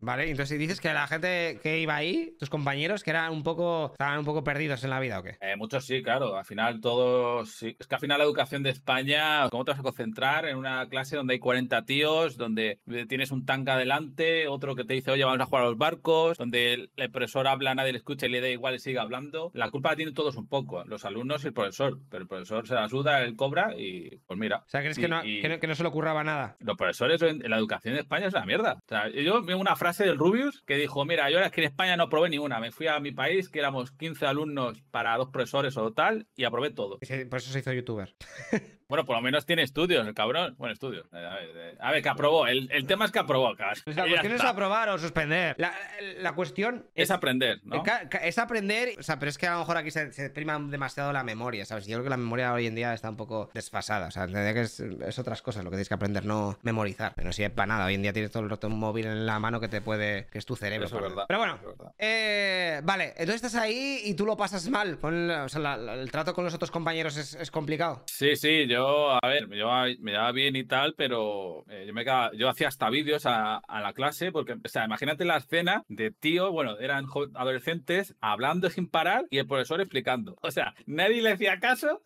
Vale, 0.00 0.30
entonces 0.30 0.58
dices 0.58 0.80
que 0.80 0.92
la 0.92 1.06
gente 1.06 1.58
que 1.62 1.80
iba 1.80 1.96
ahí, 1.96 2.34
tus 2.38 2.50
compañeros, 2.50 3.02
que 3.02 3.10
eran 3.10 3.32
un 3.32 3.42
poco, 3.42 3.92
estaban 3.92 4.18
un 4.18 4.24
poco 4.24 4.44
perdidos 4.44 4.84
en 4.84 4.90
la 4.90 5.00
vida, 5.00 5.18
¿o 5.18 5.22
qué? 5.22 5.36
Eh, 5.40 5.56
muchos 5.56 5.84
sí, 5.84 6.02
claro. 6.02 6.36
Al 6.36 6.44
final 6.44 6.80
todos... 6.80 7.50
Sí. 7.52 7.76
Es 7.78 7.86
que 7.86 7.94
al 7.94 8.00
final 8.00 8.18
la 8.18 8.24
educación 8.24 8.62
de 8.62 8.70
España, 8.70 9.48
¿cómo 9.50 9.64
te 9.64 9.72
vas 9.72 9.80
a 9.80 9.82
concentrar 9.82 10.46
en 10.46 10.56
una 10.56 10.88
clase 10.88 11.16
donde 11.16 11.34
hay 11.34 11.38
40 11.40 11.84
tíos, 11.90 12.36
donde 12.36 12.78
tienes 13.08 13.32
un 13.32 13.44
tanque 13.44 13.72
adelante, 13.72 14.46
otro 14.46 14.76
que 14.76 14.84
te 14.84 14.94
dice, 14.94 15.10
oye, 15.10 15.24
vamos 15.24 15.40
a 15.40 15.46
jugar 15.46 15.64
a 15.64 15.66
los 15.66 15.76
barcos, 15.76 16.38
donde 16.38 16.88
el, 16.94 17.10
profesor 17.10 17.48
habla, 17.48 17.74
nadie 17.74 17.90
le 17.90 17.98
escucha 17.98 18.26
y 18.26 18.28
le 18.28 18.40
da 18.40 18.48
igual 18.48 18.76
y 18.76 18.78
sigue 18.78 19.00
hablando? 19.00 19.50
La 19.54 19.72
culpa 19.72 19.90
la 19.90 19.96
tienen 19.96 20.14
todos 20.14 20.36
un 20.36 20.46
poco, 20.46 20.84
los 20.84 21.04
alumnos 21.04 21.42
y 21.42 21.48
el 21.48 21.52
profesor. 21.52 21.98
Pero 22.08 22.22
el 22.22 22.28
profesor 22.28 22.64
se 22.68 22.74
la 22.74 22.88
suda, 22.88 23.24
él 23.24 23.34
cobra 23.34 23.74
y 23.76 24.18
pues 24.24 24.38
mira. 24.38 24.58
O 24.58 24.68
sea, 24.68 24.82
¿crees 24.82 24.98
Y- 24.98 25.00
que, 25.00 25.08
no, 25.08 25.24
y- 25.24 25.40
que, 25.40 25.48
no, 25.48 25.58
que 25.58 25.66
no 25.66 25.74
se 25.74 25.82
le 25.82 25.88
ocurraba 25.88 26.22
nada? 26.22 26.56
los 26.60 26.76
profesores 26.76 27.20
en, 27.22 27.40
la 27.50 27.56
educación 27.56 27.94
de 27.94 28.02
España 28.02 28.28
es 28.28 28.34
una 28.34 28.46
mierda. 28.46 28.74
O 28.74 28.88
sea, 28.88 29.08
yo 29.08 29.42
vi 29.42 29.54
una 29.54 29.74
frase 29.74 30.04
del 30.04 30.16
Rubius 30.16 30.62
que 30.64 30.76
dijo, 30.76 31.04
mira, 31.04 31.28
yo 31.28 31.40
es 31.40 31.50
que 31.50 31.60
en 31.62 31.66
España 31.66 31.96
no 31.96 32.08
probé 32.08 32.30
ni 32.30 32.38
una. 32.38 32.60
Me 32.60 32.70
fui 32.70 32.86
a 32.86 33.00
mi 33.00 33.10
país, 33.10 33.48
que 33.48 33.58
éramos 33.58 33.90
15 33.90 34.26
alumnos 34.26 34.80
para 34.92 35.16
dos 35.16 35.30
profesores 35.30 35.76
o 35.76 35.92
tal, 35.92 36.28
y 36.36 36.44
aprobé 36.44 36.70
todo. 36.70 37.00
Por 37.00 37.38
eso 37.38 37.50
se 37.52 37.58
hizo 37.58 37.72
youtuber. 37.72 38.14
Bueno, 38.90 39.06
por 39.06 39.16
lo 39.16 39.22
menos 39.22 39.46
tiene 39.46 39.62
estudios, 39.62 40.06
el 40.06 40.12
cabrón. 40.12 40.54
Bueno, 40.58 40.74
estudios. 40.74 41.06
Eh, 41.14 41.16
A 41.24 41.34
ver, 41.36 41.50
eh, 41.54 41.76
a 41.80 41.90
ver, 41.92 42.02
que 42.02 42.08
aprobó. 42.10 42.46
El, 42.46 42.68
el 42.70 42.86
tema 42.86 43.06
es 43.06 43.10
que 43.12 43.18
aprobó. 43.20 43.54
Pues 43.84 43.96
la 43.96 44.06
cuestión 44.06 44.32
es 44.34 44.42
aprobar 44.44 44.88
o 44.90 44.98
suspender. 44.98 45.54
La, 45.58 45.72
la 46.18 46.32
cuestión 46.34 46.84
Es 46.94 47.10
aprender, 47.10 47.60
¿no? 47.64 47.82
Es 48.20 48.38
aprender, 48.38 48.90
o 48.98 49.02
sea, 49.02 49.18
pero 49.18 49.30
es 49.30 49.38
que 49.38 49.46
a 49.46 49.52
lo 49.54 49.60
mejor 49.60 49.76
aquí 49.78 49.90
se, 49.90 50.12
se 50.12 50.28
prima 50.28 50.58
demasiado 50.58 51.12
la 51.12 51.22
memoria, 51.24 51.64
¿sabes? 51.64 51.86
Yo 51.86 51.94
creo 51.94 52.04
que 52.04 52.10
la 52.10 52.16
memoria 52.16 52.52
hoy 52.52 52.66
en 52.66 52.74
día 52.74 52.92
está 52.92 53.08
un 53.08 53.16
poco 53.16 53.48
desfasada, 53.54 54.08
o 54.08 54.10
sea, 54.10 54.24
entender 54.24 54.54
que 54.54 54.60
es, 54.62 54.80
es 54.80 55.18
otras 55.18 55.40
cosas 55.40 55.64
lo 55.64 55.70
que 55.70 55.76
tienes 55.76 55.88
que 55.88 55.94
aprender, 55.94 56.24
no 56.24 56.58
memorizar. 56.62 57.12
Pero 57.14 57.26
no 57.28 57.32
sirve 57.32 57.50
para 57.50 57.66
nada, 57.68 57.86
hoy 57.86 57.94
en 57.94 58.02
día 58.02 58.12
tienes 58.12 58.30
todo 58.32 58.42
el 58.42 58.50
rato 58.50 58.66
un 58.66 58.78
móvil 58.78 59.06
en 59.06 59.24
la 59.24 59.38
mano 59.38 59.60
que 59.60 59.68
te 59.68 59.80
puede, 59.80 60.26
que 60.26 60.38
es 60.38 60.44
tu 60.46 60.56
cerebro. 60.56 60.86
Eso 60.86 60.96
es 60.96 61.02
verdad. 61.02 61.24
Pero 61.28 61.38
bueno, 61.38 61.54
es 61.54 61.62
verdad. 61.78 61.92
eh, 61.98 62.80
vale, 62.82 63.10
entonces 63.10 63.36
estás 63.36 63.54
ahí 63.54 64.00
y 64.04 64.14
tú 64.14 64.26
lo 64.26 64.36
pasas 64.36 64.68
mal, 64.68 64.98
con 64.98 65.30
o 65.30 65.48
sea, 65.48 65.60
la- 65.60 65.76
la- 65.76 65.94
el 65.94 66.10
trato 66.10 66.34
con 66.34 66.44
los 66.44 66.54
otros 66.54 66.70
compañeros 66.72 67.16
es, 67.16 67.34
es 67.34 67.50
complicado. 67.50 68.02
Sí, 68.06 68.34
sí, 68.36 68.66
yo, 68.66 68.79
a 68.88 69.20
ver, 69.26 69.48
llevaba, 69.48 69.86
me 70.00 70.12
llevaba 70.12 70.32
bien 70.32 70.56
y 70.56 70.64
tal, 70.64 70.94
pero 70.94 71.64
eh, 71.68 71.84
yo, 71.86 71.92
me 71.94 72.04
quedaba- 72.04 72.30
yo 72.34 72.48
hacía 72.48 72.68
hasta 72.68 72.88
vídeos 72.90 73.26
a, 73.26 73.56
a 73.58 73.80
la 73.80 73.92
clase, 73.92 74.32
porque, 74.32 74.52
o 74.54 74.68
sea, 74.68 74.84
imagínate 74.84 75.24
la 75.24 75.36
escena 75.38 75.84
de 75.88 76.10
tío, 76.10 76.52
bueno, 76.52 76.78
eran 76.78 77.06
adolescentes 77.34 78.14
hablando 78.20 78.70
sin 78.70 78.88
parar 78.88 79.24
y 79.30 79.38
el 79.38 79.46
profesor 79.46 79.80
explicando. 79.80 80.36
O 80.42 80.50
sea, 80.50 80.74
nadie 80.86 81.22
le 81.22 81.30
hacía 81.32 81.58
caso 81.60 82.02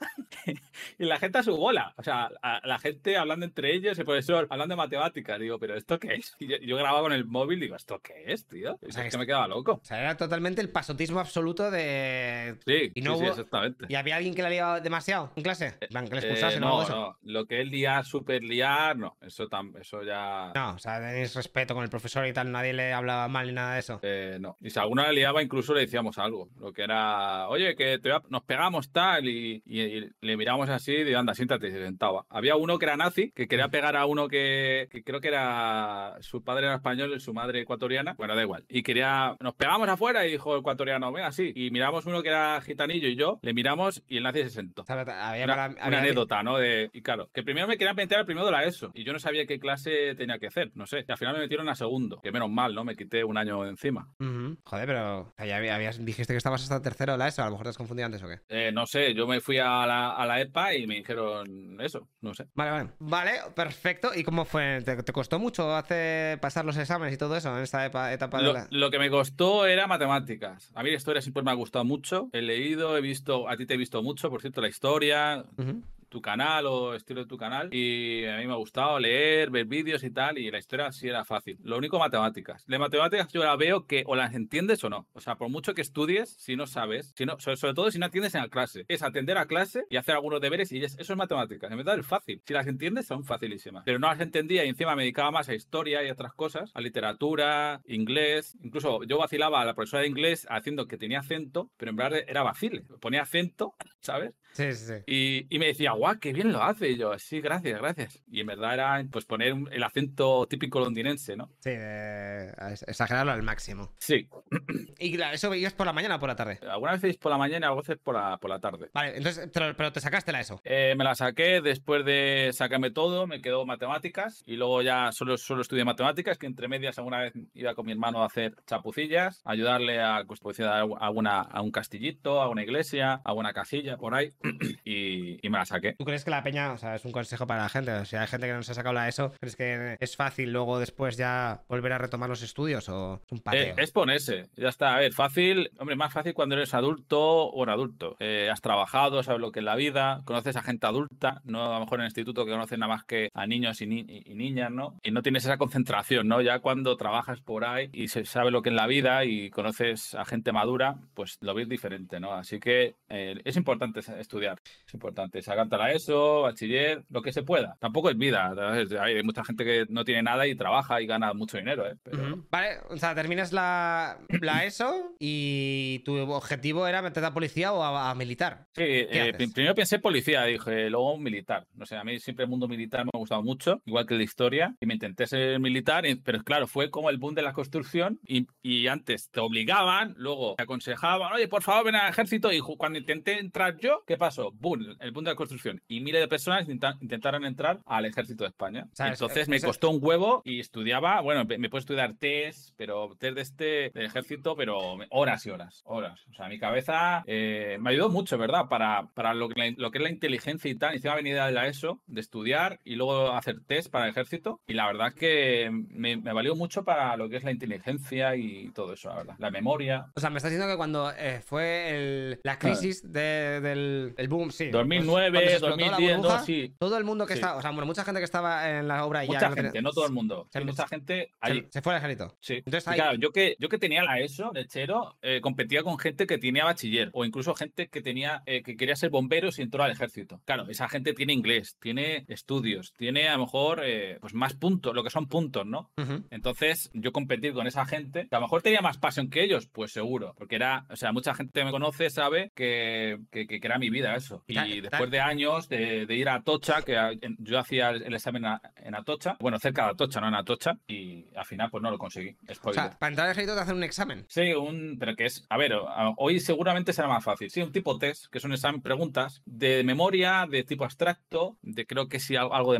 y 0.98 1.04
la 1.04 1.18
gente 1.18 1.38
a 1.38 1.42
su 1.42 1.56
bola. 1.56 1.94
O 1.96 2.02
sea, 2.02 2.30
a- 2.42 2.60
la 2.64 2.78
gente 2.78 3.16
hablando 3.16 3.44
entre 3.46 3.74
ellos, 3.74 3.98
el 3.98 4.04
profesor 4.04 4.46
hablando 4.50 4.72
de 4.74 4.76
matemáticas. 4.76 5.38
Digo, 5.38 5.58
¿pero 5.58 5.74
esto 5.76 5.98
qué 5.98 6.14
es? 6.14 6.34
Y 6.38 6.46
yo, 6.46 6.56
yo 6.58 6.76
grababa 6.76 7.00
con 7.02 7.12
el 7.12 7.24
móvil 7.24 7.58
y 7.58 7.62
digo, 7.62 7.76
¿esto 7.76 8.00
qué 8.00 8.24
es, 8.32 8.46
tío? 8.46 8.78
sea, 8.90 9.04
es 9.06 9.12
que 9.12 9.18
me 9.18 9.26
quedaba 9.26 9.48
loco. 9.48 9.72
O 9.82 9.84
sea, 9.84 10.00
era 10.00 10.16
totalmente 10.16 10.60
el 10.60 10.70
pasotismo 10.70 11.20
absoluto 11.20 11.70
de... 11.70 12.56
Sí, 12.66 12.92
Y 12.94 13.00
no 13.02 13.12
sí, 13.14 13.18
sí, 13.18 13.24
hubo- 13.24 13.30
exactamente. 13.30 13.86
¿Y 13.88 13.94
había 13.94 14.16
alguien 14.16 14.34
que 14.34 14.42
le 14.42 14.48
había 14.48 14.80
demasiado 14.80 15.32
en 15.36 15.42
clase? 15.42 15.74
En 15.80 15.88
plan, 15.88 16.04
que 16.08 16.14
le 16.14 16.18
expulsasen 16.20 16.62
Eh, 16.62 16.63
o 16.63 16.63
algo 16.63 16.63
no, 16.64 16.82
eso. 16.82 16.94
no, 17.22 17.32
lo 17.32 17.46
que 17.46 17.60
es 17.60 17.68
liar, 17.68 18.04
super 18.04 18.42
liar, 18.42 18.96
no, 18.96 19.16
eso, 19.20 19.48
tam- 19.48 19.76
eso 19.80 20.02
ya... 20.02 20.52
No, 20.54 20.74
o 20.74 20.78
sea, 20.78 20.98
tenéis 21.00 21.34
respeto 21.34 21.74
con 21.74 21.84
el 21.84 21.90
profesor 21.90 22.26
y 22.26 22.32
tal, 22.32 22.50
nadie 22.52 22.72
le 22.72 22.92
hablaba 22.92 23.28
mal 23.28 23.46
ni 23.46 23.52
nada 23.52 23.74
de 23.74 23.80
eso. 23.80 24.00
eh, 24.02 24.38
no. 24.40 24.56
Y 24.60 24.70
si 24.70 24.78
alguna 24.78 25.04
la 25.04 25.12
liaba, 25.12 25.42
incluso 25.42 25.74
le 25.74 25.80
decíamos 25.80 26.18
algo. 26.18 26.48
Lo 26.58 26.72
que 26.72 26.82
era, 26.82 27.48
oye, 27.48 27.74
que 27.76 27.98
te 27.98 28.12
a- 28.12 28.22
nos 28.28 28.42
pegamos 28.42 28.90
tal, 28.92 29.28
y, 29.28 29.62
y- 29.66 29.80
y 29.82 30.10
le 30.20 30.36
miramos 30.36 30.68
así 30.70 30.92
y 30.94 31.14
anda, 31.14 31.34
siéntate, 31.34 31.68
y 31.68 31.72
se 31.72 31.82
sentaba. 31.84 32.24
Había 32.30 32.56
uno 32.56 32.78
que 32.78 32.86
era 32.86 32.96
nazi, 32.96 33.30
que 33.32 33.46
quería 33.48 33.68
pegar 33.68 33.96
a 33.96 34.06
uno 34.06 34.28
que, 34.28 34.88
que 34.90 35.02
creo 35.02 35.20
que 35.20 35.28
era, 35.28 36.16
su 36.20 36.42
padre 36.42 36.66
era 36.66 36.76
español 36.76 37.12
y 37.14 37.20
su 37.20 37.32
madre 37.34 37.60
ecuatoriana, 37.60 38.14
bueno, 38.16 38.34
da 38.34 38.42
igual. 38.42 38.64
Y 38.68 38.82
quería, 38.82 39.36
nos 39.40 39.54
pegamos 39.54 39.88
afuera 39.88 40.26
y 40.26 40.30
dijo 40.32 40.54
el 40.54 40.60
ecuatoriano, 40.60 41.12
venga, 41.12 41.32
sí. 41.32 41.52
Y 41.54 41.70
miramos 41.70 42.06
uno 42.06 42.22
que 42.22 42.28
era 42.28 42.60
gitanillo 42.60 43.08
y 43.08 43.16
yo, 43.16 43.38
le 43.42 43.54
miramos 43.54 44.02
y 44.08 44.16
el 44.18 44.22
nazi 44.22 44.42
se 44.44 44.50
sentó. 44.50 44.84
Una, 44.88 45.30
había- 45.30 45.44
una 45.86 45.98
anécdota, 45.98 46.42
¿no? 46.42 46.53
De, 46.58 46.90
y 46.92 47.02
claro, 47.02 47.28
que 47.32 47.42
primero 47.42 47.66
me 47.66 47.76
querían 47.76 47.96
meter 47.96 48.18
al 48.18 48.26
primero 48.26 48.46
de 48.46 48.52
la 48.52 48.64
ESO 48.64 48.90
y 48.94 49.04
yo 49.04 49.12
no 49.12 49.18
sabía 49.18 49.46
qué 49.46 49.58
clase 49.58 50.14
tenía 50.14 50.38
que 50.38 50.46
hacer, 50.46 50.70
no 50.74 50.86
sé. 50.86 51.04
Y 51.06 51.12
al 51.12 51.18
final 51.18 51.34
me 51.34 51.40
metieron 51.40 51.68
a 51.68 51.74
segundo, 51.74 52.20
que 52.22 52.32
menos 52.32 52.50
mal, 52.50 52.74
¿no? 52.74 52.84
Me 52.84 52.96
quité 52.96 53.24
un 53.24 53.36
año 53.38 53.62
de 53.62 53.70
encima. 53.70 54.08
Ujú. 54.20 54.56
Joder, 54.64 54.86
pero 54.86 55.34
ya 55.44 55.56
había- 55.56 55.74
habías, 55.74 56.04
dijiste 56.04 56.32
que 56.32 56.38
estabas 56.38 56.62
hasta 56.62 56.80
tercero 56.82 57.12
de 57.12 57.18
la 57.18 57.28
ESO, 57.28 57.42
a 57.42 57.46
lo 57.46 57.52
mejor 57.52 57.64
te 57.64 57.70
has 57.70 57.76
confundido 57.78 58.06
antes 58.06 58.22
o 58.22 58.28
qué. 58.28 58.38
Eh, 58.48 58.70
no 58.72 58.86
sé, 58.86 59.14
yo 59.14 59.26
me 59.26 59.40
fui 59.40 59.58
a 59.58 59.86
la, 59.86 60.10
a 60.12 60.26
la 60.26 60.40
EPA 60.40 60.74
y 60.74 60.86
me 60.86 60.96
dijeron 60.96 61.78
eso, 61.80 62.08
no 62.20 62.34
sé. 62.34 62.46
Vale, 62.54 62.70
vale. 62.70 62.90
Vale, 62.98 63.32
perfecto. 63.54 64.10
¿Y 64.14 64.22
cómo 64.24 64.44
fue? 64.44 64.80
¿Te, 64.84 65.02
te 65.02 65.12
costó 65.12 65.38
mucho 65.38 65.74
hace 65.74 66.38
pasar 66.40 66.64
los 66.64 66.76
exámenes 66.76 67.14
y 67.14 67.18
todo 67.18 67.36
eso 67.36 67.56
en 67.56 67.62
esta 67.62 67.90
epa- 67.90 68.12
etapa 68.12 68.38
de 68.38 68.44
Lo, 68.44 68.52
la... 68.52 68.68
lo 68.70 68.90
que 68.90 68.98
me 68.98 69.10
costó 69.10 69.66
era 69.66 69.86
matemáticas. 69.86 70.70
A 70.74 70.82
mí 70.82 70.90
la 70.90 70.96
historia 70.96 71.22
siempre 71.22 71.42
me 71.42 71.50
ha 71.50 71.54
gustado 71.54 71.84
mucho. 71.84 72.28
He 72.32 72.42
leído, 72.42 72.96
he 72.96 73.00
visto, 73.00 73.48
a 73.48 73.56
ti 73.56 73.66
te 73.66 73.74
he 73.74 73.76
visto 73.76 74.02
mucho, 74.02 74.30
por 74.30 74.40
cierto, 74.40 74.60
la 74.60 74.68
historia, 74.68 75.44
Ujú. 75.56 75.82
Tu 76.14 76.22
canal 76.22 76.64
o 76.66 76.94
estilo 76.94 77.20
de 77.22 77.26
tu 77.26 77.36
canal 77.36 77.68
y 77.74 78.24
a 78.24 78.36
mí 78.38 78.46
me 78.46 78.52
ha 78.52 78.56
gustado 78.56 78.98
leer, 79.00 79.50
ver 79.50 79.66
vídeos 79.66 80.04
y 80.04 80.10
tal 80.10 80.38
y 80.38 80.48
la 80.50 80.58
historia 80.58 80.92
sí 80.92 81.08
era 81.08 81.24
fácil. 81.24 81.58
Lo 81.64 81.76
único 81.76 81.98
matemáticas. 81.98 82.64
De 82.66 82.78
matemáticas 82.78 83.28
yo 83.32 83.42
la 83.42 83.56
veo 83.56 83.86
que 83.86 84.04
o 84.06 84.14
las 84.14 84.32
entiendes 84.34 84.82
o 84.84 84.88
no. 84.90 85.08
O 85.12 85.20
sea, 85.20 85.34
por 85.36 85.48
mucho 85.48 85.74
que 85.74 85.82
estudies, 85.82 86.30
si 86.38 86.54
no 86.54 86.66
sabes, 86.68 87.12
si 87.16 87.26
no, 87.26 87.38
sobre, 87.40 87.56
sobre 87.56 87.74
todo 87.74 87.90
si 87.90 87.98
no 87.98 88.06
atiendes 88.06 88.34
en 88.36 88.42
la 88.42 88.48
clase, 88.48 88.84
es 88.86 89.02
atender 89.02 89.36
a 89.38 89.46
clase 89.46 89.84
y 89.90 89.96
hacer 89.96 90.14
algunos 90.14 90.40
deberes 90.40 90.70
y 90.70 90.78
es- 90.84 90.96
eso 90.98 91.12
es 91.12 91.16
matemáticas. 91.18 91.70
En 91.70 91.76
verdad 91.78 91.98
es 91.98 92.06
fácil. 92.06 92.40
Si 92.46 92.54
las 92.54 92.66
entiendes 92.68 93.06
son 93.06 93.24
facilísimas. 93.24 93.82
Pero 93.84 93.98
no 93.98 94.06
las 94.06 94.20
entendía 94.20 94.64
y 94.64 94.68
encima 94.68 94.94
me 94.94 95.02
dedicaba 95.02 95.32
más 95.32 95.48
a 95.48 95.54
historia 95.54 96.04
y 96.04 96.10
otras 96.10 96.32
cosas, 96.34 96.70
a 96.74 96.80
literatura, 96.80 97.80
inglés. 97.86 98.56
Incluso 98.62 99.02
yo 99.04 99.18
vacilaba 99.18 99.60
a 99.60 99.64
la 99.64 99.74
profesora 99.74 100.02
de 100.02 100.08
inglés 100.08 100.46
haciendo 100.48 100.86
que 100.86 100.96
tenía 100.98 101.18
acento, 101.20 101.70
pero 101.76 101.90
en 101.90 101.96
verdad 101.96 102.20
era 102.28 102.42
vacile. 102.42 102.84
Ponía 103.00 103.22
acento, 103.22 103.74
¿sabes? 104.00 104.32
Sí, 104.52 104.72
sí, 104.72 104.86
sí. 104.86 104.94
Y, 105.06 105.46
y 105.54 105.58
me 105.58 105.66
decía, 105.66 105.94
guau, 106.04 106.18
qué 106.20 106.32
bien 106.32 106.52
lo 106.52 106.62
hace. 106.62 106.90
Y 106.90 106.96
yo, 106.98 107.18
sí, 107.18 107.40
gracias, 107.40 107.80
gracias. 107.80 108.22
Y 108.30 108.40
en 108.40 108.46
verdad 108.46 108.74
era 108.74 109.04
pues 109.10 109.24
poner 109.24 109.52
un- 109.52 109.68
el 109.72 109.82
acento 109.82 110.46
típico 110.46 110.80
londinense, 110.80 111.36
¿no? 111.36 111.50
Sí, 111.60 111.70
a 111.70 112.72
es- 112.72 112.82
exagerarlo 112.86 113.32
al 113.32 113.42
máximo. 113.42 113.92
Sí. 113.98 114.28
¿Y 114.98 115.20
eso 115.20 115.50
veías 115.50 115.72
por 115.72 115.86
la 115.86 115.92
mañana 115.92 116.16
o 116.16 116.20
por 116.20 116.28
la 116.28 116.36
tarde? 116.36 116.58
Algunas 116.68 117.00
veces 117.00 117.16
por 117.18 117.32
la 117.32 117.38
mañana 117.38 117.66
y 117.66 117.68
algunas 117.68 117.86
veces 117.88 118.02
por 118.02 118.14
la, 118.14 118.36
por 118.38 118.50
la 118.50 118.58
tarde. 118.60 118.90
Vale, 118.92 119.16
entonces, 119.16 119.48
pero, 119.52 119.76
pero 119.76 119.92
te 119.92 120.00
sacaste 120.00 120.32
la 120.32 120.40
ESO. 120.40 120.60
Eh, 120.64 120.94
me 120.96 121.04
la 121.04 121.14
saqué 121.14 121.60
después 121.60 122.04
de 122.04 122.50
sacarme 122.52 122.90
todo, 122.90 123.26
me 123.26 123.40
quedó 123.40 123.64
matemáticas 123.66 124.42
y 124.46 124.56
luego 124.56 124.82
ya 124.82 125.12
solo, 125.12 125.36
solo 125.36 125.62
estudié 125.62 125.84
matemáticas, 125.84 126.38
que 126.38 126.46
entre 126.46 126.68
medias 126.68 126.98
alguna 126.98 127.20
vez 127.20 127.32
iba 127.54 127.74
con 127.74 127.86
mi 127.86 127.92
hermano 127.92 128.22
a 128.22 128.26
hacer 128.26 128.54
chapucillas, 128.66 129.40
ayudarle 129.44 130.00
a 130.02 130.24
construir 130.26 130.44
alguna, 130.64 131.40
a 131.40 131.62
un 131.62 131.70
castillito, 131.70 132.40
a 132.40 132.48
una 132.48 132.62
iglesia, 132.62 133.20
a 133.24 133.32
una 133.32 133.52
casilla 133.52 133.96
por 133.96 134.14
ahí 134.14 134.32
y, 134.84 135.44
y 135.46 135.50
me 135.50 135.58
la 135.58 135.64
saqué. 135.64 135.93
¿Tú 135.98 136.04
crees 136.04 136.24
que 136.24 136.30
la 136.30 136.42
peña, 136.42 136.72
o 136.72 136.78
sea, 136.78 136.94
es 136.94 137.04
un 137.04 137.12
consejo 137.12 137.46
para 137.46 137.62
la 137.62 137.68
gente? 137.68 137.92
O 137.92 138.04
sea, 138.04 138.22
hay 138.22 138.26
gente 138.26 138.46
que 138.46 138.52
no 138.52 138.62
se 138.62 138.72
ha 138.72 138.74
sacado 138.74 138.92
la 138.94 139.08
ESO, 139.08 139.32
¿crees 139.40 139.56
que 139.56 139.96
es 140.00 140.16
fácil 140.16 140.52
luego 140.52 140.78
después 140.78 141.16
ya 141.16 141.62
volver 141.68 141.92
a 141.92 141.98
retomar 141.98 142.28
los 142.28 142.42
estudios 142.42 142.88
o 142.88 143.20
es 143.26 143.32
un 143.32 143.38
Eh, 143.38 143.42
pateo? 143.42 143.74
es 143.78 143.90
ponerse, 143.90 144.48
ya 144.56 144.68
está. 144.68 144.94
A 144.96 144.98
ver, 145.00 145.12
fácil, 145.12 145.70
hombre, 145.78 145.96
más 145.96 146.12
fácil 146.12 146.34
cuando 146.34 146.54
eres 146.56 146.74
adulto 146.74 147.20
o 147.20 147.62
un 147.62 147.68
adulto. 147.68 148.16
Eh, 148.20 148.48
has 148.50 148.60
trabajado, 148.60 149.22
sabes 149.22 149.40
lo 149.40 149.52
que 149.52 149.60
es 149.60 149.64
la 149.64 149.76
vida, 149.76 150.20
conoces 150.24 150.56
a 150.56 150.62
gente 150.62 150.86
adulta, 150.86 151.40
no 151.44 151.64
a 151.64 151.74
lo 151.78 151.80
mejor 151.80 151.98
en 151.98 152.02
el 152.02 152.08
instituto 152.08 152.44
que 152.44 152.52
conoces 152.52 152.78
nada 152.78 152.92
más 152.94 153.04
que 153.04 153.30
a 153.34 153.46
niños 153.46 153.80
y, 153.80 153.86
ni- 153.86 154.04
y 154.24 154.34
niñas, 154.34 154.70
¿no? 154.70 154.98
Y 155.02 155.10
no 155.10 155.22
tienes 155.22 155.44
esa 155.44 155.56
concentración, 155.58 156.28
¿no? 156.28 156.40
Ya 156.40 156.58
cuando 156.60 156.96
trabajas 156.96 157.40
por 157.40 157.64
ahí 157.64 157.90
y 157.92 158.08
se 158.08 158.24
sabe 158.24 158.50
lo 158.50 158.62
que 158.62 158.70
es 158.70 158.74
la 158.74 158.86
vida 158.86 159.24
y 159.24 159.50
conoces 159.50 160.14
a 160.14 160.24
gente 160.24 160.52
madura, 160.52 160.96
pues 161.14 161.38
lo 161.40 161.54
ves 161.54 161.68
diferente, 161.68 162.20
¿no? 162.20 162.32
Así 162.32 162.58
que 162.60 162.94
eh, 163.08 163.40
es 163.44 163.56
importante 163.56 164.00
estudiar, 164.18 164.60
es 164.86 164.94
importante. 164.94 165.42
La 165.76 165.92
ESO, 165.92 166.42
bachiller, 166.42 167.04
lo 167.10 167.22
que 167.22 167.32
se 167.32 167.42
pueda. 167.42 167.76
Tampoco 167.80 168.10
es 168.10 168.16
vida, 168.16 168.52
hay 169.00 169.22
mucha 169.22 169.44
gente 169.44 169.64
que 169.64 169.86
no 169.88 170.04
tiene 170.04 170.22
nada 170.22 170.46
y 170.46 170.54
trabaja 170.54 171.00
y 171.00 171.06
gana 171.06 171.32
mucho 171.34 171.56
dinero, 171.58 171.86
¿eh? 171.86 171.96
Pero- 172.02 172.22
Ujú. 172.22 172.46
Vale, 172.50 172.78
o 172.90 172.96
sea, 172.96 173.14
terminas 173.14 173.52
la, 173.52 174.18
la 174.40 174.64
ESO 174.64 175.14
y 175.18 176.00
tu 176.04 176.16
objetivo 176.32 176.86
era 176.86 177.02
meterte 177.02 177.26
a 177.26 177.32
policía 177.34 177.72
o 177.72 177.82
a, 177.82 178.10
a 178.10 178.14
militar. 178.14 178.66
Sí, 178.72 178.82
eh, 178.86 179.32
primero 179.54 179.74
pensé 179.74 179.98
policía, 179.98 180.44
dije, 180.44 180.90
luego 180.90 181.16
militar. 181.18 181.66
No 181.74 181.86
sé, 181.86 181.96
a 181.96 182.04
mí 182.04 182.18
siempre 182.20 182.44
el 182.44 182.50
mundo 182.50 182.68
militar 182.68 183.04
me 183.04 183.10
ha 183.14 183.18
gustado 183.18 183.42
mucho, 183.42 183.80
igual 183.86 184.06
que 184.06 184.14
la 184.14 184.22
historia, 184.22 184.74
y 184.80 184.86
me 184.86 184.94
intenté 184.94 185.26
ser 185.26 185.58
militar, 185.60 186.04
pero 186.24 186.42
claro, 186.42 186.66
fue 186.66 186.90
como 186.90 187.10
el 187.10 187.18
boom 187.18 187.34
de 187.34 187.42
la 187.42 187.52
construcción, 187.52 188.18
y, 188.26 188.46
y 188.62 188.86
antes 188.88 189.30
te 189.30 189.40
obligaban, 189.40 190.14
luego 190.16 190.54
te 190.56 190.62
aconsejaban, 190.64 191.32
oye, 191.32 191.48
por 191.48 191.62
favor, 191.62 191.84
ven 191.86 191.94
al 191.96 192.10
ejército, 192.10 192.52
y 192.52 192.60
cuando 192.60 192.98
intenté 192.98 193.38
entrar 193.38 193.76
yo, 193.78 194.02
¿qué 194.06 194.16
pasó? 194.16 194.50
Boom, 194.52 194.96
el 195.00 195.10
boom 195.12 195.24
de 195.24 195.30
la 195.30 195.36
construcción, 195.36 195.63
y 195.88 196.00
miles 196.00 196.20
de 196.20 196.28
personas 196.28 196.68
intenta- 196.68 196.96
intentaron 197.00 197.44
entrar 197.44 197.80
al 197.86 198.04
ejército 198.04 198.44
de 198.44 198.48
España. 198.48 198.86
O 198.92 198.96
sea, 198.96 199.08
es- 199.08 199.20
Entonces 199.20 199.48
me 199.48 199.60
costó 199.60 199.90
un 199.90 199.98
huevo 200.00 200.42
y 200.44 200.60
estudiaba, 200.60 201.20
bueno, 201.20 201.44
me 201.44 201.58
me 201.58 201.70
puedo 201.70 201.80
estudiar 201.80 202.14
test, 202.14 202.70
pero 202.76 203.14
test 203.18 203.34
de 203.36 203.42
este 203.42 203.64
del 203.94 204.06
ejército, 204.06 204.54
pero 204.56 204.78
horas 205.10 205.46
y 205.46 205.50
horas, 205.50 205.82
horas. 205.84 206.20
O 206.30 206.34
sea, 206.34 206.48
mi 206.48 206.58
cabeza 206.58 207.22
eh, 207.26 207.78
me 207.80 207.90
ayudó 207.90 208.08
mucho, 208.10 208.36
¿verdad? 208.38 208.66
Para, 208.68 209.08
para 209.14 209.32
lo, 209.34 209.48
que, 209.48 209.58
la- 209.60 209.74
lo 209.76 209.90
que 209.90 209.98
es 209.98 210.04
la 210.04 210.10
inteligencia 210.10 210.70
y 210.70 210.74
tal. 210.74 210.94
Encima 210.94 211.14
venía 211.14 211.46
de 211.46 211.52
la 211.52 211.66
ESO, 211.66 212.00
de 212.06 212.20
estudiar 212.20 212.80
y 212.84 212.96
luego 212.96 213.32
hacer 213.32 213.60
test 213.66 213.90
para 213.90 214.04
el 214.06 214.10
ejército. 214.10 214.60
Y 214.66 214.74
la 214.74 214.86
verdad 214.86 215.12
que 215.14 215.70
me, 215.72 216.16
me 216.16 216.32
valió 216.32 216.54
mucho 216.54 216.84
para 216.84 217.16
lo 217.16 217.28
que 217.28 217.36
es 217.36 217.44
la 217.44 217.50
inteligencia 217.52 218.36
y 218.36 218.70
todo 218.72 218.92
eso, 218.92 219.08
la 219.08 219.16
verdad. 219.16 219.34
La 219.38 219.50
memoria. 219.50 220.06
O 220.14 220.20
sea, 220.20 220.30
me 220.30 220.36
estás 220.38 220.50
diciendo 220.50 220.72
que 220.72 220.76
cuando 220.76 221.10
eh, 221.16 221.40
fue 221.44 221.90
el- 221.90 222.40
la 222.42 222.58
crisis 222.58 223.10
de- 223.10 223.60
del 223.60 224.14
el 224.16 224.28
boom, 224.28 224.50
sí. 224.50 224.64
pues, 224.64 224.72
2009, 224.72 225.30
cuando 225.38 225.50
se 225.58 225.66
explotó 225.66 225.80
la 225.80 225.90
2010, 225.90 226.16
burbuja, 226.18 226.38
no, 226.38 226.44
sí. 226.44 226.74
Todo 226.78 226.98
el 226.98 227.04
mundo 227.04 227.26
que 227.26 227.32
Sí. 227.34 227.38
estaba, 227.38 227.56
o 227.58 227.62
sea, 227.62 227.70
bueno, 227.70 227.86
mucha 227.86 228.04
gente 228.04 228.20
que 228.20 228.24
estaba 228.24 228.70
en 228.78 228.88
la 228.88 229.04
obra 229.04 229.24
y 229.24 229.28
ya 229.28 229.34
Mucha 229.34 229.48
no 229.48 229.54
tenía- 229.54 229.70
gente, 229.70 229.82
no 229.82 229.90
todo 229.92 230.06
el 230.06 230.12
mundo. 230.12 230.48
se- 230.52 230.60
mucha 230.64 230.86
gente 230.88 231.14
se, 231.26 231.32
allí. 231.40 231.66
se 231.70 231.82
fue 231.82 231.92
al 231.94 231.98
ejército. 231.98 232.36
Sí. 232.40 232.54
Entonces 232.54 232.86
Y 232.86 232.90
ahí- 232.90 232.96
claro, 232.96 233.18
yo 233.18 233.30
que, 233.32 233.56
yo 233.58 233.68
que 233.68 233.78
tenía 233.78 234.02
la 234.04 234.18
ESO, 234.20 234.50
lechero, 234.54 235.16
eh, 235.22 235.40
competía 235.40 235.82
con 235.82 235.98
gente 235.98 236.26
que 236.26 236.38
tenía 236.38 236.64
bachiller 236.64 237.10
o 237.12 237.24
incluso 237.24 237.54
gente 237.54 237.88
que 237.88 238.00
tenía 238.02 238.42
eh, 238.46 238.62
que 238.62 238.76
quería 238.76 238.96
ser 238.96 239.10
bomberos 239.10 239.58
y 239.58 239.62
entró 239.62 239.82
al 239.82 239.90
ejército. 239.92 240.40
Claro, 240.44 240.66
esa 240.68 240.88
gente 240.88 241.12
tiene 241.14 241.32
inglés, 241.32 241.76
tiene 241.80 242.24
estudios, 242.28 242.92
tiene 242.96 243.28
a 243.28 243.36
lo 243.36 243.44
mejor 243.44 243.80
eh, 243.84 244.18
pues 244.20 244.34
más 244.34 244.54
puntos, 244.54 244.94
lo 244.94 245.02
que 245.04 245.10
son 245.10 245.26
puntos, 245.28 245.66
¿no? 245.66 245.90
Entonces, 246.30 246.90
yo 246.94 247.12
competir 247.12 247.52
con 247.52 247.66
esa 247.66 247.84
gente, 247.86 248.26
que 248.28 248.34
a 248.34 248.38
lo 248.38 248.46
mejor 248.46 248.62
tenía 248.62 248.80
más 248.80 248.98
pasión 248.98 249.30
que 249.30 249.42
ellos, 249.42 249.66
pues 249.66 249.92
seguro, 249.92 250.34
porque 250.36 250.56
era, 250.56 250.86
o 250.90 250.96
sea, 250.96 251.12
mucha 251.12 251.34
gente 251.34 251.60
que 251.60 251.64
me 251.64 251.70
conoce 251.70 252.10
sabe 252.10 252.50
que, 252.54 253.18
que, 253.30 253.46
que- 253.46 253.60
que 253.60 253.66
era 253.66 253.78
mi 253.78 253.90
vida 253.90 254.14
eso. 254.16 254.42
Y 254.46 254.54
ta- 254.54 254.64
después 254.64 255.10
de 255.10 255.20
años 255.20 255.43
de, 255.68 256.06
de 256.06 256.14
ir 256.16 256.28
a 256.28 256.34
Atocha, 256.36 256.82
que 256.82 256.96
a- 256.96 257.10
en- 257.12 257.36
yo 257.38 257.58
hacía 257.58 257.90
el, 257.90 258.02
el 258.02 258.14
examen 258.14 258.44
a- 258.46 258.60
en 258.76 258.94
Atocha, 258.94 259.36
bueno, 259.40 259.58
cerca 259.58 259.84
de 259.84 259.90
Atocha, 259.92 260.20
no 260.20 260.28
en 260.28 260.34
Atocha, 260.34 260.78
y 260.86 261.26
al 261.36 261.44
final 261.44 261.70
pues 261.70 261.82
no 261.82 261.90
lo 261.90 261.98
conseguí. 261.98 262.36
O 262.48 262.54
Spoiler. 262.54 262.82
sea, 262.84 262.98
para 262.98 263.10
entrar 263.10 263.26
al 263.26 263.32
ejército 263.32 263.54
te 263.54 263.60
hacen 263.62 263.76
un 263.76 263.84
examen. 263.84 264.24
Sí, 264.28 264.52
un, 264.54 264.96
pero 264.98 265.14
que 265.14 265.26
es, 265.26 265.44
a 265.50 265.56
ver, 265.58 265.72
hoy 266.16 266.40
seguramente 266.40 266.92
será 266.92 267.08
más 267.08 267.22
fácil. 267.24 267.50
Sí, 267.50 267.60
un 267.62 267.72
tipo 267.72 267.98
test, 267.98 268.26
que 268.30 268.38
es 268.38 268.44
un 268.44 268.52
examen, 268.52 268.80
preguntas 268.80 269.42
de 269.44 269.84
memoria, 269.84 270.46
de 270.50 270.64
tipo 270.64 270.84
abstracto, 270.84 271.56
de 271.62 271.86
creo 271.86 272.08
que 272.08 272.18
sí 272.20 272.36
al- 272.36 272.52
algo 272.52 272.72
de 272.72 272.78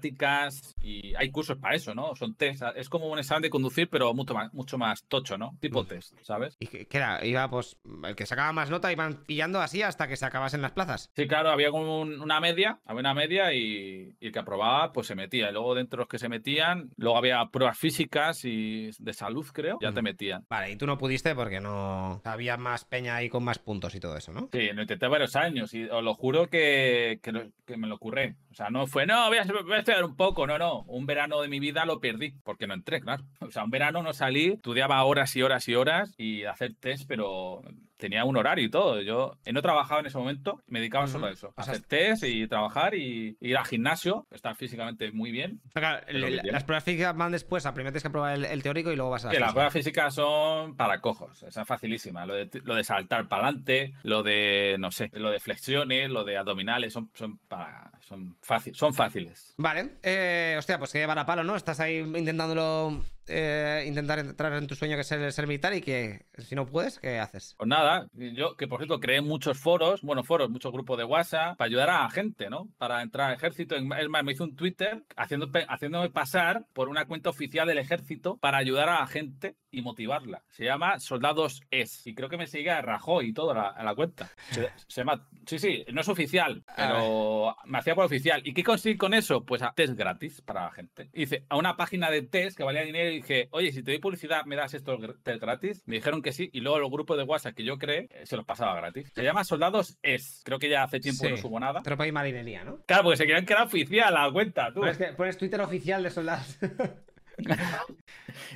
matemáticas, 0.00 0.74
y 0.80 1.14
hay 1.16 1.30
cursos 1.30 1.58
para 1.58 1.74
eso, 1.74 1.94
¿no? 1.94 2.14
Son 2.16 2.34
test, 2.34 2.62
es 2.76 2.88
como 2.88 3.06
un 3.08 3.18
examen 3.18 3.42
de 3.42 3.50
conducir, 3.50 3.88
pero 3.88 4.12
mucho 4.14 4.34
más, 4.34 4.52
mucho 4.54 4.78
más 4.78 5.04
tocho, 5.04 5.38
¿no? 5.38 5.56
Tipo 5.60 5.84
test, 5.84 6.14
¿sabes? 6.22 6.56
¿Y 6.60 6.66
qué 6.66 6.86
era? 6.90 7.24
Iba, 7.24 7.48
pues, 7.50 7.76
el 8.04 8.14
que 8.16 8.26
sacaba 8.26 8.52
más 8.52 8.70
nota 8.70 8.92
iban 8.92 9.24
pillando 9.24 9.60
así 9.60 9.82
hasta 9.82 10.08
que 10.08 10.16
se 10.16 10.24
acabasen 10.26 10.62
las 10.62 10.72
plazas. 10.72 11.10
Sí, 11.16 11.26
claro, 11.26 11.50
había 11.50 11.70
como 11.70 12.00
un- 12.00 12.05
una 12.20 12.40
media, 12.40 12.78
había 12.84 13.00
una 13.00 13.14
media 13.14 13.52
y, 13.52 14.14
y 14.20 14.26
el 14.26 14.32
que 14.32 14.38
aprobaba, 14.38 14.92
pues 14.92 15.06
se 15.06 15.14
metía. 15.14 15.48
Y 15.50 15.52
luego 15.52 15.74
dentro 15.74 15.98
de 15.98 16.02
los 16.02 16.08
que 16.08 16.18
se 16.18 16.28
metían, 16.28 16.90
luego 16.96 17.18
había 17.18 17.44
pruebas 17.46 17.78
físicas 17.78 18.44
y 18.44 18.90
de 18.98 19.12
salud, 19.12 19.46
creo, 19.52 19.78
ya 19.80 19.92
te 19.92 20.02
metían. 20.02 20.44
Vale, 20.48 20.72
y 20.72 20.76
tú 20.76 20.86
no 20.86 20.98
pudiste 20.98 21.34
porque 21.34 21.60
no 21.60 22.20
había 22.24 22.56
más 22.56 22.84
peña 22.84 23.16
ahí 23.16 23.28
con 23.28 23.44
más 23.44 23.58
puntos 23.58 23.94
y 23.94 24.00
todo 24.00 24.16
eso, 24.16 24.32
¿no? 24.32 24.48
Sí, 24.52 24.70
lo 24.72 24.82
intenté 24.82 25.06
varios 25.08 25.36
años 25.36 25.72
y 25.74 25.84
os 25.84 26.02
lo 26.02 26.14
juro 26.14 26.46
que, 26.48 27.18
que, 27.22 27.32
lo- 27.32 27.50
que 27.66 27.76
me 27.76 27.86
lo 27.86 27.98
curré. 27.98 28.36
O 28.50 28.54
sea, 28.54 28.70
no 28.70 28.86
fue, 28.86 29.06
no, 29.06 29.28
voy 29.28 29.38
a, 29.38 29.44
voy 29.44 29.72
a 29.74 29.78
estudiar 29.78 30.04
un 30.04 30.16
poco, 30.16 30.46
no, 30.46 30.58
no. 30.58 30.82
Un 30.86 31.06
verano 31.06 31.40
de 31.42 31.48
mi 31.48 31.60
vida 31.60 31.84
lo 31.84 32.00
perdí 32.00 32.32
porque 32.44 32.66
no 32.66 32.74
entré, 32.74 33.00
claro. 33.00 33.24
O 33.40 33.50
sea, 33.50 33.64
un 33.64 33.70
verano 33.70 34.02
no 34.02 34.12
salí, 34.12 34.52
estudiaba 34.52 35.02
horas 35.04 35.34
y 35.36 35.42
horas 35.42 35.68
y 35.68 35.74
horas 35.74 36.14
y 36.16 36.44
hacer 36.44 36.74
test, 36.80 37.04
pero 37.06 37.62
tenía 37.96 38.24
un 38.24 38.36
horario 38.36 38.64
y 38.64 38.70
todo. 38.70 39.00
Yo 39.02 39.38
eh, 39.44 39.52
no 39.52 39.62
trabajaba 39.62 40.00
en 40.00 40.06
ese 40.06 40.18
momento, 40.18 40.60
me 40.66 40.80
dedicaba 40.80 41.06
solo 41.06 41.26
a 41.26 41.30
eso. 41.30 41.52
O 41.56 41.62
sea, 41.62 41.72
hacer 41.72 41.86
test 41.86 42.24
y 42.24 42.46
trabajar 42.46 42.94
y 42.94 43.36
ir 43.40 43.56
al 43.56 43.64
gimnasio, 43.66 44.26
estar 44.30 44.54
físicamente 44.56 45.10
muy 45.12 45.30
bien. 45.30 45.60
Claro, 45.72 46.06
el- 46.08 46.36
las 46.44 46.64
pruebas 46.64 46.84
físicas 46.84 47.16
van 47.16 47.32
después, 47.32 47.64
a 47.66 47.72
primero 47.74 47.92
tienes 47.92 48.02
que 48.02 48.10
probar 48.10 48.34
el, 48.34 48.44
el 48.44 48.62
teórico 48.62 48.92
y 48.92 48.96
luego 48.96 49.10
vas 49.10 49.24
a 49.24 49.28
la 49.28 49.32
Que 49.32 49.40
las 49.40 49.52
pruebas 49.52 49.72
físicas 49.72 50.14
son 50.14 50.76
para 50.76 51.00
cojos, 51.00 51.42
esa 51.42 51.62
es 51.62 51.68
facilísima. 51.68 52.26
Lo 52.26 52.34
de, 52.34 52.48
lo 52.64 52.74
de 52.74 52.84
saltar 52.84 53.28
para 53.28 53.44
adelante, 53.44 53.94
lo 54.02 54.22
de, 54.22 54.76
no 54.78 54.90
sé, 54.90 55.10
lo 55.14 55.30
de 55.30 55.40
flexiones, 55.40 56.10
lo 56.10 56.24
de 56.24 56.36
abdominales, 56.36 56.92
son, 56.92 57.10
son, 57.14 57.38
para, 57.48 57.90
son, 58.00 58.36
fácil, 58.42 58.74
son 58.74 58.92
fáciles. 58.94 59.54
Vale, 59.58 59.96
eh, 60.02 60.54
hostia, 60.58 60.78
pues 60.78 60.92
que 60.92 60.98
llevar 60.98 61.18
a 61.18 61.26
palo, 61.26 61.44
¿no? 61.44 61.56
Estás 61.56 61.80
ahí 61.80 61.98
intentándolo, 61.98 63.02
eh, 63.28 63.84
intentar 63.86 64.18
entrar 64.18 64.52
en 64.54 64.66
tu 64.66 64.74
sueño 64.74 64.96
que 64.96 65.02
es 65.02 65.12
el 65.12 65.32
ser 65.32 65.46
militar 65.46 65.74
y 65.74 65.80
que 65.80 66.26
si 66.38 66.54
no 66.54 66.66
puedes, 66.66 66.98
¿qué 66.98 67.18
haces? 67.18 67.54
Pues 67.58 67.68
nada, 67.68 68.08
yo 68.12 68.56
que 68.56 68.68
por 68.68 68.80
cierto 68.80 69.00
creé 69.00 69.20
muchos 69.20 69.58
foros, 69.58 70.02
bueno, 70.02 70.24
foros, 70.24 70.50
muchos 70.50 70.72
grupos 70.72 70.98
de 70.98 71.04
WhatsApp 71.04 71.56
para 71.56 71.66
ayudar 71.66 71.90
a 71.90 72.02
la 72.02 72.10
gente, 72.10 72.50
¿no? 72.50 72.68
Para 72.78 73.02
entrar 73.02 73.30
al 73.30 73.36
ejército. 73.36 73.76
Es 73.76 73.82
más, 73.84 74.24
me 74.24 74.32
hizo 74.32 74.44
un 74.44 74.56
Twitter 74.56 75.04
haciendo, 75.16 75.50
haciéndome 75.68 76.10
pasar 76.10 76.66
por 76.72 76.88
una 76.88 77.06
cuenta 77.06 77.30
oficial 77.30 77.66
del 77.68 77.78
ejército 77.78 78.36
para 78.38 78.58
ayudar 78.58 78.88
a 78.88 79.00
la 79.00 79.06
gente 79.06 79.56
y 79.70 79.82
motivarla. 79.82 80.42
Se 80.48 80.64
llama 80.64 80.98
Soldados 81.00 81.60
Es. 81.70 82.06
Y 82.06 82.14
creo 82.14 82.28
que 82.28 82.38
me 82.38 82.46
sigue 82.46 82.70
a 82.70 82.80
Rajoy 82.82 83.28
y 83.28 83.32
todo 83.32 83.50
a 83.50 83.54
la, 83.54 83.68
a 83.68 83.84
la 83.84 83.94
cuenta. 83.94 84.30
Se, 84.50 84.70
se 84.86 85.00
llama. 85.02 85.28
Sí, 85.46 85.58
sí, 85.58 85.84
no 85.92 86.00
es 86.00 86.08
oficial, 86.08 86.64
pero 86.76 87.54
me 87.66 87.78
hacía 87.78 87.94
por 87.94 88.04
oficial. 88.04 88.40
¿Y 88.44 88.54
qué 88.54 88.64
conseguí 88.64 88.96
con 88.96 89.14
eso? 89.14 89.44
Pues 89.44 89.62
a 89.62 89.72
test 89.72 89.94
gratis 89.94 90.40
para 90.40 90.64
la 90.64 90.72
gente. 90.72 91.10
Hice 91.12 91.44
a 91.48 91.56
una 91.56 91.76
página 91.76 92.10
de 92.10 92.22
test 92.22 92.56
que 92.56 92.64
valía 92.64 92.82
dinero 92.82 93.10
y 93.10 93.15
dije, 93.16 93.48
oye, 93.50 93.72
si 93.72 93.82
te 93.82 93.90
doy 93.90 94.00
publicidad, 94.00 94.44
¿me 94.46 94.56
das 94.56 94.72
esto 94.74 94.98
gratis? 95.24 95.82
Me 95.86 95.96
dijeron 95.96 96.22
que 96.22 96.32
sí. 96.32 96.48
Y 96.52 96.60
luego 96.60 96.78
los 96.78 96.90
grupos 96.90 97.16
de 97.18 97.24
WhatsApp 97.24 97.54
que 97.54 97.64
yo 97.64 97.78
creé, 97.78 98.08
eh, 98.10 98.26
se 98.26 98.36
los 98.36 98.44
pasaba 98.46 98.74
gratis. 98.76 99.10
Se 99.14 99.22
llama 99.22 99.44
Soldados 99.44 99.98
Es. 100.02 100.42
Creo 100.44 100.58
que 100.58 100.68
ya 100.68 100.82
hace 100.84 101.00
tiempo 101.00 101.24
Sí. 101.24 101.30
no 101.30 101.36
subo 101.36 101.60
nada. 101.60 101.82
Tropa 101.82 102.06
y 102.06 102.12
marinería, 102.12 102.64
¿no? 102.64 102.78
Claro, 102.86 103.04
porque 103.04 103.16
se 103.18 103.26
querían 103.26 103.44
que 103.46 103.52
era 103.52 103.64
oficial 103.64 104.14
la 104.14 104.30
cuenta, 104.32 104.72
tú. 104.72 104.80
Pones, 104.80 104.96
que- 104.98 105.12
pones 105.12 105.36
Twitter 105.36 105.60
oficial 105.60 106.02
de 106.02 106.10
soldados. 106.10 106.58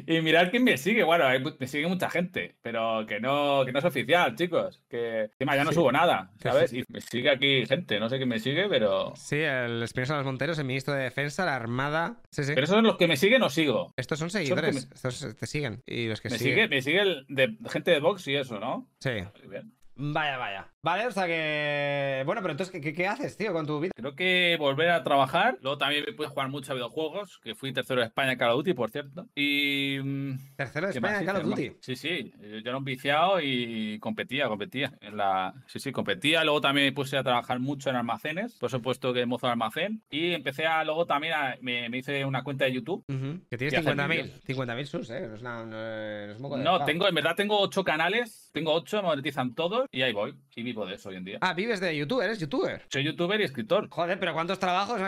Y 0.06 0.20
mirad 0.20 0.50
quién 0.50 0.64
me 0.64 0.76
sigue. 0.76 1.02
Bueno, 1.04 1.24
me 1.58 1.66
sigue 1.66 1.86
mucha 1.86 2.10
gente, 2.10 2.56
pero 2.62 3.06
que 3.06 3.20
no, 3.20 3.62
que 3.64 3.72
no 3.72 3.78
es 3.78 3.84
oficial, 3.84 4.34
chicos. 4.34 4.82
Que 4.88 5.22
encima 5.24 5.56
ya 5.56 5.64
no 5.64 5.70
Sí. 5.70 5.76
subo 5.76 5.92
nada, 5.92 6.30
¿sabes? 6.38 6.70
sí. 6.70 6.80
Y 6.80 6.84
me 6.92 7.00
sigue 7.00 7.30
aquí 7.30 7.64
gente, 7.66 7.98
no 8.00 8.08
sé 8.08 8.16
quién 8.16 8.28
me 8.28 8.38
sigue, 8.38 8.68
pero. 8.68 9.12
sí, 9.16 9.36
el 9.36 9.82
Espinosa 9.82 10.14
de 10.14 10.18
los 10.20 10.26
Monteros, 10.26 10.58
el 10.58 10.64
ministro 10.66 10.94
de 10.94 11.04
Defensa, 11.04 11.44
la 11.44 11.56
Armada. 11.56 12.20
Sí, 12.30 12.44
sí. 12.44 12.52
Pero 12.54 12.64
esos 12.64 12.76
son 12.76 12.84
los 12.86 12.96
que 12.96 13.08
me 13.08 13.16
siguen 13.16 13.42
o 13.42 13.50
sigo. 13.50 13.92
Estos 13.96 14.18
son 14.18 14.30
seguidores, 14.30 14.88
estos 14.92 15.34
te 15.38 15.46
siguen. 15.46 15.82
Y 15.86 16.08
los 16.08 16.20
que 16.20 16.30
Me 16.30 16.38
siguen. 16.38 16.54
sigue, 16.54 16.68
me 16.68 16.82
sigue 16.82 17.00
el 17.00 17.26
de 17.28 17.56
gente 17.70 17.90
de 17.92 18.00
Vox 18.00 18.26
y 18.28 18.36
eso, 18.36 18.58
¿no? 18.58 18.88
Sí. 19.00 19.10
Muy 19.40 19.48
bien. 19.48 19.72
Vaya, 20.02 20.38
vaya. 20.38 20.68
Vale, 20.82 21.06
o 21.06 21.10
sea 21.10 21.26
que. 21.26 22.22
Bueno, 22.24 22.40
pero 22.40 22.52
entonces, 22.52 22.80
¿qué, 22.80 22.94
qué- 22.94 23.06
haces, 23.06 23.36
tío, 23.36 23.52
con 23.52 23.66
tu 23.66 23.80
vida? 23.80 23.92
Creo 23.94 24.14
que 24.14 24.56
volver 24.58 24.88
a 24.90 25.02
trabajar. 25.02 25.58
Luego 25.60 25.76
también 25.76 26.04
me 26.06 26.12
pude 26.14 26.28
jugar 26.28 26.48
mucho 26.48 26.72
a 26.72 26.74
videojuegos, 26.74 27.38
que 27.42 27.54
fui 27.54 27.72
tercero 27.72 28.00
de 28.00 28.06
España 28.06 28.32
en 28.32 28.38
Call 28.38 28.50
of 28.52 28.56
Duty, 28.58 28.72
por 28.72 28.90
cierto. 28.90 29.26
Y. 29.34 29.98
mm, 30.02 30.56
Tercero 30.56 30.86
de 30.86 30.92
¿Qué 30.94 30.98
España 30.98 31.18
en 31.20 31.26
Call 31.26 31.36
of 31.36 31.44
Duty. 31.44 31.72
Sí, 31.80 31.96
sí, 31.96 32.32
yo 32.40 32.56
era 32.70 32.76
un 32.78 32.84
viciado 32.84 33.40
y 33.42 33.98
competía, 34.00 34.48
competía. 34.48 34.92
En 35.02 35.16
la... 35.18 35.52
Sí, 35.66 35.78
sí, 35.80 35.92
competía. 35.92 36.44
Luego 36.44 36.60
también 36.62 36.86
me 36.86 36.92
puse 36.92 37.18
a 37.18 37.22
trabajar 37.22 37.60
mucho 37.60 37.90
en 37.90 37.96
almacenes, 37.96 38.54
por 38.58 38.70
supuesto 38.70 39.12
que 39.12 39.26
mozo 39.26 39.46
de 39.48 39.52
almacén. 39.52 40.02
Y 40.10 40.32
empecé 40.32 40.66
a, 40.66 40.82
luego 40.84 41.04
también 41.04 41.34
a- 41.34 41.56
me, 41.60 41.90
me 41.90 41.98
hice 41.98 42.24
una 42.24 42.42
cuenta 42.42 42.64
de 42.64 42.72
YouTube. 42.72 43.04
Ujú. 43.08 43.40
Que 43.50 43.58
tienes 43.58 43.74
Y 43.74 43.76
hacer 43.76 43.94
50.000. 43.96 44.08
vídeos. 44.08 44.44
50.000 44.46 44.84
subs, 44.86 45.10
¿eh? 45.10 45.26
No 45.28 45.34
es, 45.34 45.42
nada- 45.42 45.66
no 45.66 45.76
es- 45.76 46.38
de 46.40 46.64
No, 46.64 46.84
tengo, 46.86 47.06
en 47.08 47.14
verdad 47.14 47.34
tengo 47.36 47.58
ocho 47.60 47.84
canales, 47.84 48.50
tengo 48.54 48.72
ocho, 48.72 48.96
me 49.02 49.08
monetizan 49.08 49.54
todos 49.54 49.86
y 49.92 50.02
ahí 50.02 50.12
voy. 50.12 50.34
Y 50.54 50.62
vivo 50.62 50.86
de 50.86 50.94
eso 50.94 51.08
hoy 51.08 51.16
en 51.16 51.24
día. 51.24 51.38
Ah, 51.40 51.54
vives 51.54 51.80
de 51.80 51.96
YouTube, 51.96 52.22
eres 52.22 52.38
youtuber. 52.38 52.82
Soy 52.88 53.04
youtuber 53.04 53.40
y 53.40 53.44
escritor. 53.44 53.88
Joder, 53.88 54.18
pero 54.18 54.32
¿cuántos 54.32 54.58
trabajos 54.58 55.00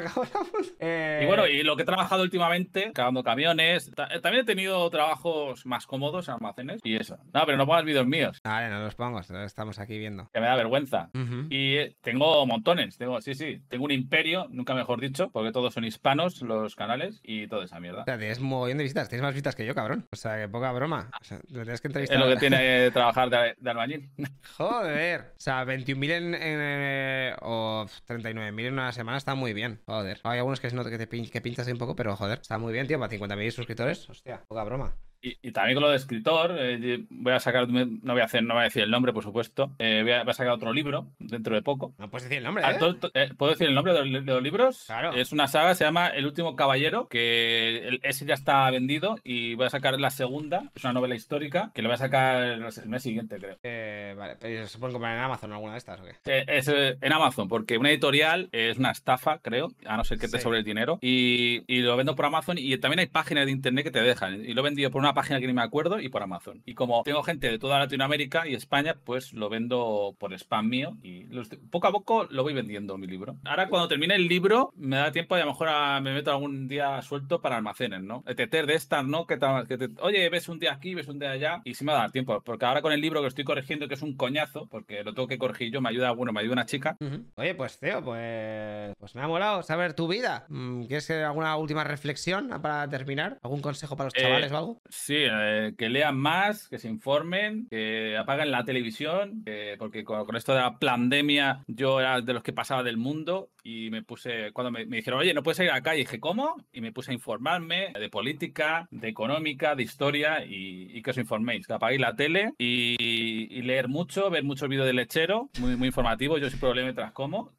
eh... 0.79 1.21
Y 1.23 1.27
bueno, 1.27 1.47
y 1.47 1.63
lo 1.63 1.77
que 1.77 1.83
he 1.83 1.87
trabajado 1.87 2.23
últimamente, 2.23 2.93
cagando 2.93 3.23
camiones, 3.23 3.91
también 4.23 4.43
he 4.43 4.45
tenido 4.45 4.89
trabajos 4.91 5.67
más 5.67 5.87
cómodos 5.87 6.29
en 6.29 6.35
almacenes 6.35 6.81
y 6.85 6.97
eso. 6.97 7.19
No, 7.33 7.45
pero 7.47 7.57
no 7.57 7.67
pongas 7.67 7.85
vídeos 7.85 8.07
míos. 8.07 8.41
Vale, 8.45 8.69
no 8.71 8.81
los 8.81 8.95
pongo, 8.95 9.21
estamos 9.21 9.79
aquí 9.79 9.99
viendo. 9.99 10.29
Que 10.33 10.41
me 10.41 10.47
da 10.47 10.57
vergüenza. 10.57 11.11
Y 11.51 11.77
eh, 11.77 11.97
tengo 12.01 12.47
montones, 12.47 12.97
tengo, 12.97 13.21
sí, 13.21 13.35
sí, 13.35 13.63
tengo 13.69 13.85
un 13.85 13.91
imperio, 13.91 14.47
nunca 14.51 14.75
mejor 14.75 15.01
dicho, 15.01 15.31
porque 15.31 15.53
todos 15.53 15.75
son 15.75 15.85
hispanos 15.85 16.43
los 16.43 16.77
canales 16.77 17.21
y 17.23 17.47
toda 17.47 17.65
esa 17.65 17.81
mierda. 17.81 18.03
O 18.03 18.05
sea, 18.05 18.19
tienes 18.19 18.39
un 18.39 18.51
de 18.79 18.83
visitas, 18.83 19.09
tienes 19.09 19.23
más 19.23 19.33
visitas 19.33 19.55
que 19.55 19.67
yo, 19.67 19.75
cabrón. 19.75 20.07
O 20.13 20.17
sea, 20.17 20.39
que 20.39 20.49
poca 20.49 20.73
broma. 20.73 21.11
O 21.21 21.25
sea, 21.25 21.41
tienes 21.41 21.81
que 21.81 21.89
entrevistar. 21.89 22.19
Es 22.19 22.25
lo 22.25 22.31
que 22.31 22.39
tiene 22.39 22.91
trabajar 22.93 23.31
de, 23.31 23.55
de 23.59 23.71
albañil. 23.71 24.11
Joder. 24.57 25.33
O 25.43 25.45
sea, 25.45 25.65
21.000 25.65 26.11
en, 26.13 26.35
en, 26.37 27.35
o 27.43 27.85
39.000 28.07 28.67
en 28.67 28.73
una 28.75 28.93
semana 28.93 29.19
está 29.19 29.35
muy 29.35 29.53
bien. 29.53 29.81
Joder. 29.87 30.21
Hay 30.23 30.39
algunos 30.39 30.61
que, 30.61 30.71
no, 30.71 30.85
que, 30.85 30.97
te 30.97 31.09
que 31.09 31.41
pinchas 31.41 31.67
un 31.67 31.79
poco, 31.79 31.97
pero 31.97 32.15
joder, 32.15 32.39
está 32.41 32.59
muy 32.59 32.73
bien, 32.73 32.87
tío. 32.87 33.01
Para 33.01 33.13
50.000 33.13 33.51
suscriptores, 33.51 34.09
hostia, 34.09 34.45
poca 34.47 34.63
broma. 34.63 34.95
Y, 35.23 35.53
también 35.53 35.77
con 35.77 35.85
lo 35.85 35.91
de 35.91 35.97
escritor, 35.97 36.57
eh, 36.59 37.05
voy 37.09 37.33
a 37.33 37.39
sacar, 37.39 37.69
no 37.69 38.13
voy 38.13 38.23
a 38.23 38.25
hacer, 38.25 38.43
no 38.43 38.55
voy 38.55 38.63
a 38.63 38.65
decir 38.65 38.83
el 38.83 38.91
nombre, 38.91 39.13
por 39.13 39.23
supuesto. 39.23 39.71
Eh, 39.79 40.01
voy, 40.03 40.13
a, 40.13 40.33
sacar 40.33 40.53
otro 40.53 40.73
libro 40.73 41.07
dentro 41.21 41.55
de 41.55 41.63
poco. 41.63 41.95
No 41.99 42.11
puedes 42.11 42.25
decir 42.25 42.39
el 42.39 42.45
nombre, 42.45 42.65
ah, 42.65 42.73
¿eh? 43.15 43.31
¿Puedo 43.37 43.53
decir 43.53 43.69
el 43.69 43.75
nombre 43.75 43.93
de, 43.93 44.05
los 44.05 44.43
libros? 44.43 44.83
Claro. 44.87 45.13
Es 45.13 45.31
una 45.31 45.47
saga, 45.47 45.77
se 45.77 45.85
llama 45.85 46.09
El 46.09 46.27
último 46.27 46.57
caballero, 46.57 47.07
que 47.07 48.01
ese 48.03 48.27
ya 48.27 48.35
está 48.35 48.69
vendido 48.71 49.17
y 49.23 49.55
voy 49.55 49.67
a 49.67 49.71
sacar 49.71 49.99
la 50.01 50.11
segunda. 50.11 50.65
Es 50.75 50.83
una 50.83 50.93
novela 50.93 51.15
histórica 51.15 51.71
que 51.73 51.83
lo 51.83 51.89
voy 51.89 51.95
a 51.95 51.99
sacar 51.99 52.43
el 52.43 52.89
mes 52.89 53.03
siguiente, 53.03 53.37
creo. 53.39 54.17
vale, 54.17 54.37
pero 54.41 54.67
se 54.67 54.79
pueden 54.79 54.93
comprar 54.93 55.17
en 55.17 55.23
Amazon 55.23 55.53
alguna 55.53 55.73
de 55.73 55.79
estas 55.79 56.01
o 56.01 56.05
qué? 56.05 56.45
es 56.49 56.67
en 56.67 57.13
Amazon, 57.13 57.49
porque 57.49 57.79
una 57.79 57.91
editorial 57.91 58.49
es 58.51 58.77
una 58.77 58.91
estafa, 58.91 59.39
creo, 59.39 59.69
a 59.87 59.97
no 59.97 60.03
ser 60.03 60.19
que 60.19 60.27
te 60.27 60.41
sobre 60.41 60.59
el 60.59 60.65
dinero. 60.65 60.99
Y, 61.01 61.63
y, 61.69 61.83
lo 61.83 61.97
vendo 61.97 62.17
por 62.17 62.27
Amazon 62.27 62.59
y 62.59 62.77
también 62.79 63.01
hay 63.01 63.07
páginas 63.07 63.47
de 63.47 63.53
internet 63.53 63.85
que 63.85 63.91
te 63.93 64.03
dejan. 64.03 64.45
Y 64.45 64.55
lo 64.55 64.63
he 64.63 64.65
vendido 64.65 64.91
por 64.91 65.01
una 65.01 65.12
página 65.15 65.41
que 65.41 65.47
ni 65.47 65.53
me 65.53 65.63
acuerdo 65.63 66.01
y 66.01 66.09
por 66.09 66.23
Amazon. 66.23 66.63
Y 66.65 66.75
como 66.75 67.03
tengo 67.03 67.23
gente 67.23 67.51
de 67.51 67.59
toda 67.59 67.79
Latinoamérica 67.79 68.47
y 68.47 68.55
España, 68.55 68.97
pues 69.05 69.33
lo 69.33 69.49
vendo 69.49 70.15
por 70.19 70.33
spam 70.35 70.69
mío 70.69 70.97
y 71.03 71.25
poco 71.71 71.87
a 71.87 71.93
poco 71.93 72.25
lo 72.31 72.43
voy 72.43 72.55
vendiendo 72.55 72.97
mi 72.99 73.07
libro. 73.07 73.37
Ahora 73.45 73.69
cuando 73.69 73.89
termine 73.89 74.15
el 74.15 74.29
libro 74.29 74.73
me 74.77 74.97
da 74.97 75.13
tiempo 75.13 75.37
y 75.37 75.41
a 75.41 75.45
lo 75.45 75.53
mejor 75.53 75.69
me 76.03 76.15
meto 76.15 76.31
algún 76.31 76.69
día 76.69 77.01
suelto 77.03 77.41
para 77.41 77.57
almacenes, 77.57 78.03
¿no? 78.03 78.23
Teter 78.23 78.67
de 78.67 78.75
estas, 78.75 79.05
¿no? 79.05 79.27
Que, 79.27 79.37
te, 79.37 79.89
oye, 80.01 80.29
ves 80.29 80.49
un 80.49 80.59
día 80.59 80.73
aquí, 80.73 80.95
ves 80.95 81.09
un 81.09 81.19
día 81.19 81.31
allá 81.31 81.61
y 81.65 81.75
sí 81.75 81.85
me 81.85 81.93
va 81.93 81.99
a 81.99 82.03
dar 82.03 82.13
tiempo. 82.13 82.41
Porque 82.45 82.65
ahora 82.65 82.83
con 82.83 82.93
el 82.93 83.01
libro 83.01 83.21
que 83.21 83.29
estoy 83.29 83.45
corrigiendo, 83.45 83.89
que 83.89 83.95
es 83.95 84.03
un 84.03 84.17
coñazo, 84.17 84.67
porque 84.67 85.03
lo 85.05 85.15
tengo 85.15 85.29
que 85.29 85.39
corregir 85.39 85.73
yo, 85.73 85.81
me 85.81 85.89
ayuda, 85.89 86.13
bueno, 86.13 86.33
me 86.33 86.41
ayuda 86.41 86.55
una 86.55 86.67
chica. 86.67 86.97
Oye, 87.37 87.55
pues 87.55 87.79
Teo, 87.79 88.03
pues, 88.03 88.95
pues 88.99 89.15
me 89.15 89.23
ha 89.23 89.29
molado 89.29 89.63
saber 89.63 89.95
tu 89.95 90.09
vida. 90.09 90.47
¿Quieres 90.87 91.11
alguna 91.11 91.57
última 91.57 91.85
reflexión 91.85 92.49
para 92.63 92.89
terminar? 92.89 93.39
¿Algún 93.43 93.61
consejo 93.61 93.97
para 93.97 94.07
los 94.07 94.15
eh, 94.15 94.23
chavales 94.23 94.53
o 94.53 94.57
algo? 94.57 94.83
Sí, 95.05 95.17
eh, 95.19 95.75
que 95.77 95.89
lean 95.89 96.17
más, 96.17 96.69
que 96.69 96.79
se 96.79 96.89
informen, 96.89 97.67
que 97.69 98.17
apaguen 98.17 98.53
la 98.53 98.65
televisión, 98.65 99.45
porque 99.77 100.05
con, 100.05 100.37
esto 100.37 100.55
de 100.55 100.61
la 100.61 100.79
pandemia 100.79 101.65
yo 101.67 101.99
era 101.99 102.21
de 102.21 102.33
los 102.33 102.45
que 102.45 102.53
pasaba 102.53 102.85
del 102.85 102.99
mundo 102.99 103.51
y 103.65 103.91
me 103.91 104.05
puse, 104.05 104.53
cuando 104.53 104.71
me, 104.71 104.85
dijeron, 104.85 105.19
oye, 105.19 105.35
no 105.35 105.43
puedes 105.43 105.59
ir 105.59 105.71
a 105.71 105.75
la 105.75 105.83
calle, 105.83 106.03
dije, 106.03 106.21
¿cómo? 106.21 106.55
Y 106.73 106.81
me 106.83 106.93
puse 106.93 107.11
a 107.11 107.15
informarme 107.15 107.93
de 107.99 108.09
política, 108.11 108.87
de 108.93 109.09
económica, 109.09 109.75
de 109.75 109.83
historia 109.83 110.45
y, 110.47 111.03
que 111.03 111.11
os 111.11 111.19
informéis, 111.19 111.67
que 111.67 111.73
apaguéis 111.73 112.01
la 112.01 112.15
tele 112.15 112.53
y, 112.57 113.61
leer 113.63 113.89
mucho, 113.89 114.31
ver 114.31 114.45
muchos 114.45 114.69
vídeos 114.69 114.87
de 114.87 114.93
lechero, 114.93 115.51
muy, 115.59 115.75
muy 115.75 115.89
informativos, 115.89 116.41
yo 116.41 116.47
lo 116.69 116.75
leo 116.75 116.85
mientras 116.85 117.11
como. 117.11 117.51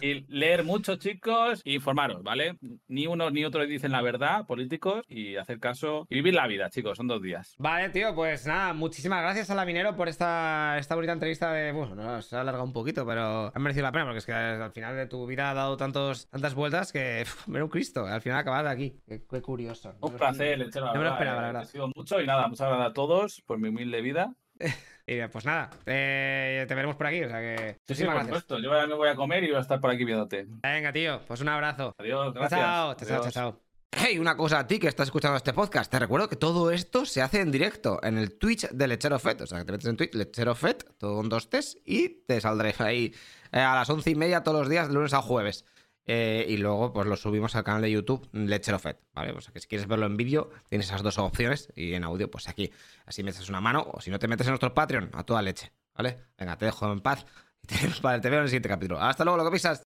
Y 0.00 0.24
leer 0.28 0.64
mucho, 0.64 0.96
chicos, 0.96 1.62
e 1.64 1.72
informaros, 1.72 2.22
¿vale? 2.22 2.58
Ni 2.88 3.06
uno 3.06 3.30
ni 3.30 3.44
otro 3.44 3.66
dicen 3.66 3.92
la 3.92 4.02
verdad, 4.02 4.46
políticos, 4.46 5.04
y 5.08 5.36
hacer 5.36 5.60
caso 5.60 6.06
y 6.08 6.16
vivir 6.16 6.34
la 6.34 6.46
vida, 6.46 6.70
chicos, 6.70 6.96
son 6.96 7.08
dos 7.08 7.22
días. 7.22 7.54
Vale, 7.58 7.90
tío, 7.90 8.14
pues 8.14 8.46
nada, 8.46 8.72
muchísimas 8.72 9.22
gracias 9.22 9.50
a 9.50 9.54
la 9.54 9.64
Minero 9.64 9.96
por 9.96 10.08
esta, 10.08 10.76
esta 10.78 10.94
bonita 10.94 11.12
entrevista 11.12 11.52
de. 11.52 11.72
Bueno, 11.72 11.94
no, 11.94 12.22
se 12.22 12.36
ha 12.36 12.40
alargado 12.40 12.64
un 12.64 12.72
poquito, 12.72 13.06
pero 13.06 13.52
ha 13.54 13.58
merecido 13.58 13.84
la 13.84 13.92
pena, 13.92 14.04
porque 14.04 14.18
es 14.18 14.26
que 14.26 14.32
al 14.32 14.72
final 14.72 14.96
de 14.96 15.06
tu 15.06 15.26
vida 15.26 15.50
ha 15.50 15.54
dado 15.54 15.76
tantos, 15.76 16.28
tantas 16.28 16.54
vueltas 16.54 16.92
que. 16.92 17.24
Mira 17.46 17.64
un 17.64 17.70
Cristo, 17.70 18.06
al 18.06 18.20
final 18.20 18.38
acabas 18.38 18.64
de 18.64 18.70
aquí. 18.70 19.00
Qué, 19.06 19.42
curioso. 19.42 19.94
Un 20.00 20.16
placer, 20.16 20.58
lechero. 20.58 20.86
No 20.86 20.94
me 20.94 21.04
lo 21.04 21.10
esperaba, 21.10 21.40
la 21.40 21.46
verdad. 21.48 21.62
Ha 21.62 21.66
sido 21.66 21.90
mucho 21.94 22.20
y 22.20 22.26
nada, 22.26 22.48
muchas 22.48 22.68
gracias 22.68 22.90
a 22.90 22.92
todos 22.92 23.42
por 23.46 23.58
mi 23.58 23.68
humilde 23.68 24.00
vida. 24.00 24.34
Y 25.06 25.24
pues 25.28 25.44
nada, 25.44 25.70
te 25.84 26.66
veremos 26.68 26.96
por 26.96 27.06
aquí. 27.06 27.22
O 27.22 27.28
sea 27.28 27.38
que. 27.40 27.78
Sí, 27.86 27.94
sí, 27.94 28.04
por 28.04 28.22
supuesto. 28.22 28.58
Yo 28.58 28.70
me 28.70 28.94
voy 28.94 29.08
a 29.08 29.14
comer 29.14 29.44
y 29.44 29.48
voy 29.48 29.58
a 29.58 29.60
estar 29.60 29.80
por 29.80 29.90
aquí 29.90 30.04
viéndote. 30.04 30.46
Venga, 30.62 30.92
tío, 30.92 31.20
pues 31.26 31.40
un 31.40 31.48
abrazo. 31.48 31.94
Adiós, 31.98 32.34
gracias. 32.34 32.60
Chao, 32.60 32.94
chao, 32.94 33.20
chao, 33.22 33.30
chao. 33.30 33.60
Hey, 33.98 34.18
una 34.18 34.36
cosa 34.36 34.58
a 34.58 34.66
ti 34.66 34.78
que 34.78 34.88
estás 34.88 35.08
escuchando 35.08 35.36
este 35.36 35.52
podcast. 35.52 35.90
Te 35.90 35.98
recuerdo 35.98 36.28
que 36.28 36.36
todo 36.36 36.70
esto 36.70 37.06
se 37.06 37.22
hace 37.22 37.40
en 37.40 37.50
directo 37.50 37.98
en 38.02 38.18
el 38.18 38.36
Twitch 38.36 38.68
de 38.68 38.88
Lechero 38.88 39.18
Fet. 39.18 39.40
O 39.40 39.46
sea, 39.46 39.60
que 39.60 39.64
te 39.64 39.72
metes 39.72 39.86
en 39.86 39.96
Twitch, 39.96 40.14
Lechero 40.14 40.54
Fet, 40.54 40.84
todo 40.98 41.16
con 41.16 41.28
dos 41.28 41.48
T's, 41.48 41.78
y 41.84 42.08
te 42.26 42.40
saldré 42.40 42.74
ahí 42.78 43.14
eh, 43.52 43.60
a 43.60 43.74
las 43.74 43.88
once 43.88 44.10
y 44.10 44.14
media 44.14 44.42
todos 44.42 44.58
los 44.58 44.68
días, 44.68 44.88
de 44.88 44.94
lunes 44.94 45.14
a 45.14 45.22
jueves. 45.22 45.64
Eh, 46.06 46.46
y 46.48 46.56
luego, 46.56 46.92
pues 46.92 47.06
lo 47.06 47.16
subimos 47.16 47.56
al 47.56 47.64
canal 47.64 47.82
de 47.82 47.90
YouTube 47.90 48.28
Lechero 48.32 48.78
Fed, 48.78 48.96
¿vale? 49.12 49.32
O 49.32 49.40
sea 49.40 49.52
que 49.52 49.60
si 49.60 49.66
quieres 49.66 49.88
verlo 49.88 50.06
en 50.06 50.16
vídeo, 50.16 50.50
tienes 50.68 50.86
esas 50.86 51.02
dos 51.02 51.18
opciones. 51.18 51.72
Y 51.74 51.94
en 51.94 52.04
audio, 52.04 52.30
pues 52.30 52.48
aquí. 52.48 52.70
Así 53.06 53.22
me 53.22 53.30
echas 53.30 53.48
una 53.48 53.60
mano. 53.60 53.86
O 53.92 54.00
si 54.00 54.10
no 54.10 54.18
te 54.18 54.28
metes 54.28 54.46
en 54.46 54.52
nuestro 54.52 54.72
Patreon, 54.72 55.10
a 55.12 55.24
toda 55.24 55.42
leche, 55.42 55.72
¿vale? 55.94 56.18
Venga, 56.38 56.56
te 56.56 56.66
dejo 56.66 56.90
en 56.92 57.00
paz. 57.00 57.26
Y 57.62 57.66
te, 57.66 57.76
veo 58.02 58.38
en 58.38 58.42
el 58.42 58.48
siguiente 58.48 58.68
capítulo. 58.68 59.00
Hasta 59.00 59.24
luego, 59.24 59.38
lo 59.38 59.44
que 59.44 59.50
pisas. 59.50 59.74